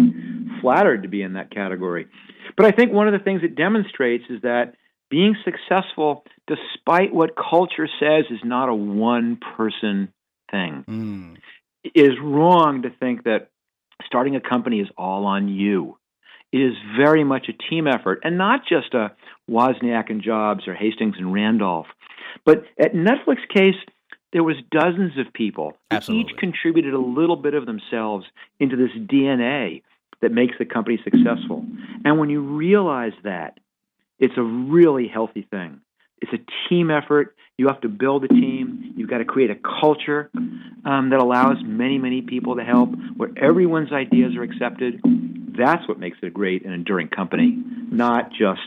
flattered 0.61 1.03
to 1.03 1.09
be 1.09 1.21
in 1.21 1.33
that 1.33 1.51
category. 1.51 2.07
But 2.57 2.65
I 2.65 2.71
think 2.71 2.91
one 2.91 3.07
of 3.07 3.13
the 3.13 3.23
things 3.23 3.41
it 3.43 3.55
demonstrates 3.55 4.25
is 4.29 4.41
that 4.41 4.73
being 5.09 5.35
successful, 5.45 6.23
despite 6.47 7.13
what 7.13 7.31
culture 7.35 7.87
says, 7.99 8.25
is 8.31 8.39
not 8.43 8.69
a 8.69 8.73
one 8.73 9.37
person 9.57 10.11
thing 10.49 10.85
Mm, 10.87 11.37
is 11.83 12.13
wrong 12.21 12.83
to 12.83 12.89
think 12.89 13.23
that 13.23 13.49
starting 14.05 14.35
a 14.35 14.41
company 14.41 14.79
is 14.79 14.87
all 14.97 15.25
on 15.25 15.47
you. 15.47 15.97
It 16.51 16.59
is 16.59 16.73
very 16.97 17.23
much 17.23 17.49
a 17.49 17.69
team 17.69 17.87
effort, 17.87 18.21
and 18.23 18.37
not 18.37 18.61
just 18.67 18.93
a 18.93 19.11
Wozniak 19.49 20.09
and 20.09 20.21
Jobs 20.21 20.67
or 20.67 20.75
Hastings 20.75 21.15
and 21.17 21.33
Randolph. 21.33 21.87
But 22.45 22.65
at 22.79 22.93
Netflix 22.93 23.37
case, 23.53 23.75
there 24.33 24.43
was 24.43 24.55
dozens 24.71 25.17
of 25.17 25.33
people 25.33 25.73
who 25.89 25.97
Absolutely. 25.97 26.31
each 26.31 26.37
contributed 26.37 26.93
a 26.93 26.99
little 26.99 27.35
bit 27.35 27.53
of 27.53 27.65
themselves 27.65 28.25
into 28.59 28.75
this 28.75 28.91
DNA 28.91 29.83
that 30.21 30.31
makes 30.31 30.55
the 30.57 30.65
company 30.65 30.99
successful. 31.03 31.65
And 32.05 32.19
when 32.19 32.29
you 32.29 32.41
realize 32.41 33.13
that, 33.23 33.59
it's 34.19 34.37
a 34.37 34.43
really 34.43 35.07
healthy 35.07 35.47
thing. 35.49 35.81
It's 36.23 36.31
a 36.31 36.69
team 36.69 36.89
effort. 36.89 37.35
You 37.57 37.67
have 37.67 37.81
to 37.81 37.89
build 37.89 38.23
a 38.23 38.29
team. 38.29 38.93
You've 38.95 39.09
got 39.09 39.17
to 39.17 39.25
create 39.25 39.51
a 39.51 39.55
culture 39.81 40.31
um, 40.85 41.09
that 41.09 41.19
allows 41.19 41.57
many, 41.61 41.97
many 41.97 42.21
people 42.21 42.55
to 42.55 42.63
help, 42.63 42.91
where 43.17 43.29
everyone's 43.35 43.91
ideas 43.91 44.35
are 44.37 44.43
accepted. 44.43 45.01
That's 45.03 45.85
what 45.85 45.99
makes 45.99 46.17
it 46.23 46.27
a 46.27 46.29
great 46.29 46.63
and 46.63 46.73
enduring 46.73 47.09
company, 47.09 47.61
not 47.91 48.31
just 48.31 48.61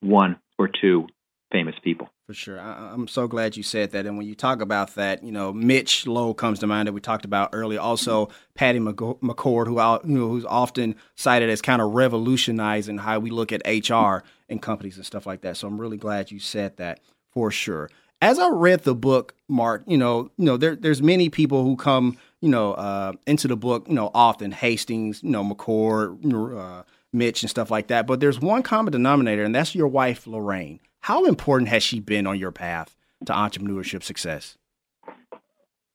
one 0.00 0.36
or 0.56 0.68
two 0.68 1.08
famous 1.50 1.74
people. 1.82 2.10
For 2.26 2.32
sure. 2.32 2.58
I, 2.58 2.90
I'm 2.92 3.06
so 3.06 3.28
glad 3.28 3.54
you 3.54 3.62
said 3.62 3.90
that. 3.90 4.06
And 4.06 4.16
when 4.16 4.26
you 4.26 4.34
talk 4.34 4.62
about 4.62 4.94
that, 4.94 5.22
you 5.22 5.30
know, 5.30 5.52
Mitch 5.52 6.06
Lowe 6.06 6.32
comes 6.32 6.58
to 6.60 6.66
mind 6.66 6.88
that 6.88 6.94
we 6.94 7.00
talked 7.00 7.26
about 7.26 7.50
earlier. 7.52 7.78
Also, 7.78 8.30
Patty 8.54 8.78
McCord, 8.78 9.66
who 9.66 10.10
you 10.10 10.18
know, 10.18 10.28
who's 10.28 10.46
often 10.46 10.96
cited 11.16 11.50
as 11.50 11.60
kind 11.60 11.82
of 11.82 11.92
revolutionizing 11.92 12.96
how 12.96 13.18
we 13.18 13.28
look 13.28 13.52
at 13.52 13.60
HR 13.66 14.24
in 14.48 14.58
companies 14.58 14.96
and 14.96 15.04
stuff 15.04 15.26
like 15.26 15.42
that. 15.42 15.58
So 15.58 15.68
I'm 15.68 15.78
really 15.78 15.98
glad 15.98 16.30
you 16.30 16.38
said 16.38 16.78
that 16.78 17.00
for 17.30 17.50
sure. 17.50 17.90
As 18.22 18.38
I 18.38 18.48
read 18.48 18.84
the 18.84 18.94
book, 18.94 19.34
Marc, 19.46 19.82
you 19.86 19.98
know, 19.98 20.30
you 20.38 20.46
know, 20.46 20.56
there, 20.56 20.76
there's 20.76 21.02
many 21.02 21.28
people 21.28 21.62
who 21.62 21.76
come, 21.76 22.16
you 22.40 22.48
know, 22.48 22.72
uh, 22.72 23.12
into 23.26 23.48
the 23.48 23.56
book, 23.56 23.86
you 23.86 23.94
know, 23.94 24.10
often 24.14 24.50
Hastings, 24.50 25.22
you 25.22 25.28
know, 25.28 25.44
McCord, 25.44 26.24
uh, 26.58 26.84
Mitch, 27.12 27.42
and 27.42 27.50
stuff 27.50 27.70
like 27.70 27.88
that. 27.88 28.06
But 28.06 28.20
there's 28.20 28.40
one 28.40 28.62
common 28.62 28.92
denominator, 28.92 29.44
and 29.44 29.54
that's 29.54 29.74
your 29.74 29.88
wife, 29.88 30.26
Lorraine. 30.26 30.80
How 31.04 31.26
important 31.26 31.68
has 31.68 31.82
she 31.82 32.00
been 32.00 32.26
on 32.26 32.38
your 32.38 32.50
path 32.50 32.96
to 33.26 33.32
entrepreneurship 33.34 34.02
success? 34.02 34.56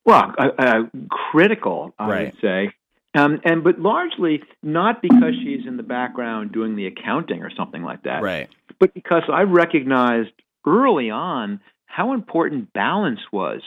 Well, 0.06 0.36
uh, 0.38 0.50
uh, 0.56 0.84
critical, 1.32 1.96
I 1.98 2.08
right. 2.08 2.26
would 2.26 2.42
say. 2.42 2.72
Um, 3.16 3.42
and 3.44 3.64
but 3.64 3.80
largely 3.80 4.44
not 4.62 5.02
because 5.02 5.34
she's 5.44 5.66
in 5.66 5.78
the 5.78 5.84
background 5.84 6.52
doing 6.52 6.76
the 6.76 6.86
accounting 6.86 7.42
or 7.42 7.50
something 7.58 7.82
like 7.82 8.04
that, 8.04 8.22
right? 8.22 8.50
But 8.80 8.94
because 8.94 9.24
I 9.34 9.42
recognized 9.42 10.30
early 10.68 11.10
on 11.10 11.60
how 11.88 12.14
important 12.14 12.72
balance 12.72 13.22
was, 13.32 13.62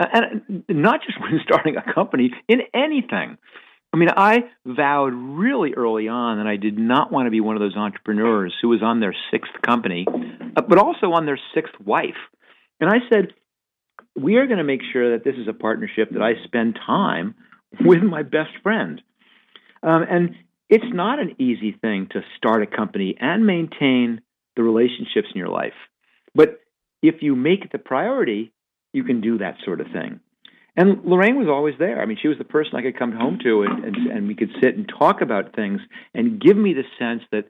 and 0.00 0.64
not 0.68 1.02
just 1.06 1.20
when 1.20 1.40
starting 1.44 1.76
a 1.76 1.94
company, 1.94 2.32
in 2.48 2.62
anything. 2.74 3.38
I 3.92 3.98
mean, 3.98 4.08
I 4.16 4.44
vowed 4.64 5.12
really 5.12 5.74
early 5.74 6.08
on 6.08 6.38
that 6.38 6.46
I 6.46 6.56
did 6.56 6.78
not 6.78 7.12
want 7.12 7.26
to 7.26 7.30
be 7.30 7.40
one 7.40 7.56
of 7.56 7.60
those 7.60 7.76
entrepreneurs 7.76 8.54
who 8.62 8.68
was 8.68 8.82
on 8.82 9.00
their 9.00 9.14
sixth 9.30 9.52
company, 9.60 10.06
uh, 10.56 10.62
but 10.62 10.78
also 10.78 11.12
on 11.12 11.26
their 11.26 11.38
sixth 11.54 11.74
wife. 11.84 12.16
And 12.80 12.88
I 12.88 12.98
said, 13.10 13.34
we 14.16 14.36
are 14.36 14.46
going 14.46 14.58
to 14.58 14.64
make 14.64 14.80
sure 14.92 15.12
that 15.12 15.24
this 15.24 15.36
is 15.36 15.46
a 15.46 15.52
partnership 15.52 16.10
that 16.12 16.22
I 16.22 16.42
spend 16.44 16.78
time 16.86 17.34
with 17.80 18.02
my 18.02 18.22
best 18.22 18.50
friend. 18.62 19.02
Um, 19.82 20.04
and 20.08 20.36
it's 20.70 20.84
not 20.92 21.18
an 21.18 21.36
easy 21.38 21.72
thing 21.72 22.08
to 22.12 22.22
start 22.36 22.62
a 22.62 22.66
company 22.66 23.16
and 23.20 23.46
maintain 23.46 24.22
the 24.56 24.62
relationships 24.62 25.28
in 25.34 25.38
your 25.38 25.48
life. 25.48 25.72
But 26.34 26.60
if 27.02 27.16
you 27.20 27.36
make 27.36 27.64
it 27.64 27.72
the 27.72 27.78
priority, 27.78 28.52
you 28.92 29.04
can 29.04 29.20
do 29.20 29.38
that 29.38 29.56
sort 29.64 29.80
of 29.80 29.88
thing. 29.92 30.20
And 30.76 31.04
Lorraine 31.04 31.38
was 31.38 31.48
always 31.48 31.74
there. 31.78 32.00
I 32.00 32.06
mean, 32.06 32.16
she 32.20 32.28
was 32.28 32.38
the 32.38 32.44
person 32.44 32.76
I 32.76 32.82
could 32.82 32.98
come 32.98 33.12
home 33.12 33.38
to 33.44 33.62
and, 33.62 33.84
and, 33.84 33.96
and 34.06 34.28
we 34.28 34.34
could 34.34 34.50
sit 34.60 34.76
and 34.76 34.88
talk 34.88 35.20
about 35.20 35.54
things 35.54 35.80
and 36.14 36.40
give 36.40 36.56
me 36.56 36.72
the 36.72 36.84
sense 36.98 37.22
that 37.30 37.44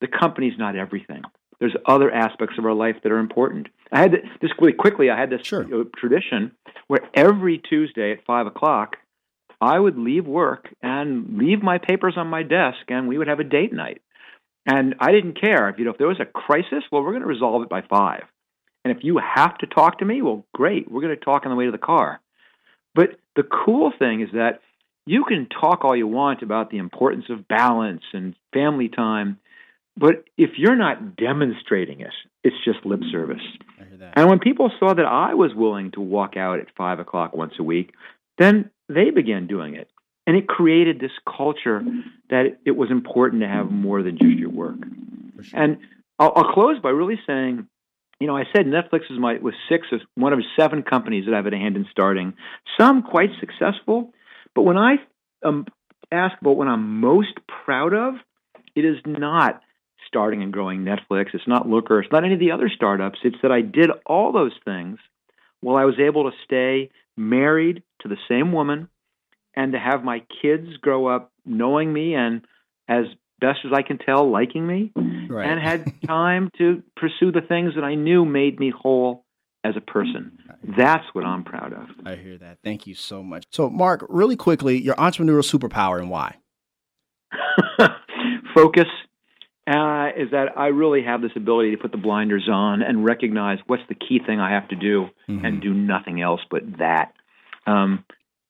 the 0.00 0.08
company's 0.08 0.58
not 0.58 0.74
everything. 0.74 1.22
There's 1.60 1.76
other 1.86 2.10
aspects 2.10 2.56
of 2.58 2.64
our 2.64 2.74
life 2.74 2.96
that 3.02 3.12
are 3.12 3.18
important. 3.18 3.68
I 3.92 4.00
had 4.00 4.12
this 4.40 4.50
really 4.58 4.72
quickly. 4.72 5.10
I 5.10 5.20
had 5.20 5.30
this 5.30 5.46
sure. 5.46 5.64
tradition 5.96 6.52
where 6.88 7.02
every 7.14 7.58
Tuesday 7.58 8.10
at 8.12 8.24
five 8.26 8.46
o'clock, 8.46 8.96
I 9.60 9.78
would 9.78 9.96
leave 9.96 10.26
work 10.26 10.68
and 10.82 11.38
leave 11.38 11.62
my 11.62 11.78
papers 11.78 12.14
on 12.16 12.26
my 12.26 12.42
desk, 12.42 12.78
and 12.88 13.06
we 13.06 13.16
would 13.16 13.28
have 13.28 13.38
a 13.38 13.44
date 13.44 13.72
night. 13.72 14.02
And 14.66 14.96
I 14.98 15.12
didn't 15.12 15.40
care 15.40 15.68
if 15.68 15.78
you 15.78 15.84
know 15.84 15.92
if 15.92 15.98
there 15.98 16.08
was 16.08 16.20
a 16.20 16.24
crisis. 16.24 16.82
Well, 16.90 17.02
we're 17.02 17.12
going 17.12 17.22
to 17.22 17.28
resolve 17.28 17.62
it 17.62 17.68
by 17.68 17.82
five. 17.82 18.24
And 18.84 18.96
if 18.96 19.04
you 19.04 19.18
have 19.18 19.56
to 19.58 19.66
talk 19.66 19.98
to 19.98 20.04
me, 20.04 20.20
well, 20.20 20.44
great. 20.52 20.90
We're 20.90 21.02
going 21.02 21.16
to 21.16 21.24
talk 21.24 21.44
on 21.44 21.50
the 21.50 21.56
way 21.56 21.66
to 21.66 21.70
the 21.70 21.78
car. 21.78 22.20
But 22.94 23.10
the 23.36 23.42
cool 23.42 23.92
thing 23.98 24.20
is 24.20 24.28
that 24.32 24.60
you 25.06 25.24
can 25.24 25.48
talk 25.48 25.84
all 25.84 25.96
you 25.96 26.06
want 26.06 26.42
about 26.42 26.70
the 26.70 26.78
importance 26.78 27.24
of 27.28 27.48
balance 27.48 28.02
and 28.12 28.34
family 28.52 28.88
time, 28.88 29.38
but 29.96 30.24
if 30.38 30.50
you're 30.56 30.76
not 30.76 31.16
demonstrating 31.16 32.00
it, 32.00 32.12
it's 32.44 32.56
just 32.64 32.84
lip 32.84 33.00
service. 33.10 33.42
And 34.14 34.28
when 34.28 34.38
people 34.38 34.70
saw 34.78 34.94
that 34.94 35.06
I 35.06 35.34
was 35.34 35.54
willing 35.54 35.90
to 35.92 36.00
walk 36.00 36.36
out 36.36 36.60
at 36.60 36.66
five 36.76 36.98
o'clock 36.98 37.34
once 37.34 37.54
a 37.58 37.62
week, 37.62 37.92
then 38.38 38.70
they 38.88 39.10
began 39.10 39.46
doing 39.46 39.74
it. 39.74 39.88
And 40.26 40.36
it 40.36 40.46
created 40.46 41.00
this 41.00 41.12
culture 41.26 41.82
that 42.30 42.58
it 42.64 42.72
was 42.72 42.90
important 42.90 43.42
to 43.42 43.48
have 43.48 43.70
more 43.70 44.02
than 44.02 44.18
just 44.18 44.38
your 44.38 44.50
work. 44.50 44.76
Sure. 45.40 45.60
And 45.60 45.78
I'll, 46.18 46.32
I'll, 46.36 46.52
close 46.52 46.78
by 46.78 46.90
really 46.90 47.18
saying, 47.26 47.66
you 48.22 48.28
know, 48.28 48.36
I 48.36 48.44
said 48.54 48.66
Netflix 48.66 49.10
is 49.10 49.18
my 49.18 49.34
was 49.42 49.54
six 49.68 49.88
of 49.90 50.00
one 50.14 50.32
of 50.32 50.38
seven 50.56 50.84
companies 50.84 51.24
that 51.26 51.34
I've 51.34 51.42
had 51.42 51.54
a 51.54 51.58
hand 51.58 51.74
in 51.74 51.86
starting. 51.90 52.34
Some 52.78 53.02
quite 53.02 53.30
successful, 53.40 54.12
but 54.54 54.62
when 54.62 54.76
I 54.78 54.98
um, 55.44 55.66
ask 56.12 56.40
about 56.40 56.56
what 56.56 56.68
I'm 56.68 57.00
most 57.00 57.32
proud 57.64 57.92
of, 57.92 58.14
it 58.76 58.84
is 58.84 58.98
not 59.04 59.60
starting 60.06 60.40
and 60.40 60.52
growing 60.52 60.84
Netflix. 60.84 61.34
It's 61.34 61.48
not 61.48 61.68
Looker. 61.68 61.98
It's 62.00 62.12
not 62.12 62.22
any 62.22 62.34
of 62.34 62.38
the 62.38 62.52
other 62.52 62.70
startups. 62.72 63.18
It's 63.24 63.38
that 63.42 63.50
I 63.50 63.60
did 63.60 63.90
all 64.06 64.30
those 64.30 64.54
things 64.64 65.00
while 65.60 65.74
I 65.74 65.84
was 65.84 65.98
able 65.98 66.30
to 66.30 66.36
stay 66.44 66.90
married 67.16 67.82
to 68.02 68.08
the 68.08 68.18
same 68.28 68.52
woman 68.52 68.88
and 69.56 69.72
to 69.72 69.80
have 69.80 70.04
my 70.04 70.22
kids 70.40 70.68
grow 70.80 71.08
up 71.08 71.32
knowing 71.44 71.92
me 71.92 72.14
and 72.14 72.42
as 72.86 73.06
best 73.42 73.60
as 73.66 73.72
I 73.74 73.82
can 73.82 73.98
tell 73.98 74.30
liking 74.30 74.66
me 74.66 74.92
right. 75.28 75.48
and 75.48 75.60
had 75.60 75.92
time 76.06 76.50
to 76.58 76.82
pursue 76.96 77.32
the 77.32 77.42
things 77.42 77.74
that 77.74 77.84
I 77.84 77.96
knew 77.96 78.24
made 78.24 78.58
me 78.58 78.72
whole 78.74 79.24
as 79.64 79.74
a 79.76 79.80
person. 79.80 80.38
That's 80.76 81.04
what 81.12 81.24
I'm 81.24 81.44
proud 81.44 81.72
of. 81.72 81.88
I 82.06 82.16
hear 82.16 82.38
that. 82.38 82.58
Thank 82.64 82.86
you 82.86 82.94
so 82.94 83.22
much. 83.22 83.44
So, 83.50 83.68
Marc, 83.68 84.04
really 84.08 84.36
quickly, 84.36 84.80
your 84.80 84.94
entrepreneurial 84.94 85.44
superpower 85.44 85.98
and 85.98 86.08
why? 86.08 86.36
Focus 88.54 88.88
uh, 89.66 90.08
is 90.16 90.30
that 90.32 90.50
I 90.56 90.66
really 90.68 91.02
have 91.02 91.22
this 91.22 91.32
ability 91.36 91.72
to 91.72 91.76
put 91.76 91.92
the 91.92 91.98
blinders 91.98 92.48
on 92.50 92.82
and 92.82 93.04
recognize 93.04 93.58
what's 93.66 93.82
the 93.88 93.94
key 93.94 94.20
thing 94.24 94.40
I 94.40 94.50
have 94.52 94.68
to 94.68 94.76
do 94.76 95.08
mm-hmm. 95.28 95.44
and 95.44 95.62
do 95.62 95.72
nothing 95.74 96.20
else 96.20 96.40
but 96.50 96.62
that. 96.78 97.12
Um, 97.66 98.04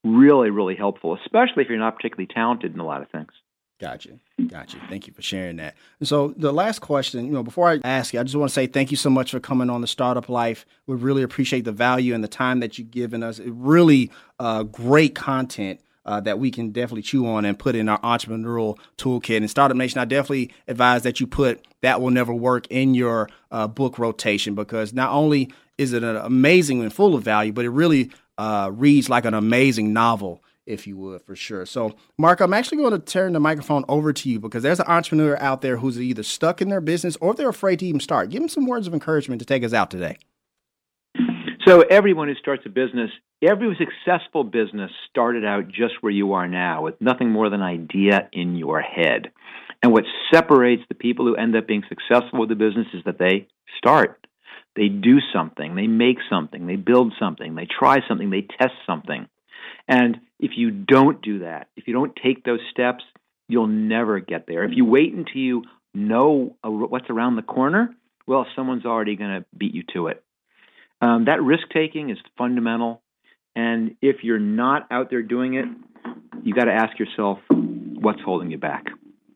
really, 0.05 0.51
really 0.51 0.75
helpful, 0.75 1.17
especially 1.25 1.63
if 1.63 1.69
you're 1.69 1.79
not 1.79 1.97
particularly 1.97 2.29
talented 2.33 2.75
in 2.75 2.81
a 2.81 2.85
lot 2.85 3.03
of 3.03 3.11
things. 3.11 3.31
Gotcha. 3.83 4.11
Gotcha. 4.47 4.77
Thank 4.89 5.09
you 5.09 5.13
for 5.13 5.23
sharing 5.23 5.57
that. 5.57 5.75
So 6.05 6.35
the 6.37 6.53
last 6.53 6.79
question, 6.79 7.27
you 7.27 7.33
know, 7.33 7.43
before 7.43 7.69
I 7.69 7.81
ask 7.83 8.15
you, 8.15 8.21
I 8.21 8.23
just 8.23 8.37
want 8.37 8.49
to 8.49 8.55
say 8.55 8.69
thank 8.69 8.93
you 8.93 8.97
so 8.97 9.11
much 9.11 9.33
for 9.33 9.41
coming 9.41 9.69
on 9.69 9.81
the 9.81 9.89
Startup 9.89 10.29
Life. 10.29 10.65
We 10.87 10.95
really 10.95 11.25
appreciate 11.25 11.65
the 11.65 11.73
value 11.73 12.15
and 12.15 12.23
the 12.23 12.29
time 12.29 12.61
that 12.61 12.79
you've 12.79 12.93
given 12.93 13.25
us. 13.25 13.41
It 13.41 13.51
really 13.51 14.13
uh, 14.39 14.63
great 14.63 15.17
content 15.17 15.81
uh, 16.07 16.21
that 16.21 16.39
we 16.39 16.53
can 16.53 16.71
definitely 16.71 17.03
chew 17.03 17.27
on 17.27 17.45
and 17.45 17.59
put 17.59 17.75
in 17.75 17.89
our 17.89 18.01
entrepreneurial 18.03 18.79
toolkit. 18.99 19.39
And 19.39 19.51
Startup 19.51 19.77
Nation, 19.77 19.99
I 19.99 20.05
definitely 20.05 20.53
advise 20.69 21.03
that 21.03 21.19
you 21.19 21.27
put 21.27 21.67
that 21.81 22.01
will 22.01 22.11
never 22.11 22.33
work 22.33 22.69
in 22.69 22.95
your 22.95 23.29
uh, 23.51 23.67
book 23.67 23.99
rotation 23.99 24.55
because 24.55 24.93
not 24.93 25.11
only 25.11 25.53
is 25.77 25.93
it 25.93 26.05
an 26.05 26.17
amazing 26.19 26.83
and 26.83 26.93
full 26.93 27.17
of 27.17 27.25
value, 27.25 27.53
but 27.53 27.65
it 27.65 27.71
really 27.71 28.13
uh, 28.39 28.71
reads 28.73 29.11
like 29.11 29.25
an 29.25 29.35
amazing 29.35 29.93
novel 29.93 30.42
if 30.67 30.87
you 30.87 30.97
would, 30.97 31.23
for 31.23 31.35
sure. 31.37 31.67
So, 31.67 31.97
Marc, 32.19 32.41
I'm 32.41 32.55
actually 32.55 32.79
going 32.79 32.93
to 32.93 32.99
turn 32.99 33.33
the 33.33 33.41
microphone 33.41 33.85
over 33.89 34.13
to 34.13 34.29
you 34.29 34.39
because 34.39 34.63
there's 34.63 34.81
an 34.81 34.87
entrepreneur 34.87 35.37
out 35.39 35.61
there 35.61 35.79
who's 35.79 36.01
either 36.01 36.23
stuck 36.23 36.63
in 36.63 36.69
their 36.69 36.81
business 36.81 37.17
or 37.21 37.35
they're 37.35 37.49
afraid 37.49 37.79
to 37.81 37.87
even 37.87 38.01
start. 38.01 38.31
Give 38.31 38.41
them 38.41 38.49
some 38.49 38.67
words 38.67 38.87
of 38.87 38.95
encouragement 38.95 39.41
to 39.41 39.47
take 39.47 39.65
us 39.65 39.73
out 39.73 39.91
today. 39.91 40.17
So, 41.67 41.83
everyone 41.83 42.29
who 42.29 42.35
starts 42.35 42.65
a 42.67 42.69
business 42.69 43.11
Every 43.43 43.77
successful 43.77 44.45
business 44.45 44.93
started 45.11 45.45
out 45.45 45.67
just 45.67 45.95
where 46.01 46.13
you 46.13 46.35
are 46.35 46.47
now, 46.47 46.83
with 46.83 47.01
nothing 47.01 47.31
more 47.31 47.51
than 47.51 47.61
an 47.61 47.67
idea 47.67 48.29
in 48.33 48.55
your 48.55 48.81
head. 48.81 49.33
And 49.83 49.91
what 49.91 50.05
separates 50.33 50.83
the 50.89 50.95
people 50.95 51.27
who 51.27 51.35
end 51.35 51.57
up 51.57 51.67
being 51.67 51.83
successful 51.89 52.39
with 52.39 52.51
the 52.51 52.55
business 52.55 52.87
is 52.95 53.03
that 53.05 53.19
they 53.19 53.49
start. 53.77 54.29
They 54.77 54.89
do 54.89 55.19
something, 55.35 55.75
they 55.75 55.89
make 55.89 56.19
something, 56.31 56.67
they 56.67 56.77
build 56.77 57.15
something, 57.19 57.57
they 57.57 57.67
try 57.67 57.99
something, 58.09 58.31
they 58.31 58.47
test 58.61 58.75
something. 58.87 59.27
And 59.89 60.21
if 60.39 60.53
you 60.57 60.71
don't 60.71 61.21
do 61.23 61.41
that, 61.41 61.69
if 61.77 61.87
you 61.87 61.95
don't 61.95 62.15
take 62.23 62.45
those 62.45 62.61
steps, 62.71 63.05
you'll 63.49 63.67
never 63.67 64.21
get 64.21 64.47
there. 64.47 64.65
If 64.65 64.73
you 64.75 64.85
wait 64.85 65.13
until 65.13 65.37
you 65.37 65.65
know 65.95 66.57
what's 66.63 67.11
around 67.11 67.37
the 67.37 67.43
corner, 67.43 67.95
well, 68.27 68.47
someone's 68.57 68.87
already 68.87 69.17
going 69.17 69.41
to 69.41 69.45
beat 69.57 69.75
you 69.75 69.83
to 69.95 70.07
it. 70.09 70.23
Um, 71.01 71.25
that 71.27 71.43
risk 71.43 71.65
taking 71.73 72.11
is 72.11 72.19
fundamental. 72.39 73.03
And 73.55 73.97
if 74.01 74.23
you're 74.23 74.39
not 74.39 74.87
out 74.91 75.11
there 75.11 75.23
doing 75.23 75.55
it, 75.55 75.67
you 76.43 76.55
got 76.55 76.65
to 76.65 76.73
ask 76.73 76.99
yourself, 76.99 77.39
what's 77.49 78.21
holding 78.23 78.51
you 78.51 78.59
back? 78.59 78.87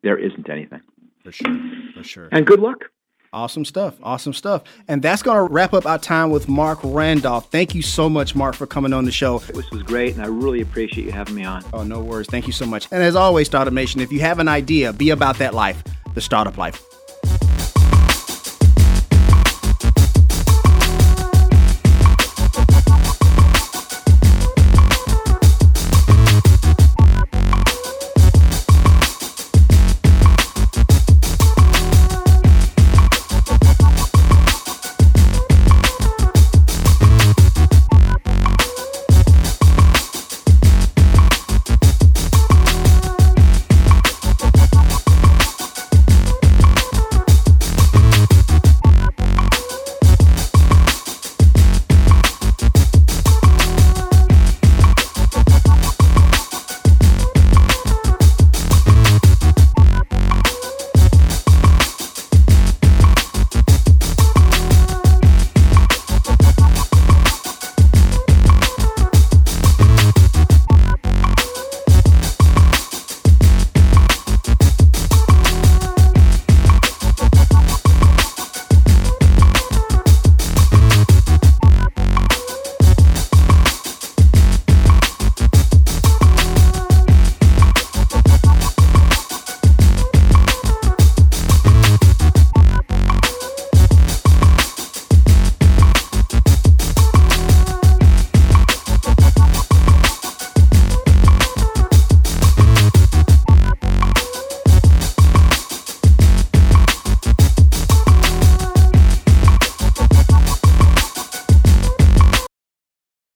There 0.03 0.19
isn't 0.19 0.49
anything. 0.49 0.81
For 1.25 1.33
sure. 1.33 1.61
For 1.95 2.05
sure. 2.05 2.29
And 2.31 2.47
good 2.47 2.61
luck. 2.61 2.85
Awesome 3.33 3.65
stuff. 3.65 3.97
Awesome 4.03 4.33
stuff. 4.33 4.63
And 4.89 5.03
that's 5.03 5.23
going 5.23 5.37
to 5.37 5.53
wrap 5.53 5.75
up 5.75 5.87
our 5.87 5.99
time 5.99 6.31
with 6.31 6.49
Marc 6.49 6.79
Randolph. 6.83 7.51
Thank 7.51 7.75
you 7.75 7.83
so 7.83 8.09
much, 8.09 8.35
Marc, 8.35 8.55
for 8.55 8.67
coming 8.67 8.93
on 8.93 9.05
the 9.05 9.13
show. 9.13 9.39
This 9.39 9.71
was 9.71 9.83
great, 9.83 10.15
and 10.15 10.23
I 10.23 10.27
really 10.29 10.61
appreciate 10.61 11.05
you 11.05 11.13
having 11.13 11.35
me 11.35 11.45
on. 11.45 11.65
Oh, 11.73 11.83
no 11.83 12.01
worries. 12.01 12.27
Thank 12.29 12.47
you 12.47 12.53
so 12.53 12.67
much. 12.67 12.89
And 12.91 13.03
as 13.03 13.17
always, 13.17 13.47
Startup 13.47 13.73
Nation, 13.73 14.01
if 14.01 14.11
you 14.11 14.21
have 14.21 14.39
an 14.39 14.49
idea, 14.49 14.93
be 14.93 15.11
about 15.11 15.39
that 15.39 15.55
life, 15.55 15.83
the 16.15 16.21
startup 16.21 16.57
life. 16.57 16.83